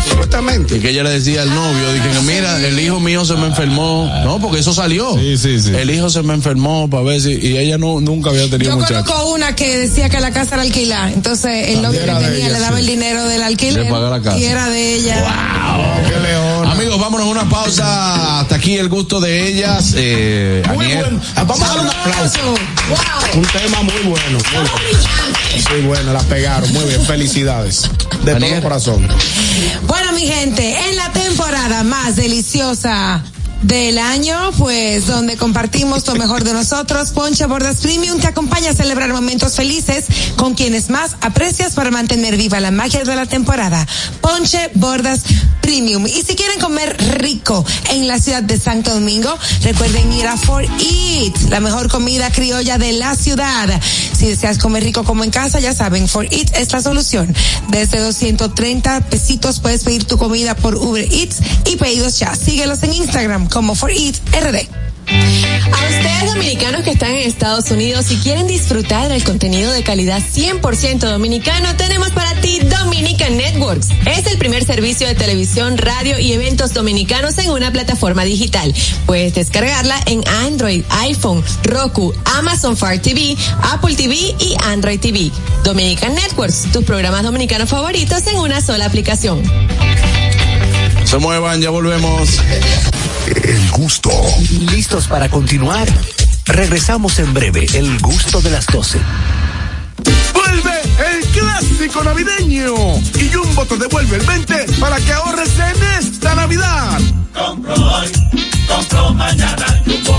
[0.08, 0.76] Supuestamente.
[0.76, 4.10] Y que ella le decía al novio, dije, mira, el hijo mío se me enfermó.
[4.24, 5.14] No, porque eso salió.
[5.18, 5.72] Sí, sí, sí.
[5.74, 8.76] El hijo se me enfermó para ver si, y ella no, nunca había tenido Yo
[8.76, 9.04] muchachos.
[9.04, 12.48] conozco una que decía que la casa era alquilada, entonces el novio que tenía ella,
[12.50, 12.82] le daba sí.
[12.82, 14.38] el dinero del alquiler pagar la casa.
[14.38, 15.24] y era de ella.
[16.08, 16.45] Qué león.
[16.86, 18.40] Amigos, vámonos a una pausa.
[18.42, 19.92] Hasta aquí el gusto de ellas.
[19.96, 21.20] Eh, Muy bueno.
[21.34, 22.54] Vamos a dar un aplauso.
[23.34, 24.38] Un tema muy bueno.
[24.52, 25.68] Muy bueno.
[25.70, 26.72] Muy bueno, la pegaron.
[26.72, 27.90] Muy bien, felicidades.
[28.22, 28.52] De Daniel.
[28.52, 29.08] todo corazón.
[29.88, 33.20] Bueno, mi gente, en la temporada más deliciosa
[33.62, 38.74] del año, pues donde compartimos lo mejor de nosotros, Ponche Bordas Premium te acompaña a
[38.74, 40.04] celebrar momentos felices
[40.36, 43.86] con quienes más aprecias para mantener viva la magia de la temporada.
[44.20, 45.22] Ponche Bordas
[45.60, 46.06] Premium.
[46.06, 50.62] Y si quieren comer rico en la ciudad de Santo Domingo, recuerden ir a For
[50.64, 53.80] Eat, la mejor comida criolla de la ciudad.
[54.16, 57.34] Si deseas comer rico como en casa, ya saben, For Eat es la solución.
[57.68, 62.34] Desde 230 pesitos puedes pedir tu comida por Uber Eats y pedidos ya.
[62.34, 64.68] Síguelos en Instagram como For Eat RD.
[65.08, 70.20] A ustedes dominicanos que están en Estados Unidos y quieren disfrutar del contenido de calidad
[70.20, 73.88] 100% dominicano, tenemos para ti Dominican Networks.
[74.06, 78.74] Es el primer servicio de televisión, radio y eventos dominicanos en una plataforma digital.
[79.06, 85.30] Puedes descargarla en Android, iPhone, Roku, Amazon Fire TV, Apple TV y Android TV.
[85.62, 89.42] Dominican Networks, tus programas dominicanos favoritos en una sola aplicación.
[91.04, 92.40] Se muevan, ya volvemos.
[93.46, 94.10] El gusto.
[94.72, 95.86] ¿Listos para continuar?
[96.46, 98.98] Regresamos en breve, el gusto de las 12.
[100.34, 102.74] Vuelve el clásico navideño
[103.14, 106.98] y Jumbo te devuelve el 20 para que ahorres en esta Navidad.
[107.32, 108.10] Compro hoy,
[108.66, 110.15] compro mañana, Jumbo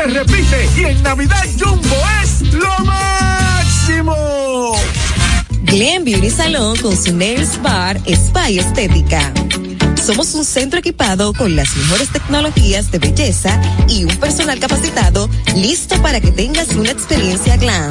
[0.00, 4.16] se repite y en Navidad Jumbo es lo máximo.
[5.62, 9.32] Glen Beauty Salon con su Nails Bar Spa y Estética.
[10.02, 16.00] Somos un centro equipado con las mejores tecnologías de belleza y un personal capacitado listo
[16.00, 17.90] para que tengas una experiencia glam.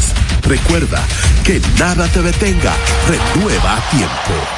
[0.43, 1.07] Recuerda
[1.45, 2.75] que nada te detenga.
[3.09, 4.58] Renueva a tiempo.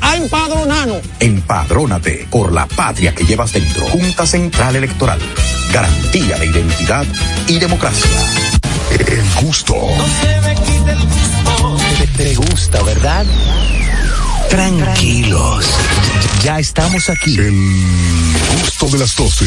[0.00, 1.00] a empadronarnos.
[1.18, 3.86] Empadrónate por la patria que llevas dentro.
[3.86, 5.18] Junta Central Electoral.
[5.72, 7.06] Garantía de identidad
[7.46, 8.10] y democracia.
[8.90, 9.74] El gusto.
[11.98, 13.24] Te, te gusta, ¿verdad?
[14.48, 15.66] Tranquilos.
[16.42, 17.38] Ya estamos aquí.
[17.38, 17.52] El
[18.60, 19.46] gusto de las 12.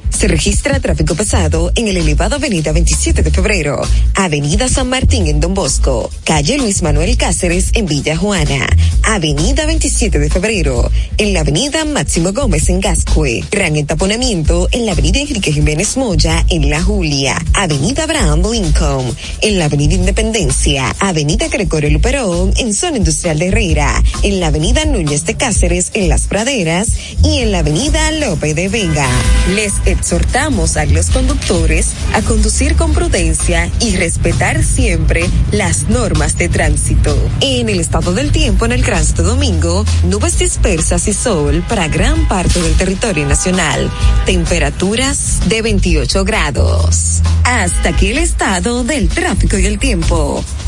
[0.11, 3.81] Se registra tráfico pesado en el elevado Avenida 27 de Febrero,
[4.13, 8.67] Avenida San Martín en Don Bosco, calle Luis Manuel Cáceres en Villa Juana,
[9.03, 14.91] Avenida 27 de Febrero, en la Avenida Máximo Gómez en Gascue, gran entaponamiento en la
[14.91, 21.47] Avenida Enrique Jiménez Moya en La Julia, Avenida Abraham Lincoln, en la Avenida Independencia, Avenida
[21.47, 26.23] Gregorio Luperón en Zona Industrial de Herrera, en la Avenida Núñez de Cáceres en Las
[26.23, 26.89] Praderas
[27.23, 29.07] y en la Avenida Lope de Vega.
[29.55, 36.49] Les exhortamos a los conductores a conducir con prudencia y respetar siempre las normas de
[36.49, 37.15] tránsito.
[37.39, 42.27] En el estado del tiempo en el Gran Domingo, nubes dispersas y sol para gran
[42.27, 43.91] parte del territorio nacional.
[44.25, 47.21] Temperaturas de 28 grados.
[47.43, 50.43] Hasta aquí el estado del tráfico y el tiempo.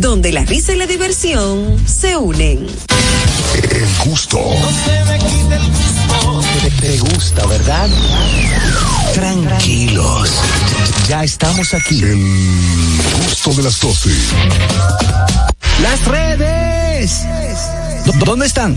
[0.00, 2.66] donde la risa y la diversión se unen.
[3.70, 4.40] El gusto.
[6.62, 7.88] Te, te gusta, ¿verdad?
[9.14, 10.30] Tranquilos.
[11.08, 12.02] Ya estamos aquí.
[12.02, 12.18] El
[13.26, 14.10] gusto de las 12.
[15.82, 17.20] Las redes.
[18.06, 18.76] ¿Dó- ¿Dónde están?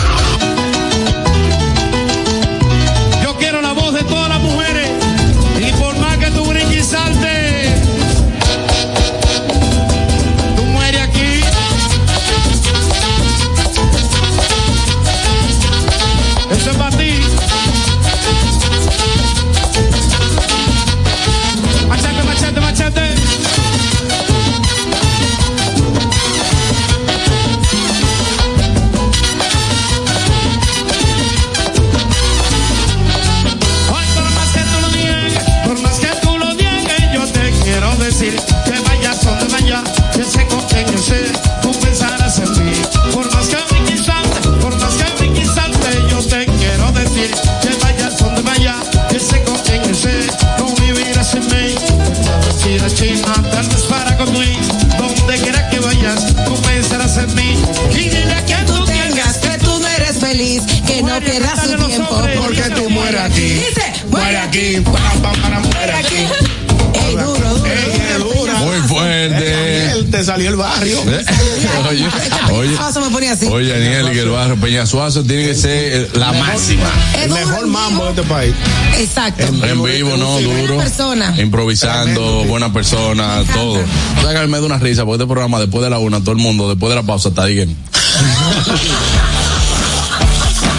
[70.61, 71.01] Barrio.
[71.89, 72.07] oye,
[72.53, 72.77] oye.
[72.77, 73.47] Paso me ponía así.
[73.47, 76.89] Oye, Daniel, que el barrio Peñasuazo tiene que ser eh, la máxima.
[77.21, 78.53] El mejor mambo de este país.
[78.97, 79.43] Exacto.
[79.43, 80.77] En vivo, no, duro.
[80.77, 81.33] persona.
[81.39, 83.79] Improvisando, buena persona, todo.
[83.79, 86.31] O sea, que me da una risa porque este programa después de la una, todo
[86.31, 87.55] el mundo, después de la pausa, está ahí.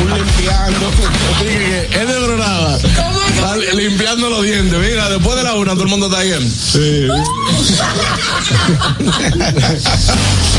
[0.02, 0.90] limpiando.
[1.92, 2.78] Es de programa.
[3.74, 4.78] Limpiando los dientes.
[4.78, 6.32] Mira, después de la una, todo el mundo está ahí.
[6.32, 7.08] Sí.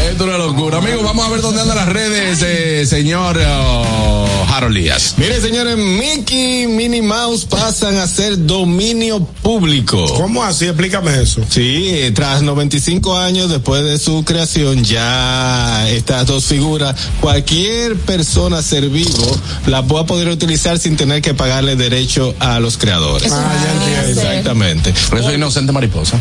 [0.09, 0.79] Esto es una locura.
[0.79, 5.15] Amigos, vamos a ver dónde andan las redes, eh, señor oh, Harold Díaz.
[5.17, 10.05] Mire, señores, Mickey y Minnie Mouse pasan a ser dominio público.
[10.15, 10.65] ¿Cómo así?
[10.65, 11.41] Explícame eso.
[11.49, 18.89] Sí, tras 95 años después de su creación, ya estas dos figuras, cualquier persona ser
[18.89, 19.37] vivo
[19.67, 23.02] la va a poder utilizar sin tener que pagarle derecho a los creadores.
[23.31, 24.21] Ah, ya entiendo.
[24.21, 24.93] Exactamente.
[25.09, 26.19] Por eso es inocente mariposa.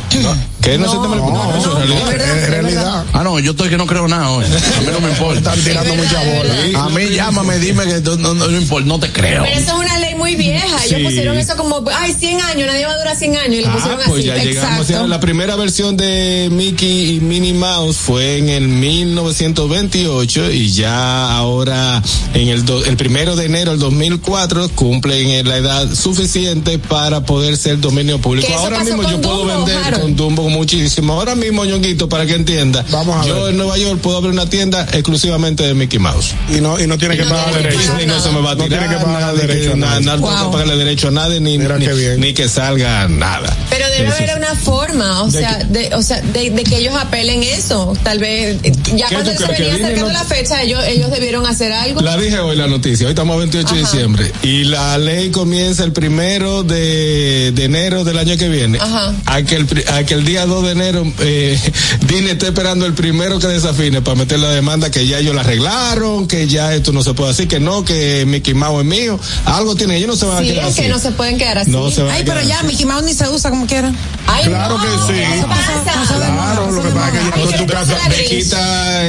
[0.60, 1.32] ¿Qué inocente mariposa?
[1.32, 2.38] No, eso es realidad.
[2.38, 3.04] Es realidad.
[3.12, 4.44] Ah, no, yo estoy que no creo nada hoy.
[4.44, 5.38] A mí no me importa.
[5.38, 6.84] Están tirando mucha bola.
[6.84, 9.42] A mí llámame, dime que no, no, no importa, no te creo.
[9.44, 10.84] Pero eso es una ley muy vieja.
[10.84, 13.54] Ellos pusieron eso como, ay, 100 años, nadie va a durar 100 años.
[13.56, 14.22] Y lo Ah, pues así.
[14.24, 14.88] ya llegamos.
[14.88, 21.36] Ya la primera versión de Mickey y Minnie Mouse fue en el 1928 y ya
[21.36, 22.02] ahora
[22.34, 27.56] en el, do- el primero de enero del 2004 cumplen la edad suficiente para poder
[27.56, 28.46] ser dominio público.
[28.48, 30.02] Que Ahora mismo yo puedo Dumbo, vender Harold.
[30.02, 31.14] con Dumbo muchísimo.
[31.14, 33.50] Ahora mismo, Ñonguito, para que entienda, Vamos a yo ver.
[33.52, 36.34] en Nueva York puedo abrir una tienda exclusivamente de Mickey Mouse.
[36.50, 37.78] Y no, y no tiene que pagar derecho.
[37.78, 39.92] Disney no se me va a No tirar, tiene que pagar derecho que- a nada,
[40.00, 40.06] nadie.
[40.06, 42.20] nada, no que pagarle derecho a nadie ni, ni, bien.
[42.20, 43.54] ni que salga nada.
[43.70, 46.78] Pero debe Eso haber una forma, o ¿De sea, de, o sea de, de que
[46.78, 47.92] ellos apelen eso.
[48.02, 48.58] Tal vez,
[48.94, 52.00] ya ¿Qué cuando se que venía acercando no- la fecha, ellos, ellos debieron hacer algo.
[52.00, 55.84] La dije hoy la noticia, hoy estamos a 28 de diciembre y la ley comienza
[55.84, 58.78] el primero de, de enero del año que viene.
[58.80, 59.14] Ajá.
[59.26, 61.58] A que el, a que día 2 de enero eh,
[62.06, 65.40] Disney esté esperando el primero que desafine para meter la demanda que ya ellos la
[65.42, 69.18] arreglaron, que ya esto no se puede decir, que no, que Mickey Mouse es mío.
[69.44, 70.90] Algo tiene, ellos no se van Sí, a quedar es que así.
[70.90, 71.70] no se pueden quedar así.
[71.70, 72.66] No se van a Ay, quedar pero ya así.
[72.66, 73.92] Mickey Mouse ni se usa como quiera.
[74.26, 75.20] Ay, Claro no, que sí.
[76.06, 77.98] Claro, lo que pasa es que ya tu casa.
[78.08, 78.28] gris.
[78.44, 78.58] quita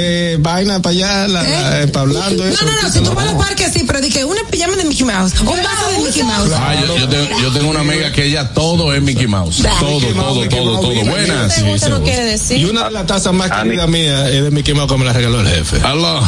[0.01, 2.63] eh, vaina para allá, la, la- eh, pa' hablando eso.
[2.65, 4.85] No, no, no, si tú vas al parque sí, pero di que una pijama de
[4.85, 6.49] Mickey Mouse, un vaso de Mickey Mouse.
[6.87, 9.63] Yo, yo tengo, yo tengo una amiga que ella todo es Mickey Mouse.
[9.79, 11.05] Todo, Mickey todo, todo, Mouse, todo.
[11.11, 11.61] Buenas.
[11.61, 15.03] No Y una de las tazas más queridas mías es de Mickey Mouse que me
[15.03, 15.81] la regaló el jefe.
[15.85, 16.21] Aló.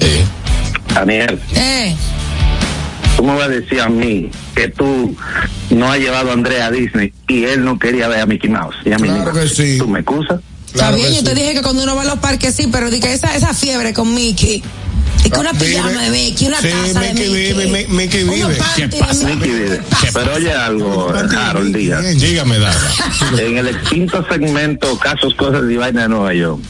[0.00, 0.24] Eh.
[0.94, 1.94] Daniel, Eh,
[3.16, 5.14] tú me vas a decir a mí que tú
[5.70, 8.76] no has llevado a Andrea a Disney y él no quería ver a Mickey Mouse
[8.86, 9.76] y a Minnie Claro que sí.
[9.78, 10.40] ¿Tú me excusas?
[10.66, 12.98] está bien, yo te dije que cuando uno va a los parques sí, pero di
[12.98, 14.62] que esa, esa fiebre con Mickey.
[15.24, 17.52] Y que una pijama de Mickey, una Sí, taza de Mickey Mickey.
[17.52, 18.58] vive, Mi- Mickey unos vive.
[18.76, 19.14] ¿Qué de pasa?
[19.14, 19.36] Mickey.
[19.36, 19.80] Mickey vive.
[20.12, 22.04] Pero oye algo, Harold Díaz.
[22.18, 22.80] Dígame, Dada.
[23.38, 26.60] En el extinto segmento Casos, Cosas y Vaina de Nueva York,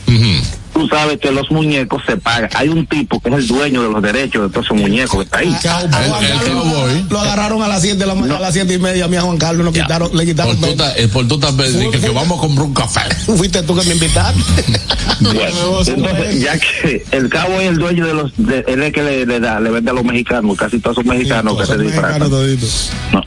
[0.72, 2.50] tú sabes que los muñecos se pagan.
[2.54, 5.24] Hay un tipo que es el dueño de los derechos de todos esos muñecos que
[5.24, 5.48] está ahí.
[5.48, 7.04] El, el cowboy.
[7.10, 9.16] Lo agarraron a las 7 de la mañana, a las siete y media, a mi
[9.16, 10.60] a Juan Carlos, lo quitaron, le Por quitaron.
[10.60, 13.00] tú, ta- eh, por tú estás que, que vamos a comprar un café.
[13.26, 14.40] Fuiste tú que me invitaste.
[15.20, 19.02] Bueno, entonces, ya que el cabo es el dueño de los, de, él es que
[19.02, 22.28] le, le da, le vende a los mexicanos, casi todos son mexicanos que se disfrazan.
[23.12, 23.22] No,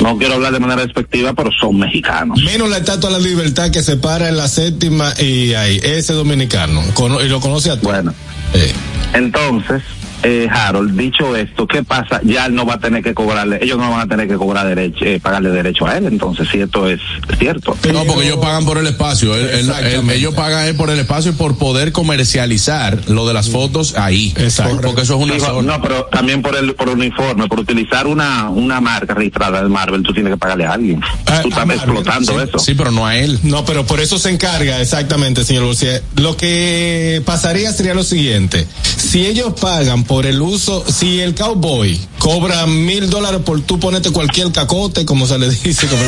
[0.00, 2.40] no quiero hablar de manera despectiva, pero son mexicanos.
[2.44, 6.12] Menos la estatua de la libertad que se para en la séptima y ahí, ese
[6.12, 6.82] dominicano.
[7.24, 7.80] Y lo conoce a ti.
[7.86, 8.12] Bueno,
[8.54, 8.72] Eh.
[9.12, 9.82] entonces,
[10.22, 12.20] eh, Harold, dicho esto, ¿qué pasa?
[12.24, 14.66] Ya él no va a tener que cobrarle, ellos no van a tener que cobrar
[14.66, 17.00] derecho, eh, pagarle derecho a él, entonces, si esto es
[17.38, 17.76] cierto.
[17.92, 19.34] No, porque ellos pagan por el espacio.
[19.34, 20.14] Él- él- él- Exactamente.
[20.16, 24.32] ellos pagan por el espacio y por poder comercializar lo de las fotos ahí.
[24.36, 24.80] Exacto.
[24.82, 25.76] Porque eso es una zona.
[25.76, 30.02] no, pero también por el por uniforme, por utilizar una una marca registrada de Marvel,
[30.02, 31.00] tú tienes que pagarle a alguien.
[31.26, 32.58] Ah, tú a estás explotando sí, eso.
[32.58, 33.38] Sí, pero no a él.
[33.42, 36.00] No, pero por eso se encarga, exactamente, señor Bolsía.
[36.16, 38.66] Lo que pasaría sería lo siguiente.
[38.96, 44.10] Si ellos pagan por el uso, si el cowboy cobra mil dólares por tú ponerte
[44.10, 46.02] cualquier cacote, como se le dice, como.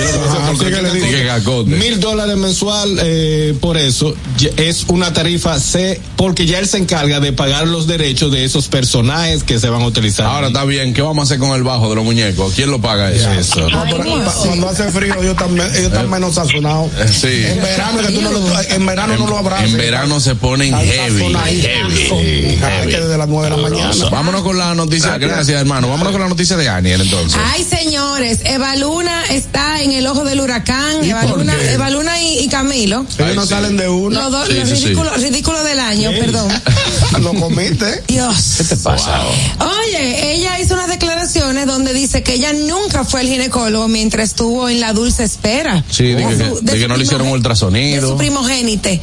[1.69, 4.13] Mil dólares mensual eh, por eso
[4.57, 8.67] es una tarifa C, porque ya él se encarga de pagar los derechos de esos
[8.67, 10.27] personajes que se van a utilizar.
[10.27, 12.55] Ahora está bien, ¿qué vamos a hacer con el bajo de los muñecos?
[12.57, 13.31] ¿Quién lo paga eso?
[13.33, 13.71] eso.
[13.71, 16.91] No, pero pa- cuando hace frío, ellos están, ellos están menos sazonados.
[16.99, 17.45] Eh, Sí.
[17.47, 19.71] En verano, que tú no lo, en verano no lo abrazas.
[19.71, 21.19] En verano se ponen heavy.
[21.21, 21.71] sazonaditos.
[22.09, 22.59] Heavy.
[22.63, 23.92] Ay, que desde las 9 de la mañana.
[24.11, 25.89] Vámonos con la noticia, gracias hermano.
[25.89, 27.41] Vámonos con la noticia de Aniel entonces.
[27.53, 31.05] Ay, señores, Eva Luna está en el ojo del huracán.
[31.05, 31.73] Eva por Luna, qué?
[31.73, 33.05] Eva Luna y, y Camilo.
[33.19, 33.49] Ellos no sí.
[33.49, 34.21] salen de uno.
[34.21, 34.85] Los dos, Sí, los sí, sí.
[34.87, 36.49] ridículos, ridículos del año, perdón.
[37.23, 38.03] Lo comiste.
[38.09, 38.55] Dios.
[38.59, 39.21] ¿Qué te pasa?
[39.61, 44.69] Oye, ella hizo unas declaraciones donde dice que ella nunca fue al ginecólogo mientras estuvo
[44.69, 45.85] en la dulce espera.
[45.91, 48.09] Sí, de que, De no le hicieron primogen- De ultrasonido.
[48.11, 49.01] su primogénite.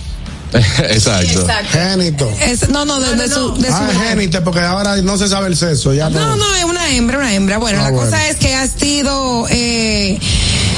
[0.80, 1.46] Exacto.
[1.72, 2.32] Génito.
[2.42, 4.10] Es- no, no, de, de su, de su Ah, mujer.
[4.10, 5.94] génito, porque ahora no se sabe el sexo.
[5.94, 7.58] Ya No, no, es una hembra, una hembra.
[7.58, 8.06] Bueno, Ah, la bueno.
[8.10, 10.20] cosa es que ha sido eh,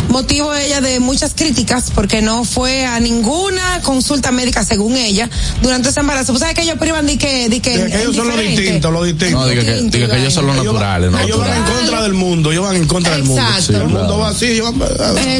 [0.10, 5.30] motivo ella de muchas críticas porque no fue a ninguna consulta médica según ella
[5.62, 6.34] durante ese embarazo.
[6.34, 8.92] ¿Pues sabes que ellos privan de que, de que, De que ellos son los distintos,
[8.92, 9.40] los distintos.
[9.42, 9.78] No, diga que,
[10.18, 11.20] ellos son los Ellos naturales, ¿no?
[11.20, 13.42] Ellos van en contra del mundo, ellos van en contra del mundo.
[13.60, 14.90] Sí, el mundo va así, ellos van.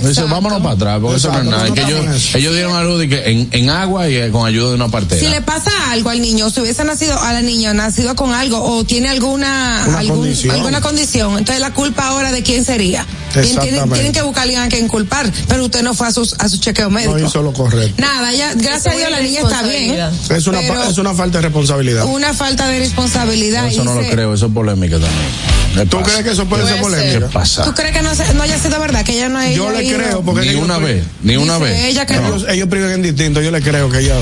[0.02, 1.68] Dice, vámonos para atrás, porque eso no es nada.
[1.68, 4.70] no Que ellos, dieron a luz de que en, en agua y eh, con ayuda
[4.70, 5.22] de una partera.
[5.22, 8.62] Si le pasa algo al niño, si hubiese nacido a la niña, nacido con algo
[8.62, 10.56] o tiene alguna Una algún- condición.
[10.56, 13.06] alguna condición, entonces la culpa ahora de quién sería.
[13.34, 13.60] Tien-
[13.94, 16.50] Tienen, que buscar a alguien a quien culpar, pero usted no fue a, sus, a
[16.50, 17.18] su chequeo médico.
[17.18, 18.02] No hizo lo correcto.
[18.02, 19.96] Nada, ya, gracias a Dios la niña está bien.
[20.30, 22.06] Es una, es una falta de responsabilidad.
[22.06, 23.68] una falta de responsabilidad.
[23.68, 25.90] Eso no lo creo, eso es polémica también.
[25.90, 27.20] ¿Tú crees que eso puede ser polémica?
[27.20, 27.64] ¿Qué pasa?
[27.64, 29.06] ¿Tú crees que no, se- no haya sido verdad?
[29.06, 31.86] Que ella no haya Yo le creo, porque Ni una vez, ni una vez.
[31.86, 32.28] ella que no.
[32.28, 33.42] ellos, ellos priven en distinto.
[33.42, 34.16] Yo le creo que ella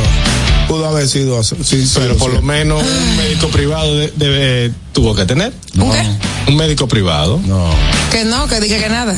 [0.70, 1.56] pudo haber sido así.
[1.64, 2.38] Sí, Pero sí, por sí.
[2.38, 5.52] lo menos un médico privado de- debe- tuvo que tener.
[5.74, 5.92] No,
[6.48, 7.42] Un médico privado.
[7.46, 7.70] no.
[8.12, 9.14] Que no, que diga que nada.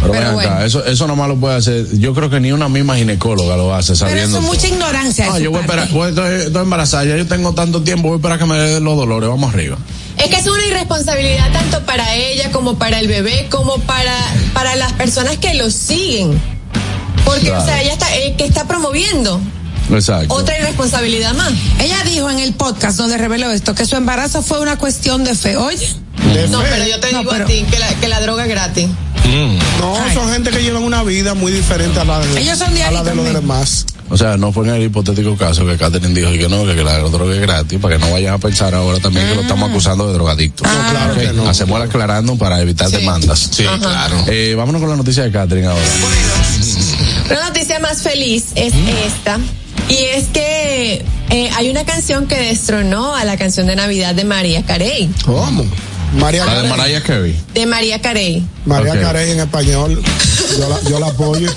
[0.00, 0.60] Pero, Pero ven acá, bueno.
[0.64, 1.86] eso, eso nomás lo puede hacer.
[1.98, 4.38] Yo creo que ni una misma ginecóloga lo hace Pero sabiendo.
[4.38, 5.24] eso es mucha ignorancia.
[5.26, 8.08] de No, yo voy a esperar, voy, estoy, estoy embarazada, ya yo tengo tanto tiempo,
[8.08, 9.76] voy a esperar que me den los dolores, vamos arriba.
[10.18, 14.14] Es que es una irresponsabilidad tanto para ella como para el bebé, como para,
[14.54, 16.40] para las personas que lo siguen.
[17.24, 17.62] Porque, Claro.
[17.62, 19.40] o sea, ella está, eh, que está promoviendo
[19.92, 20.34] Exacto.
[20.34, 21.52] otra irresponsabilidad más.
[21.80, 25.34] Ella dijo en el podcast donde reveló esto que su embarazo fue una cuestión de
[25.34, 25.56] fe.
[25.56, 25.88] Oye,
[26.34, 26.68] De No, fe.
[26.70, 28.88] pero yo te No, digo pero- a ti que la, que la droga es gratis.
[29.80, 32.82] No, son gente que llevan una vida muy diferente a la de, Ellos son de
[32.82, 33.86] a la de los demás.
[34.10, 36.84] O sea, no fue en el hipotético caso que Catherine dijo que no, que, que
[36.84, 39.70] la droga es gratis, para que no vayan a pensar ahora también que lo estamos
[39.70, 40.64] acusando de drogadicto.
[40.64, 41.48] No, claro que no.
[41.48, 42.96] Hacemos la aclarando para evitar Sí.
[42.96, 43.48] demandas.
[43.52, 44.24] Sí, claro.
[44.28, 45.80] Eh, vámonos con la noticia de Catherine ahora.
[47.30, 48.74] Una noticia más feliz es
[49.06, 49.38] esta.
[49.88, 54.24] Y es que eh, hay una canción que destronó a la canción de Navidad de
[54.24, 55.10] María Carey.
[55.24, 55.64] ¿Cómo?
[56.14, 56.78] María La de Carey.
[56.78, 57.36] Mariah Carey.
[57.54, 58.44] De María Carey.
[58.64, 59.00] María.
[59.00, 60.02] Carey en español.
[60.58, 61.50] Yo la, yo la apoyo.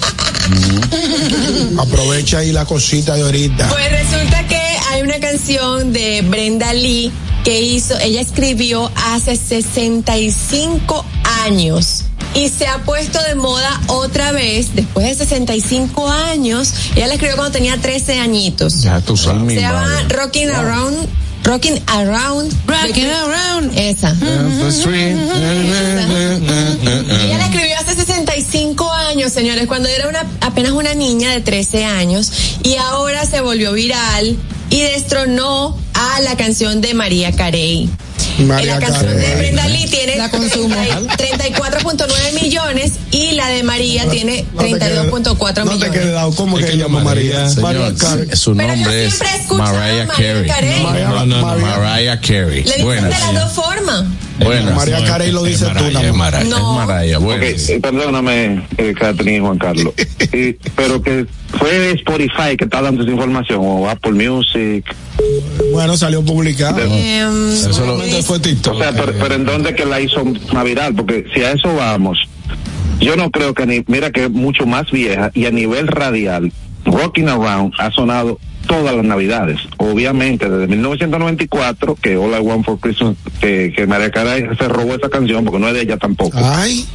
[1.78, 3.70] Aprovecha ahí la cosita de ahorita.
[3.70, 4.62] Pues resulta que
[4.92, 7.12] hay una canción de Brenda Lee
[7.44, 11.06] que hizo, ella escribió hace 65
[11.44, 12.06] años.
[12.36, 16.74] Y se ha puesto de moda otra vez, después de 65 años.
[16.96, 18.82] Ella la escribió cuando tenía 13 añitos.
[18.82, 19.56] Ya tú sabes.
[19.56, 19.88] Se llama.
[20.10, 21.08] Rocking Around.
[21.46, 22.54] Rocking Around.
[22.68, 23.78] Rocking Around.
[23.78, 24.12] Esa.
[24.12, 24.44] Ella
[27.38, 32.32] la escribió hace 65 años, señores, cuando era una, apenas una niña de 13 años
[32.64, 34.38] y ahora se volvió viral
[34.70, 37.90] y destronó a la canción de María Carey.
[38.40, 39.26] María la canción Carey.
[39.30, 40.76] de Brenda Lee tiene La consumo.
[40.76, 44.80] 34.9 millones y la de María tiene No te quedes-
[45.12, 45.92] 32.4 No te millones.
[46.00, 46.36] quedes dado.
[46.36, 47.40] ¿Cómo Es que que llama María?
[47.46, 48.36] María, María Señor, Carey.
[48.36, 49.20] su nombre es
[49.52, 50.08] Mariah Mariah
[50.48, 50.82] Carey.
[50.84, 52.64] Mariah Carey.
[52.64, 53.04] Le dicen Buenas.
[53.06, 54.04] de las dos formas.
[54.40, 54.76] Buenas.
[54.76, 56.18] María Carey lo dices tú, Es nada más.
[56.18, 57.20] Mariah.
[57.20, 57.34] No.
[57.34, 59.94] Es eh, perdóname, eh, Catherine y Juan Carlos.
[60.32, 61.26] Eh, pero que
[61.58, 64.84] fue Spotify que está dando esa información, o Apple Music.
[65.72, 66.80] Bueno, salió publicado.
[66.82, 68.76] Em, Eso lo- fue TikTok.
[68.76, 71.74] O sea, pero, pero en dónde que la hizo más viral, porque si a eso
[71.74, 72.18] vamos,
[73.00, 76.52] yo no creo que ni, mira que es mucho más vieja y a nivel radial,
[76.84, 79.60] Rocking Around ha sonado todas las navidades.
[79.78, 84.96] Obviamente, desde 1994, que All I Want for Christmas, que, que María Carey se robó
[84.96, 86.38] esa canción, porque no es de ella tampoco.
[86.42, 86.86] Ay,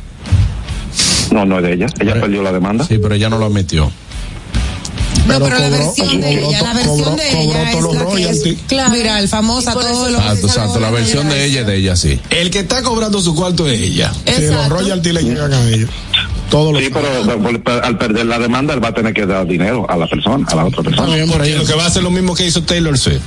[1.30, 1.86] No, no es de ella.
[2.00, 2.84] Ella Pero- perdió la demanda.
[2.84, 3.90] Sí, pero ella no lo admitió.
[5.26, 8.30] No, Pero pero la cobró- versión de cobró ella, la versión cobró- de cobró ella
[8.30, 10.80] es la que viral, famosa, todo lo Exacto, exacto.
[10.80, 12.18] La versión de ella es de ella, sí.
[12.30, 14.12] El que está cobrando su cuarto es ella.
[14.12, 14.74] sí, los Exacto.
[14.74, 15.90] royalties le llegan a ellos.
[16.50, 19.46] Todos los Sí, pero por- al perder la demanda, él va a tener que dar
[19.46, 21.06] dinero a la persona, a la otra persona.
[21.30, 21.54] por ahí.
[21.54, 23.22] Lo que va a hacer lo mismo que hizo Taylor Swift.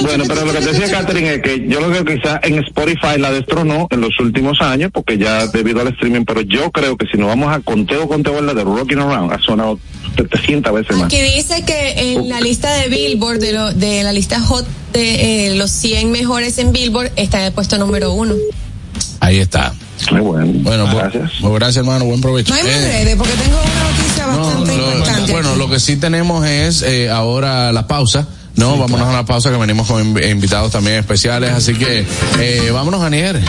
[0.00, 3.18] Bueno, pero lo que decía Catherine es que yo lo creo que quizá en Spotify
[3.18, 7.06] la destronó en los últimos años, porque ya debido al streaming, pero yo creo que
[7.10, 9.78] si nos vamos a conteo, conteo, la de Rocking Around, ha sonado
[10.16, 11.06] 700 veces más.
[11.06, 15.48] Aquí dice que en la lista de Billboard, de, lo- de la lista hot de
[15.48, 18.34] eh, los 100 mejores en Billboard, está en el puesto número uno.
[19.20, 19.74] Ahí está.
[20.10, 20.52] Muy bueno.
[20.62, 21.32] Bueno, pues, gracias.
[21.40, 22.04] pues gracias, hermano.
[22.06, 22.50] Buen provecho.
[22.52, 25.32] No hay más Eh, redes, porque tengo una noticia no, bastante lo- importante.
[25.32, 28.26] bueno, lo que sí tenemos es eh, ahora la pausa.
[28.58, 32.04] No, vámonos a una pausa que venimos con inv- invitados también especiales, así que
[32.40, 33.40] eh, vámonos a Nier.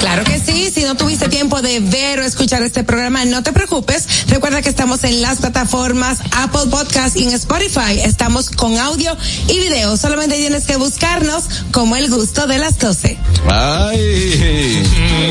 [0.00, 3.52] Claro que sí, si no tuviste tiempo de ver o escuchar este programa, no te
[3.52, 4.06] preocupes.
[4.28, 8.00] Recuerda que estamos en las plataformas Apple Podcast y en Spotify.
[8.02, 9.16] Estamos con audio
[9.48, 9.96] y video.
[9.96, 13.18] Solamente tienes que buscarnos como el gusto de las 12.
[13.48, 14.82] Ay,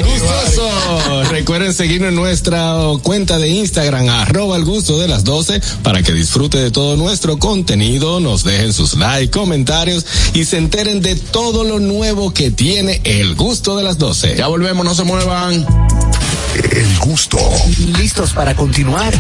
[0.04, 1.24] Gustoso.
[1.30, 6.14] Recuerden seguirnos en nuestra cuenta de Instagram, arroba el gusto de las 12, para que
[6.14, 11.64] disfrute de todo nuestro contenido, nos dejen sus likes, comentarios y se enteren de todo
[11.64, 14.36] lo nuevo que tiene el gusto de las 12.
[14.38, 15.66] ya volvemos, no se muevan.
[16.72, 17.38] El gusto.
[17.98, 19.14] ¿Listos para continuar?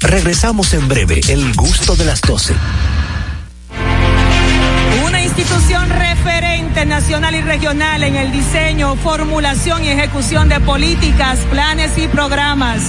[0.00, 2.54] Regresamos en breve, el gusto de las 12.
[5.06, 11.96] Una institución referente nacional y regional en el diseño, formulación y ejecución de políticas, planes
[11.96, 12.82] y programas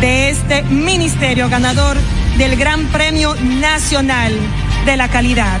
[0.00, 1.96] de este ministerio ganador
[2.38, 4.32] del Gran Premio Nacional
[4.84, 5.60] de la Calidad.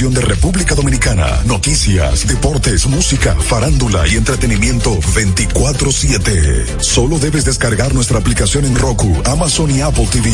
[0.09, 6.65] de República Dominicana, noticias, deportes, música, farándula y entretenimiento 24/7.
[6.79, 10.31] Solo debes descargar nuestra aplicación en Roku, Amazon y Apple TV.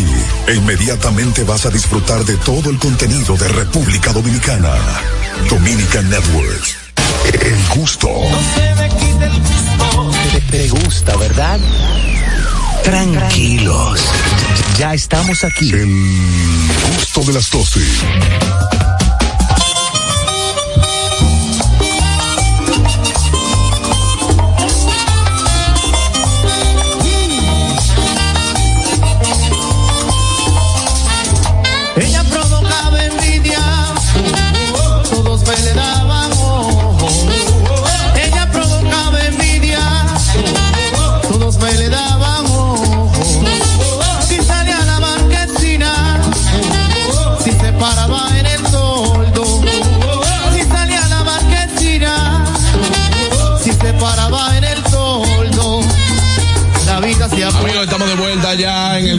[0.47, 4.73] E inmediatamente vas a disfrutar de todo el contenido de República Dominicana.
[5.49, 6.77] Dominican Networks.
[7.33, 8.07] El gusto.
[10.31, 11.59] Te, te gusta, ¿verdad?
[12.85, 13.99] Tranquilos.
[14.79, 15.71] Ya estamos aquí.
[15.73, 15.89] El
[16.95, 17.81] gusto de las 12.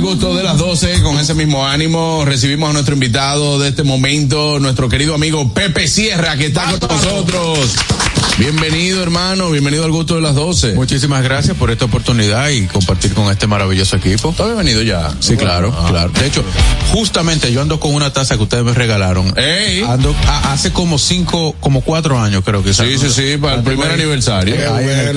[0.09, 2.25] Gusto de las 12 con ese mismo ánimo.
[2.25, 6.89] Recibimos a nuestro invitado de este momento, nuestro querido amigo Pepe Sierra, que está con
[6.89, 7.77] nosotros.
[8.39, 10.75] Bienvenido, hermano, bienvenido al gusto de las 12.
[10.75, 14.33] Muchísimas gracias por esta oportunidad y compartir con este maravilloso equipo.
[14.37, 15.11] ¿Tú habías venido ya?
[15.19, 16.11] Sí, claro, claro.
[16.11, 16.45] De hecho,
[16.93, 19.35] justamente yo ando con una taza que ustedes me regalaron.
[19.37, 19.83] ¡Ey!
[19.83, 23.63] Ando a- hace como cinco, como cuatro años creo que Sí, sí, sí, para el
[23.65, 24.55] primer aniversario.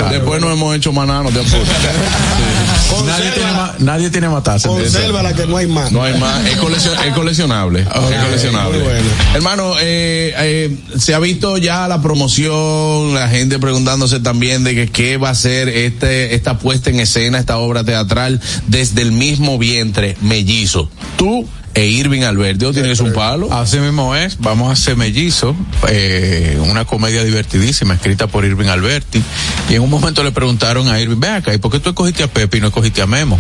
[0.10, 1.68] Después no hemos hecho más nada, no te apures.
[3.06, 4.70] Nadie tiene más, nadie tiene más tazas.
[4.70, 5.92] Consérvala que no hay más.
[5.92, 7.80] No hay más, es, coleccion- es coleccionable.
[8.12, 8.78] es coleccionable.
[8.80, 9.08] muy bueno.
[9.34, 15.18] Hermano, eh, eh, se ha visto ya la promoción, la gente preguntándose también de qué
[15.18, 20.18] va a ser este, esta puesta en escena, esta obra teatral, desde el mismo vientre,
[20.22, 20.90] mellizo.
[21.18, 23.52] Tú e Irving Alberto, ¿tienes un palo?
[23.54, 25.56] Así mismo es, vamos a hacer mellizo,
[25.88, 29.22] eh, una comedia divertidísima escrita por Irving Alberti.
[29.70, 32.24] Y en un momento le preguntaron a Irving, ve acá, ¿y por qué tú escogiste
[32.24, 33.40] a Pepe y no escogiste a Memo?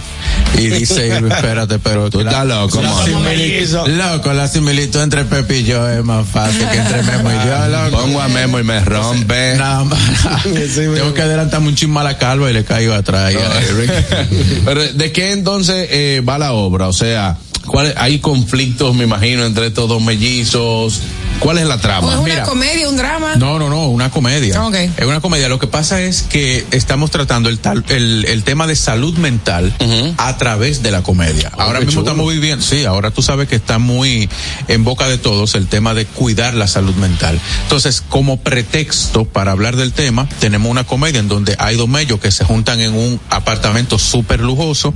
[0.57, 5.59] Y dice Irving, espérate, pero tú estás loco, la similitud, loco, la similitud entre Pepe
[5.59, 8.01] y yo es más fácil que entre Memo y yo, loco.
[8.01, 9.55] Pongo a Memo y me rompe.
[9.57, 9.99] Nada más.
[10.43, 13.35] Tengo que adelantarme un chisme a la calva y le caigo atrás.
[13.35, 14.61] a Irving.
[14.65, 16.87] Pero, ¿de qué entonces eh, va la obra?
[16.87, 21.01] O sea, ¿cuál, hay conflictos, me imagino, entre estos dos mellizos.
[21.41, 22.19] ¿Cuál es la ¿O es trama?
[22.19, 23.35] una comedia, un drama?
[23.35, 24.63] No, no, no, una comedia.
[24.63, 24.75] Ok.
[24.75, 25.49] Es una comedia.
[25.49, 29.73] Lo que pasa es que estamos tratando el, tal, el, el tema de salud mental
[30.17, 31.51] a través de la comedia.
[31.57, 32.11] ahora qué mismo chulo.
[32.11, 34.29] estamos viviendo, sí, ahora tú sabes que está muy
[34.67, 37.39] en boca de todos el tema de cuidar la salud mental.
[37.63, 42.19] Entonces, como pretexto para hablar del tema, tenemos una comedia en donde hay dos mellos
[42.19, 44.93] que se juntan en un apartamento súper lujoso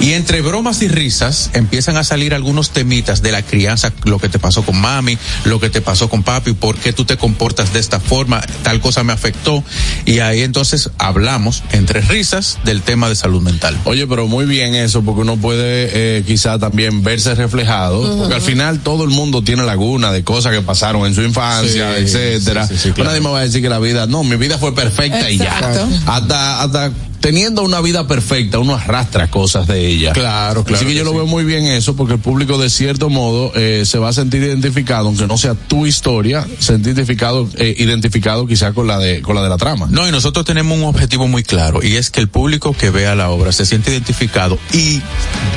[0.00, 4.28] y entre bromas y risas empiezan a salir algunos temitas de la crianza, lo que
[4.28, 7.72] te pasó con mami, lo que te pasó con papi, por qué tú te comportas
[7.72, 9.62] de esta forma, tal cosa me afectó.
[10.04, 13.76] Y ahí entonces hablamos entre risas del tema de salud mental.
[13.84, 18.40] Oye, pero muy bien eso, porque uno puede eh, quizá también verse reflejado, porque al
[18.42, 22.66] final todo el mundo tiene laguna de cosas que pasaron en su infancia, Sí, etcétera.
[22.66, 23.10] sí, sí, sí, Pero claro.
[23.10, 25.86] Nadie me va a decir que la vida, no, mi vida fue perfecta Exacto.
[25.88, 26.12] y ya.
[26.12, 30.12] Hasta, hasta teniendo una vida perfecta, uno arrastra cosas de ella.
[30.12, 32.70] Claro, claro Así que, que yo lo veo muy bien eso, porque el público de
[32.70, 37.48] cierto modo eh, se va a sentir identificado, aunque no sea tu historia, sentir identificado,
[37.56, 39.86] eh, identificado quizá con la de, con la de la trama.
[39.90, 43.14] No, y nosotros tenemos un objetivo muy claro, y es que el público que vea
[43.14, 45.00] la obra se siente identificado y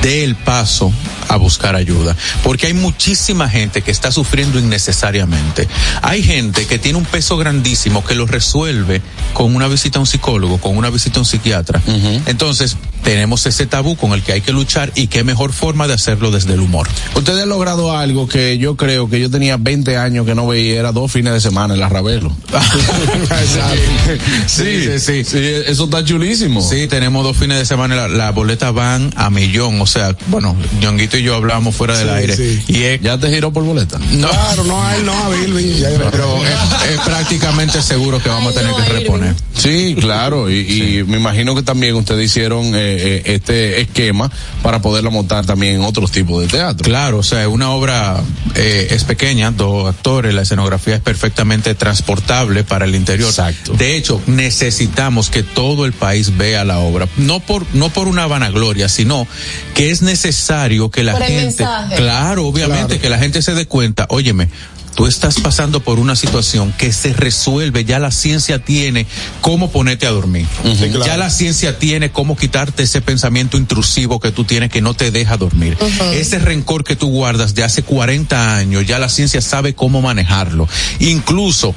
[0.02, 0.92] dé el paso
[1.28, 2.16] a buscar ayuda.
[2.42, 5.68] Porque hay muchísima gente que está sufriendo innecesariamente.
[6.02, 9.00] Hay gente que tiene un peso grandísimo que lo resuelve
[9.32, 11.82] con una visita a un psicólogo, con una visita a un psiquiatra psiquiatra.
[12.26, 15.94] Entonces, tenemos ese tabú con el que hay que luchar y qué mejor forma de
[15.94, 16.86] hacerlo desde el humor.
[17.14, 20.78] Ustedes han logrado algo que yo creo que yo tenía 20 años que no veía,
[20.80, 22.30] era dos fines de semana en la Ravelo.
[24.46, 26.60] sí, sí, sí, Eso está chulísimo.
[26.60, 30.56] Sí, tenemos dos fines de semana, las la boletas van a millón, o sea, bueno,
[30.80, 32.36] Ñonguito y yo hablábamos fuera del Sí, aire.
[32.36, 32.62] sí.
[32.68, 33.98] Y es, ¿Ya te giró por boleta?
[33.98, 35.78] no, Claro, no a él, no a Bilby.
[35.80, 39.34] ya- pero es, es prácticamente seguro que vamos a tener que reponer.
[39.56, 40.58] Sí, claro, y,
[41.00, 44.30] y me imagino que también ustedes hicieron eh, eh, este esquema
[44.62, 46.84] para poderlo montar también en otros tipos de teatro.
[46.84, 48.22] Claro, o sea, una obra
[48.54, 53.28] eh, es pequeña, dos actores, la escenografía es perfectamente transportable para el interior.
[53.28, 53.72] Exacto.
[53.74, 58.26] De hecho, necesitamos que todo el país vea la obra, no por no por una
[58.26, 59.26] vanagloria, sino
[59.74, 61.64] que es necesario que la Por gente,
[61.96, 64.48] claro, obviamente que la gente se dé cuenta, óyeme,
[64.94, 69.06] tú estás pasando por una situación que se resuelve, ya la ciencia tiene
[69.40, 70.46] cómo ponerte a dormir.
[70.62, 71.04] claro.
[71.06, 75.10] Ya la ciencia tiene cómo quitarte ese pensamiento intrusivo que tú tienes que no te
[75.10, 75.76] deja dormir.
[76.12, 80.68] Ese rencor que tú guardas de hace 40 años, ya la ciencia sabe cómo manejarlo.
[80.98, 81.74] Incluso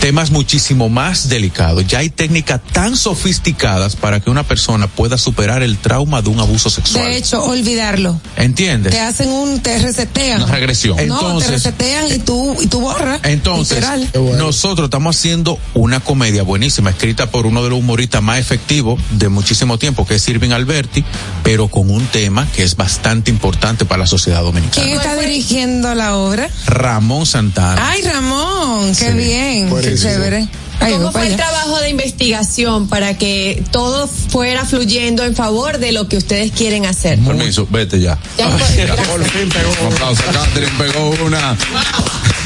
[0.00, 1.86] temas muchísimo más delicados.
[1.86, 6.40] Ya hay técnicas tan sofisticadas para que una persona pueda superar el trauma de un
[6.40, 7.06] abuso sexual.
[7.06, 8.20] De hecho, olvidarlo.
[8.36, 8.92] ¿Entiendes?
[8.92, 10.42] Te hacen un, te resetean.
[10.42, 10.96] Una regresión.
[10.96, 13.20] No, te Entonces- resetean y tú, y tú borras.
[13.24, 14.38] Entonces, Literal.
[14.38, 19.28] nosotros estamos haciendo una comedia buenísima, escrita por uno de los humoristas más efectivos de
[19.28, 21.04] muchísimo tiempo, que es Irving Alberti,
[21.42, 24.86] pero con un tema que es bastante importante para la sociedad dominicana.
[24.86, 26.48] ¿Quién está dirigiendo la obra?
[26.66, 27.90] Ramón Santana.
[27.90, 30.48] Ay, Ramón, qué bien, qué chévere.
[30.80, 35.92] Ay, ¿Cómo fue el trabajo de investigación para que todo fuera fluyendo en favor de
[35.92, 37.18] lo que ustedes quieren hacer?
[37.20, 38.18] Permiso, vete ya.
[38.36, 38.48] Ya.
[38.48, 39.70] Por fin pegó.
[39.86, 41.56] Un aplauso, Catherine pegó una.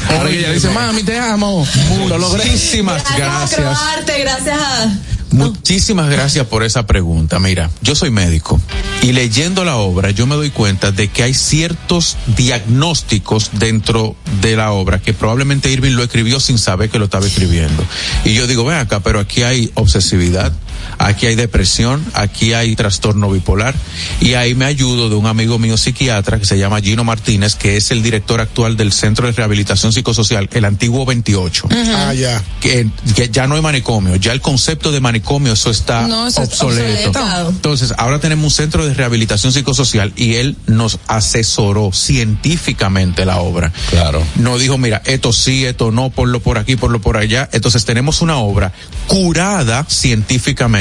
[0.09, 1.65] Ahora que ella dice, mami, te amo.
[2.07, 2.45] Lo logré.
[2.45, 3.79] Muchísimas Gracias a gracias.
[3.79, 4.93] Croarte, gracias a...
[5.31, 7.39] Muchísimas gracias por esa pregunta.
[7.39, 8.59] Mira, yo soy médico
[9.01, 14.55] y leyendo la obra yo me doy cuenta de que hay ciertos diagnósticos dentro de
[14.55, 17.83] la obra que probablemente Irving lo escribió sin saber que lo estaba escribiendo.
[18.25, 20.51] Y yo digo, ven acá, pero aquí hay obsesividad,
[20.97, 23.73] aquí hay depresión, aquí hay trastorno bipolar
[24.21, 27.77] y ahí me ayudo de un amigo mío psiquiatra que se llama Gino Martínez, que
[27.77, 32.41] es el director actual del Centro de Rehabilitación Psicosocial, el antiguo 28 Ah, ya.
[32.61, 36.41] que, que ya no hay manicomio, ya el concepto de manicomio eso está No, eso
[36.43, 37.09] es obsoleto.
[37.09, 37.49] obsoleto.
[37.49, 43.71] Entonces, ahora tenemos un centro de rehabilitación psicosocial y él nos asesoró científicamente la obra.
[43.89, 44.23] Claro.
[44.35, 47.49] No dijo, mira, esto sí, esto no, ponlo por aquí, ponlo por allá.
[47.51, 48.71] Entonces, tenemos una obra
[49.07, 50.78] curada científicamente,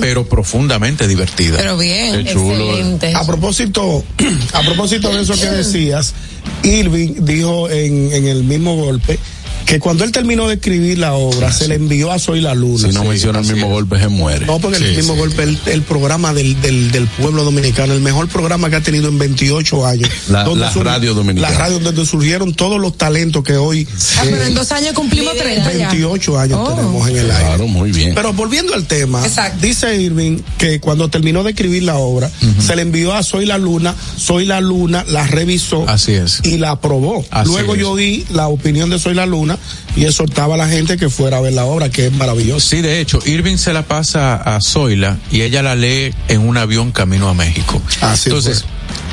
[0.00, 1.58] pero profundamente divertida.
[1.58, 2.24] Pero bien.
[2.24, 2.70] Qué chulo.
[2.70, 3.14] Excelente.
[3.14, 4.04] A propósito,
[4.52, 6.14] a propósito de eso que decías,
[6.62, 9.18] Irving dijo en, en el mismo golpe
[9.66, 12.88] que cuando él terminó de escribir la obra se le envió a Soy la Luna.
[12.88, 13.72] Si no Sí, menciona el mismo es.
[13.72, 14.46] golpe, se muere.
[14.46, 15.18] No, porque el Sí, mismo sí.
[15.20, 19.08] golpe, el, el programa del, del, del pueblo dominicano, el mejor programa que ha tenido
[19.08, 20.08] en 28 años.
[20.28, 21.50] La- Donde la sur- radio dominicana.
[21.52, 23.86] La radio donde surgieron todos los talentos que hoy,
[24.18, 25.88] Ah, pero eh, en dos años cumplimos 30 ya.
[25.88, 26.74] 28 años Oh.
[26.74, 27.44] tenemos en el aire.
[27.46, 28.14] Claro, muy bien.
[28.14, 29.58] Pero volviendo al tema, Exacto.
[29.66, 32.30] dice Irving que cuando terminó de escribir la obra,
[32.60, 36.40] se le envió a Soy la Luna, Soy la Luna, la revisó Así es.
[36.44, 37.24] y la aprobó.
[37.30, 37.80] Así Luego es.
[37.80, 39.53] yo oí la opinión de Soy la Luna
[39.96, 42.68] y exhortaba a la gente que fuera a ver la obra, que es maravillosa.
[42.68, 46.56] Sí, de hecho, Irving se la pasa a Zoila y ella la lee en un
[46.56, 47.80] avión camino a México.
[48.00, 48.64] Así Entonces,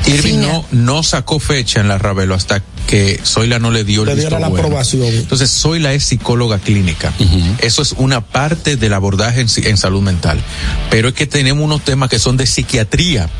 [0.06, 4.08] Irving no, no sacó fecha en la Ravelo hasta que Zoila no le dio el
[4.08, 4.66] Le visto la bueno.
[4.66, 5.06] aprobación.
[5.06, 7.12] Entonces, Zoila es psicóloga clínica.
[7.60, 10.40] Eso es una parte del abordaje en salud mental.
[10.90, 13.30] Pero es que tenemos unos temas que son de psiquiatría.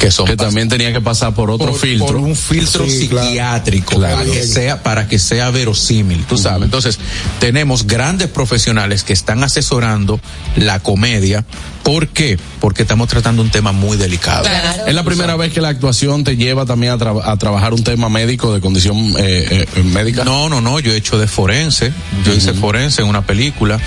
[0.00, 2.06] Que son Que también tenía que pasar por otro por, filtro.
[2.06, 4.16] por un filtro Sí, psiquiátrico Claro.
[4.18, 6.98] para que sea para que sea verosímil tú sabes entonces
[7.40, 10.20] tenemos grandes profesionales que están asesorando
[10.56, 11.44] la comedia
[11.82, 12.38] ¿por qué?
[12.60, 14.86] porque estamos tratando un tema muy delicado Claro.
[14.86, 17.82] Es la primera vez que la actuación te lleva también a, tra- a trabajar un
[17.82, 20.24] tema médico de condición eh, eh, médica.
[20.24, 21.92] no no no yo he hecho de forense
[22.24, 23.78] yo hice forense en una película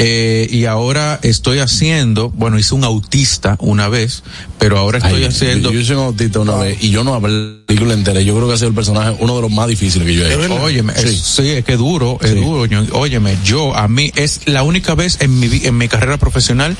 [0.00, 4.22] eh, y ahora estoy haciendo bueno hice un autista una vez
[4.58, 7.14] pero ahora estoy Ay, haciendo Yo, yo soy un autista una vez y yo no
[7.14, 8.20] hablé la película entera.
[8.22, 10.32] Yo creo que ha sido el personaje uno de los más difíciles que yo he
[10.34, 10.54] hecho.
[10.62, 11.08] Óyeme, Sí.
[11.08, 12.36] es- sí, es que duro, es Sí.
[12.40, 12.66] duro.
[12.92, 16.76] Óyeme, yo, a mí, es la única vez en mi, en mi carrera profesional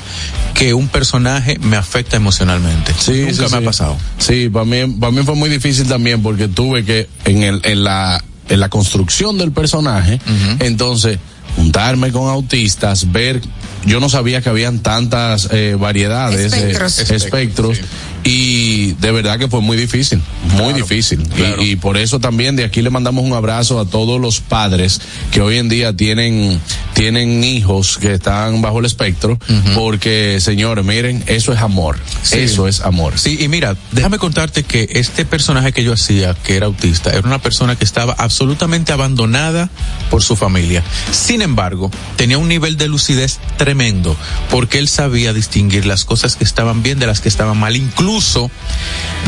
[0.53, 2.93] que un personaje me afecta emocionalmente.
[2.97, 3.97] Sí, Nunca sí, me ha pasado.
[4.17, 7.83] Sí, para mí, para mí fue muy difícil también porque tuve que en el, en
[7.83, 10.19] la, en la construcción del personaje,
[10.59, 11.19] entonces
[11.59, 13.41] juntarme con autistas, ver,
[13.85, 16.99] yo no sabía que habían tantas eh, variedades, eh, Espectros.
[17.11, 17.81] espectros,
[18.23, 20.21] y de verdad que fue muy difícil,
[20.57, 21.23] muy difícil.
[21.59, 24.99] Y, y por eso también de aquí le mandamos un abrazo a todos los padres
[25.31, 26.59] que hoy en día tienen,
[26.93, 29.39] tienen hijos que están bajo el espectro,
[29.75, 32.39] porque señores, miren, eso es amor, Sí.
[32.39, 33.17] eso es amor.
[33.17, 37.21] Sí, y mira, déjame contarte que este personaje que yo hacía, que era autista, era
[37.25, 39.69] una persona que estaba absolutamente abandonada
[40.09, 40.83] por su familia.
[41.11, 44.15] Sin embargo, tenía un nivel de lucidez tremendo,
[44.49, 47.75] porque él sabía distinguir las cosas que estaban bien de las que estaban mal.
[47.75, 48.08] Incluso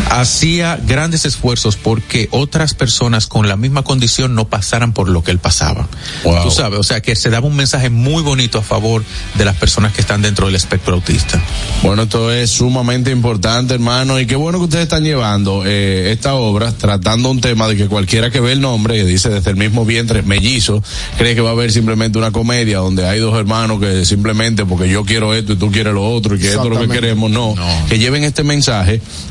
[0.10, 5.32] hacía grandes esfuerzos porque otras personas con la misma condición no pasaran por lo que
[5.32, 5.88] él pasaba.
[6.24, 6.44] Wow.
[6.44, 9.04] Tú sabes, o sea que se daba un mensaje muy bonito a favor
[9.36, 11.42] de las personas que están dentro del espectro autista.
[11.84, 16.34] Bueno, esto es sumamente importante, hermano, y qué bueno que ustedes están llevando eh, esta
[16.36, 19.58] obra tratando un tema de que cualquiera que ve el nombre, que dice desde el
[19.58, 20.84] mismo vientre, mellizo,
[21.18, 24.90] cree que va a haber simplemente una comedia donde hay dos hermanos que simplemente porque
[24.90, 27.30] yo quiero esto y tú quieres lo otro y que esto es lo que queremos,
[27.30, 27.56] no,
[27.88, 28.71] que lleven este mensaje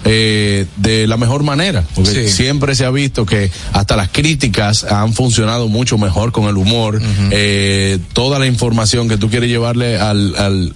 [0.04, 2.34] eh, de la mejor manera, porque Sí.
[2.34, 7.00] siempre se ha visto que hasta las críticas han funcionado mucho mejor con el humor,
[7.30, 10.74] eh, toda la información que tú quieres llevarle al, al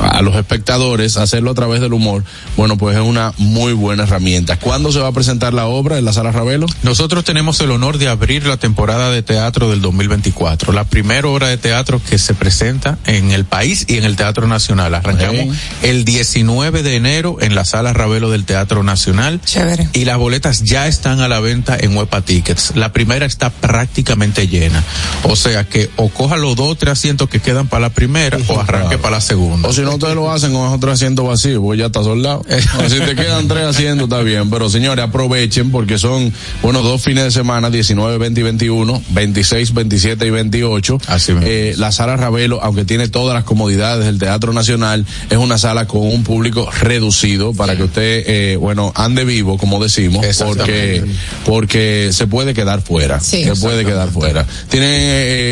[0.00, 2.24] a los espectadores, hacerlo a través del humor,
[2.56, 4.58] bueno, pues es una muy buena herramienta.
[4.58, 6.66] ¿Cuándo se va a presentar la obra en la sala Ravelo?
[6.82, 11.48] Nosotros tenemos el honor de abrir la temporada de teatro del 2024, la primera obra
[11.48, 14.94] de teatro que se presenta en el país y en el Teatro Nacional.
[14.94, 19.40] Arrancamos el 19 de enero en la sala Ravelo del Teatro Nacional.
[19.44, 19.88] Chévere.
[19.92, 22.72] Y las boletas ya están a la venta en Huepa Tickets.
[22.76, 24.82] La primera está prácticamente llena.
[25.22, 28.38] O sea que o coja los dos o tres asientos que quedan para la primera
[28.48, 29.67] o arranque para la segunda.
[29.68, 32.42] O si no, ustedes lo hacen con otro asiento vacío, pues ya está soldado.
[32.78, 34.48] O si te quedan tres asientos, está bien.
[34.48, 36.32] Pero señores, aprovechen porque son,
[36.62, 41.00] bueno, dos fines de semana, 19, 20 y 21, 26, 27 y 28.
[41.06, 41.46] Así mismo.
[41.46, 45.86] Eh, la sala Ravelo, aunque tiene todas las comodidades del Teatro Nacional, es una sala
[45.86, 51.04] con un público reducido para que usted, eh, bueno, ande vivo, como decimos, porque,
[51.44, 53.20] porque se puede quedar fuera.
[53.20, 53.44] Sí.
[53.44, 54.46] se puede quedar fuera.
[54.70, 54.86] Tiene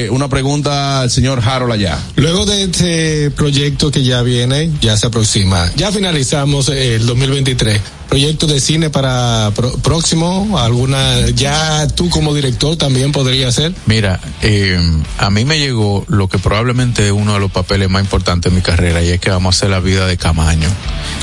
[0.05, 1.99] eh, una pregunta al señor Harold allá.
[2.17, 7.96] Luego de este proyecto que ya viene, ya se aproxima, ya finalizamos el 2023.
[8.09, 13.75] Proyecto de cine para pro- próximo, alguna, ya tú como director también podría ser.
[13.87, 14.81] Mira, eh,
[15.19, 18.57] a mí me llegó lo que probablemente es uno de los papeles más importantes de
[18.57, 20.69] mi carrera y es que vamos a hacer la vida de Camaño.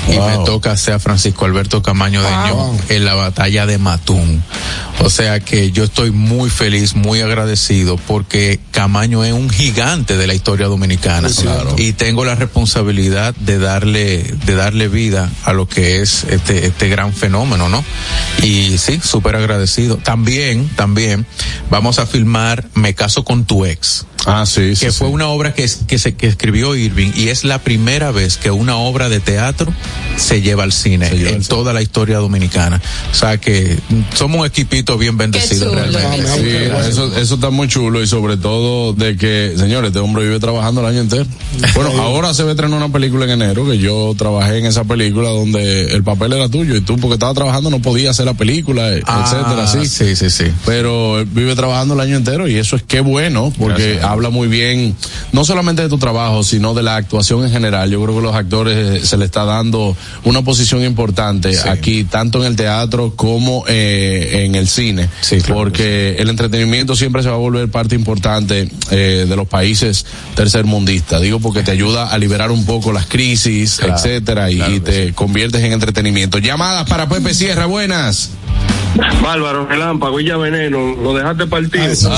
[0.10, 0.28] Y Wow.
[0.40, 4.44] me toca hacer a Francisco Alberto Camaño de Ño en la batalla de Matún.
[5.00, 10.28] O sea que yo estoy muy feliz, muy agradecido porque Camaño es un gigante de
[10.28, 11.30] la historia dominicana.
[11.78, 16.73] Y tengo la responsabilidad de darle, de darle vida a lo que es este, este
[16.80, 17.84] gran fenómeno, ¿no?
[18.41, 19.98] Y sí, súper agradecido.
[19.98, 21.26] También, también
[21.70, 24.06] vamos a filmar Me caso con tu ex.
[24.26, 24.86] Ah, sí, sí.
[24.86, 25.14] Que fue sí.
[25.14, 28.52] una obra que, es- que, se, que escribió Irving y es la primera vez que
[28.52, 29.72] una obra de teatro
[30.18, 31.45] se lleva al cine lleva en al cine.
[31.50, 32.82] toda la historia dominicana.
[33.12, 36.28] O sea que mm, somos un equipito bien bendecido chulo, realmente.
[36.36, 40.40] Sí, eso, eso está muy chulo y sobre todo de que, señores, este hombre vive
[40.40, 41.26] trabajando el año entero.
[41.76, 45.30] Bueno, ahora se a estrenar una película en enero que yo trabajé en esa película
[45.30, 48.91] donde el papel era tuyo y tú porque estaba trabajando no podías hacer la película,
[48.94, 49.86] eh, Ah, etcétera, así.
[49.88, 50.45] Sí, sí, sí.
[50.66, 54.12] Pero él vive trabajando el año entero y eso es qué bueno porque Gracias.
[54.14, 54.95] Habla muy bien
[55.31, 57.90] no solamente de tu trabajo sino de la actuación en general.
[57.90, 62.40] Yo creo que los actores eh, se le está dando una posición importante aquí tanto
[62.40, 67.30] en el teatro como eh, en el cine Sí, claro porque el entretenimiento siempre se
[67.30, 71.22] va a volver parte importante eh, de los países tercermundistas.
[71.22, 74.80] Digo porque te ayuda a liberar un poco las crisis, Claro, etcétera y, claro y
[74.80, 76.38] que te conviertes en entretenimiento.
[76.40, 78.31] Llamadas para Pepe Sierra, buenas.
[79.23, 81.81] Bárbaro, relámpago y ya veneno, lo dejaste partir.
[81.81, 82.11] esa,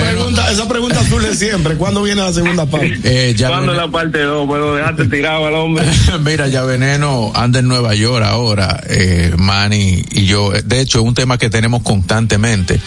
[0.00, 1.74] pregunta, esa pregunta surge siempre.
[1.76, 2.98] ¿Cuándo viene la segunda parte?
[3.04, 4.46] Eh, ya ¿Cuándo Veneno- la parte 2?
[4.46, 5.84] Me lo dejaste tirado al hombre.
[6.24, 10.50] Mira, ya Veneno anda en Nueva York ahora, eh, Manny y yo.
[10.52, 12.80] De hecho, es un tema que tenemos constantemente.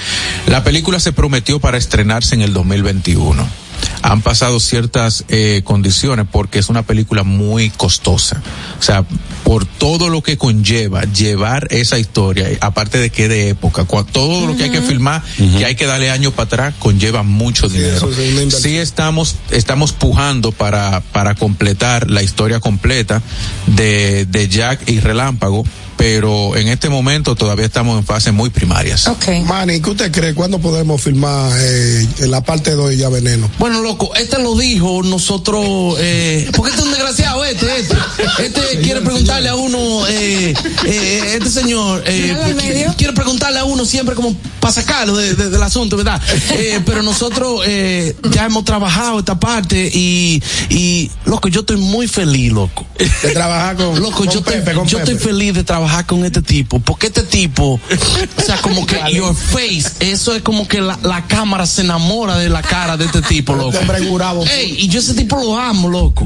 [0.47, 3.45] La película se prometió para estrenarse en el 2021.
[4.03, 8.41] Han pasado ciertas eh, condiciones porque es una película muy costosa.
[8.79, 9.03] O sea,
[9.43, 14.45] por todo lo que conlleva llevar esa historia, aparte de que de época, cua- todo
[14.45, 15.23] lo que hay que filmar,
[15.57, 18.09] que hay que darle años para atrás, conlleva mucho dinero.
[18.09, 18.61] es.
[18.61, 23.21] Sí estamos, estamos pujando para, para completar la historia completa
[23.67, 25.63] de, de Jack y Relámpago,
[25.97, 29.07] pero en este momento todavía estamos en fases muy primarias.
[29.07, 29.25] Ok.
[29.45, 30.33] Manny, ¿qué usted cree?
[30.33, 33.49] ¿Cuándo podemos filmar eh, en la parte 2 de Ya Veneno?
[33.59, 37.95] Bueno, loco, este lo dijo, nosotros, eh, porque este es un desgraciado, este, este,
[38.45, 40.53] este quiere preguntarle a uno, eh,
[40.85, 45.49] eh, este señor, eh, qui- quiere preguntarle a uno siempre como para sacarlo de- de-
[45.49, 46.21] del asunto, ¿verdad?
[46.53, 52.07] Eh, pero nosotros eh, ya hemos trabajado esta parte y, y, loco, yo estoy muy
[52.07, 52.85] feliz, loco.
[52.97, 55.11] De trabajar con, Loco, con yo, Pepe, estoy, con yo Pepe.
[55.13, 57.73] estoy feliz de trabajar trabajar con este tipo, porque este tipo,
[58.37, 62.37] o sea, como que your face, eso es como que la, la cámara se enamora
[62.37, 63.77] de la cara de este tipo, loco.
[63.83, 64.43] Hombre curado.
[64.45, 66.25] Ey, y yo ese tipo lo amo, loco.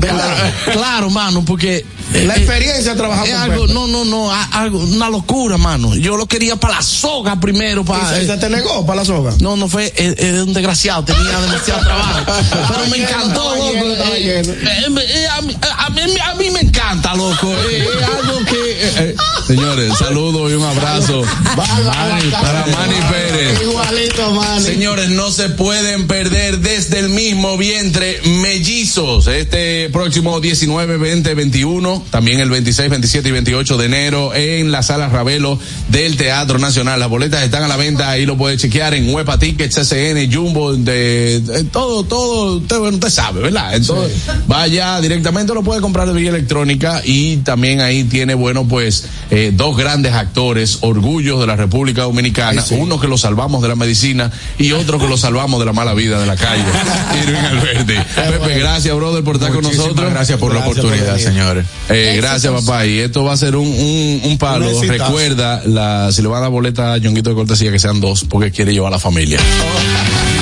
[0.72, 3.74] Claro, mano, porque eh, La eh, experiencia de trabajar es con algo, Pepe.
[3.74, 5.96] no, no, no, a- algo, una locura, mano.
[5.96, 8.14] Yo lo quería para la soga primero, ¿Y para.
[8.16, 9.34] se, se te negó para la soga?
[9.40, 12.20] No, no fue, es, es un desgraciado, tenía demasiado trabajo.
[12.70, 13.86] Pero me encantó, loco.
[14.14, 17.52] Eh, eh, eh, a, mí, me encanta, loco.
[17.70, 18.54] Eh, Es algo que.
[18.72, 19.16] eh, eh,
[19.46, 21.22] Señores, saludos y un abrazo
[21.56, 23.62] Manny- para Manny Pérez.
[23.62, 24.62] Igualito, man.
[24.62, 29.28] Señores, no se pueden perder desde el mismo vientre mellizos.
[29.28, 34.82] Este próximo 19, 20, 21, también el 26, 27 y 28 de enero en la
[34.82, 35.60] sala Ravelo
[35.90, 37.00] del Teatro Nacional.
[37.00, 40.74] Las boletas están a la venta, ahí lo puede chequear en Huepa Tickets, CCN, Jumbo,
[40.74, 43.76] de, de todo, todo, usted, bueno, usted sabe, ¿verdad?
[43.76, 49.06] Entonces, vaya directamente, lo puede comprar de vía electrónica y también ahí tiene, bueno, pues,
[49.30, 53.76] eh, dos grandes actores, orgullos de la República Dominicana, uno que lo salvamos de la
[53.76, 56.64] medicina y otro que lo salvamos de la mala vida de la calle.
[57.28, 57.94] Irving Alberti.
[58.16, 60.12] Pepe, gracias, brother, por estar con nosotros.
[60.12, 61.66] gracias por la oportunidad, señores.
[61.90, 62.86] Eh, gracias, papá.
[62.86, 64.78] Y esto va a ser un, un, un palo.
[64.78, 64.88] Un.
[64.88, 68.26] Recuerda, la, si le va a dar boleta a Ñonguito de cortesía, que sean dos,
[68.30, 69.40] porque quiere llevar a la familia.
[69.40, 70.37] Hasta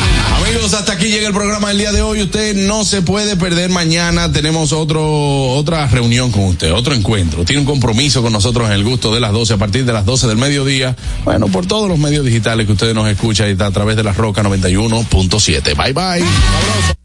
[1.10, 2.22] llega el programa del día de hoy.
[2.22, 4.32] Usted no se puede perder mañana.
[4.32, 7.46] Tenemos otro, otra reunión con usted, otro encuentro.
[7.46, 10.06] Tiene un compromiso con nosotros en el gusto de las 12 a partir de las
[10.06, 10.96] 12 del mediodía.
[11.24, 14.04] Bueno, por todos los medios digitales que ustedes nos escuchan y está a través de
[14.04, 15.76] la Roca 91.7.
[15.76, 17.05] Bye bye.